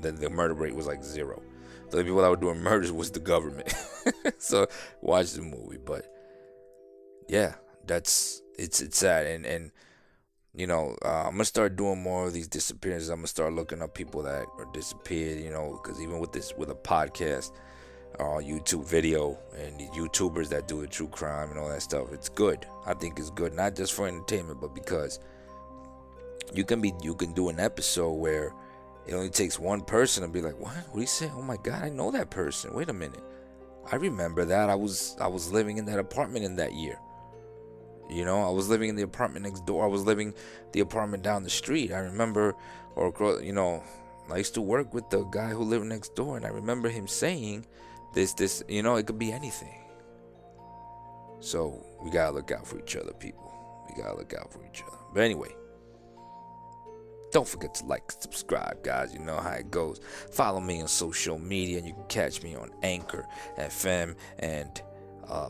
The, 0.00 0.12
the 0.12 0.30
murder 0.30 0.54
rate 0.54 0.74
was 0.74 0.86
like 0.86 1.02
zero. 1.02 1.42
The 1.90 1.98
only 1.98 2.08
people 2.08 2.22
that 2.22 2.30
were 2.30 2.36
doing 2.36 2.60
murders 2.60 2.92
was 2.92 3.10
the 3.10 3.20
government. 3.20 3.72
so 4.38 4.66
watch 5.00 5.32
the 5.32 5.42
movie, 5.42 5.78
but 5.84 6.06
yeah, 7.28 7.54
that's 7.86 8.42
it's 8.58 8.80
it's 8.80 8.98
sad, 8.98 9.26
and 9.26 9.44
and 9.44 9.72
you 10.54 10.66
know 10.66 10.96
uh, 11.04 11.24
I'm 11.26 11.32
gonna 11.32 11.44
start 11.44 11.76
doing 11.76 12.02
more 12.02 12.26
of 12.26 12.32
these 12.32 12.48
disappearances. 12.48 13.08
I'm 13.08 13.18
gonna 13.18 13.28
start 13.28 13.52
looking 13.52 13.82
up 13.82 13.94
people 13.94 14.22
that 14.22 14.46
are 14.58 14.68
disappeared. 14.72 15.40
You 15.40 15.50
know, 15.50 15.80
because 15.82 16.00
even 16.00 16.20
with 16.20 16.32
this 16.32 16.54
with 16.56 16.70
a 16.70 16.74
podcast, 16.74 17.52
uh, 18.20 18.38
YouTube 18.38 18.86
video, 18.86 19.36
and 19.56 19.78
the 19.80 19.86
YouTubers 19.88 20.48
that 20.50 20.68
do 20.68 20.80
the 20.80 20.86
true 20.86 21.08
crime 21.08 21.50
and 21.50 21.58
all 21.58 21.68
that 21.68 21.82
stuff, 21.82 22.12
it's 22.12 22.28
good. 22.28 22.66
I 22.86 22.94
think 22.94 23.18
it's 23.18 23.30
good, 23.30 23.52
not 23.54 23.74
just 23.74 23.94
for 23.94 24.06
entertainment, 24.06 24.60
but 24.60 24.74
because 24.74 25.18
you 26.54 26.64
can 26.64 26.80
be 26.80 26.92
you 27.02 27.14
can 27.14 27.32
do 27.32 27.48
an 27.48 27.58
episode 27.58 28.12
where 28.12 28.52
it 29.06 29.14
only 29.14 29.30
takes 29.30 29.58
one 29.58 29.80
person 29.80 30.22
to 30.22 30.28
be 30.28 30.42
like, 30.42 30.58
"What? 30.58 30.74
What 30.74 30.94
do 30.94 31.00
you 31.00 31.06
say? 31.06 31.30
Oh 31.34 31.42
my 31.42 31.56
God, 31.56 31.82
I 31.82 31.88
know 31.88 32.10
that 32.10 32.30
person. 32.30 32.74
Wait 32.74 32.88
a 32.88 32.92
minute, 32.92 33.22
I 33.90 33.96
remember 33.96 34.44
that. 34.44 34.70
I 34.70 34.74
was 34.74 35.16
I 35.20 35.26
was 35.26 35.52
living 35.52 35.78
in 35.78 35.84
that 35.86 35.98
apartment 35.98 36.44
in 36.44 36.56
that 36.56 36.74
year. 36.74 36.98
You 38.08 38.24
know, 38.24 38.42
I 38.42 38.50
was 38.50 38.68
living 38.68 38.88
in 38.88 38.96
the 38.96 39.02
apartment 39.02 39.44
next 39.44 39.66
door. 39.66 39.84
I 39.84 39.88
was 39.88 40.02
living 40.02 40.34
the 40.72 40.80
apartment 40.80 41.22
down 41.22 41.44
the 41.44 41.50
street. 41.50 41.92
I 41.92 42.00
remember, 42.00 42.54
or 42.96 43.12
you 43.42 43.52
know, 43.52 43.82
I 44.30 44.38
used 44.38 44.54
to 44.54 44.60
work 44.60 44.92
with 44.92 45.08
the 45.10 45.24
guy 45.24 45.50
who 45.50 45.62
lived 45.62 45.86
next 45.86 46.14
door, 46.14 46.36
and 46.36 46.44
I 46.44 46.50
remember 46.50 46.88
him 46.88 47.06
saying, 47.06 47.66
"This, 48.14 48.32
this, 48.34 48.62
you 48.68 48.82
know, 48.82 48.96
it 48.96 49.06
could 49.06 49.18
be 49.18 49.32
anything." 49.32 49.76
So 51.40 51.84
we 52.02 52.10
gotta 52.10 52.32
look 52.32 52.50
out 52.50 52.66
for 52.66 52.78
each 52.78 52.96
other, 52.96 53.12
people. 53.12 53.52
We 53.88 54.02
gotta 54.02 54.16
look 54.16 54.34
out 54.34 54.52
for 54.52 54.60
each 54.66 54.82
other. 54.82 54.98
But 55.14 55.22
anyway, 55.22 55.54
don't 57.32 57.46
forget 57.46 57.74
to 57.76 57.86
like 57.86 58.10
subscribe, 58.10 58.82
guys. 58.82 59.12
You 59.12 59.20
know 59.20 59.36
how 59.36 59.52
it 59.52 59.70
goes. 59.70 60.00
Follow 60.32 60.60
me 60.60 60.80
on 60.80 60.88
social 60.88 61.38
media, 61.38 61.78
and 61.78 61.86
you 61.86 61.94
can 61.94 62.06
catch 62.08 62.42
me 62.42 62.54
on 62.54 62.70
Anchor 62.82 63.26
FM 63.58 64.16
and 64.38 64.82
uh, 65.28 65.48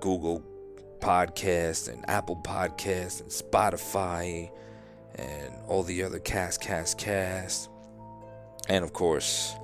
Google 0.00 0.42
Podcasts 1.00 1.92
and 1.92 2.08
Apple 2.08 2.40
Podcasts 2.44 3.20
and 3.20 3.30
Spotify 3.30 4.50
and 5.14 5.54
all 5.66 5.82
the 5.82 6.02
other 6.02 6.18
cast, 6.18 6.60
cast, 6.60 6.98
cast. 6.98 7.70
And 8.68 8.84
of 8.84 8.92
course, 8.92 9.54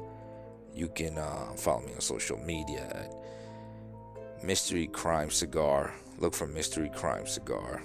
you 0.74 0.88
can 0.88 1.18
uh, 1.18 1.52
follow 1.56 1.82
me 1.82 1.94
on 1.94 2.00
social 2.00 2.38
media 2.38 2.86
at 2.90 4.44
Mystery 4.44 4.86
Crime 4.88 5.30
Cigar. 5.30 5.94
Look 6.18 6.34
for 6.34 6.46
Mystery 6.46 6.90
Crime 6.94 7.26
Cigar. 7.26 7.82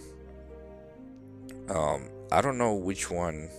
Um, 1.69 2.09
I 2.31 2.41
don't 2.41 2.57
know 2.57 2.75
which 2.75 3.09
one 3.09 3.49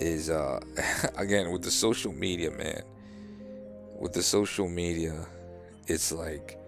is 0.00 0.30
uh 0.30 0.60
again 1.16 1.50
with 1.50 1.62
the 1.62 1.70
social 1.70 2.12
media, 2.12 2.50
man. 2.50 2.82
With 3.98 4.12
the 4.12 4.22
social 4.22 4.68
media, 4.68 5.26
it's 5.86 6.12
like 6.12 6.58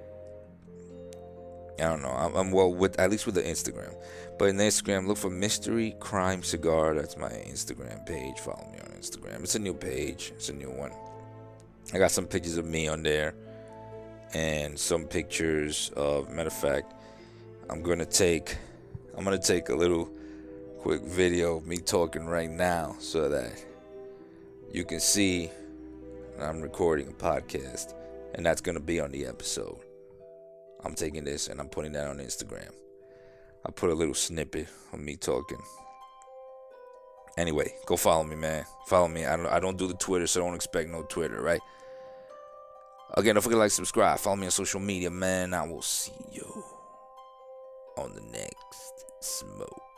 I 1.78 1.84
don't 1.84 2.02
know. 2.02 2.10
I'm, 2.10 2.34
I'm, 2.36 2.50
well 2.50 2.74
with 2.74 2.98
at 3.00 3.10
least 3.10 3.24
with 3.24 3.36
the 3.36 3.42
Instagram, 3.42 3.94
but 4.38 4.46
in 4.46 4.56
Instagram, 4.56 5.06
look 5.06 5.16
for 5.16 5.30
Mystery 5.30 5.96
Crime 5.98 6.42
Cigar. 6.42 6.94
That's 6.94 7.16
my 7.16 7.30
Instagram 7.30 8.04
page. 8.04 8.38
Follow 8.38 8.68
me 8.70 8.78
on 8.80 8.90
Instagram. 8.98 9.42
It's 9.42 9.54
a 9.54 9.58
new 9.58 9.72
page. 9.72 10.32
It's 10.34 10.50
a 10.50 10.52
new 10.52 10.70
one. 10.70 10.92
I 11.94 11.98
got 11.98 12.10
some 12.10 12.26
pictures 12.26 12.58
of 12.58 12.66
me 12.66 12.86
on 12.86 13.02
there, 13.02 13.34
and 14.34 14.78
some 14.78 15.04
pictures 15.04 15.90
of. 15.96 16.28
Matter 16.28 16.48
of 16.48 16.52
fact, 16.52 16.92
I'm 17.70 17.82
gonna 17.82 18.04
take. 18.04 18.58
I'm 19.16 19.24
gonna 19.24 19.38
take 19.38 19.70
a 19.70 19.74
little 19.74 20.10
quick 20.82 21.02
video 21.02 21.58
of 21.58 21.66
me 21.66 21.76
talking 21.76 22.24
right 22.24 22.48
now 22.48 22.96
so 23.00 23.28
that 23.28 23.52
you 24.72 24.82
can 24.82 24.98
see 24.98 25.50
I'm 26.40 26.62
recording 26.62 27.08
a 27.08 27.12
podcast, 27.12 27.92
and 28.34 28.46
that's 28.46 28.62
gonna 28.62 28.80
be 28.80 28.98
on 28.98 29.12
the 29.12 29.26
episode. 29.26 29.78
I'm 30.82 30.94
taking 30.94 31.22
this 31.22 31.48
and 31.48 31.60
I'm 31.60 31.68
putting 31.68 31.92
that 31.92 32.08
on 32.08 32.16
Instagram. 32.16 32.70
I 33.66 33.70
put 33.72 33.90
a 33.90 33.94
little 33.94 34.14
snippet 34.14 34.68
of 34.94 35.00
me 35.00 35.16
talking. 35.16 35.60
Anyway, 37.36 37.74
go 37.84 37.98
follow 37.98 38.24
me, 38.24 38.36
man. 38.36 38.64
Follow 38.86 39.08
me. 39.08 39.26
I 39.26 39.36
don't 39.36 39.46
I 39.48 39.60
don't 39.60 39.76
do 39.76 39.86
the 39.86 39.94
Twitter, 39.94 40.26
so 40.26 40.40
don't 40.40 40.54
expect 40.54 40.88
no 40.88 41.02
Twitter, 41.02 41.42
right? 41.42 41.60
Again, 43.18 43.34
don't 43.34 43.42
forget 43.42 43.56
to 43.56 43.60
like, 43.60 43.70
subscribe, 43.70 44.18
follow 44.18 44.36
me 44.36 44.46
on 44.46 44.50
social 44.50 44.80
media, 44.80 45.10
man. 45.10 45.52
I 45.52 45.66
will 45.66 45.82
see 45.82 46.12
you 46.32 46.64
on 47.98 48.14
the 48.14 48.22
next 48.22 49.04
smoke. 49.20 49.89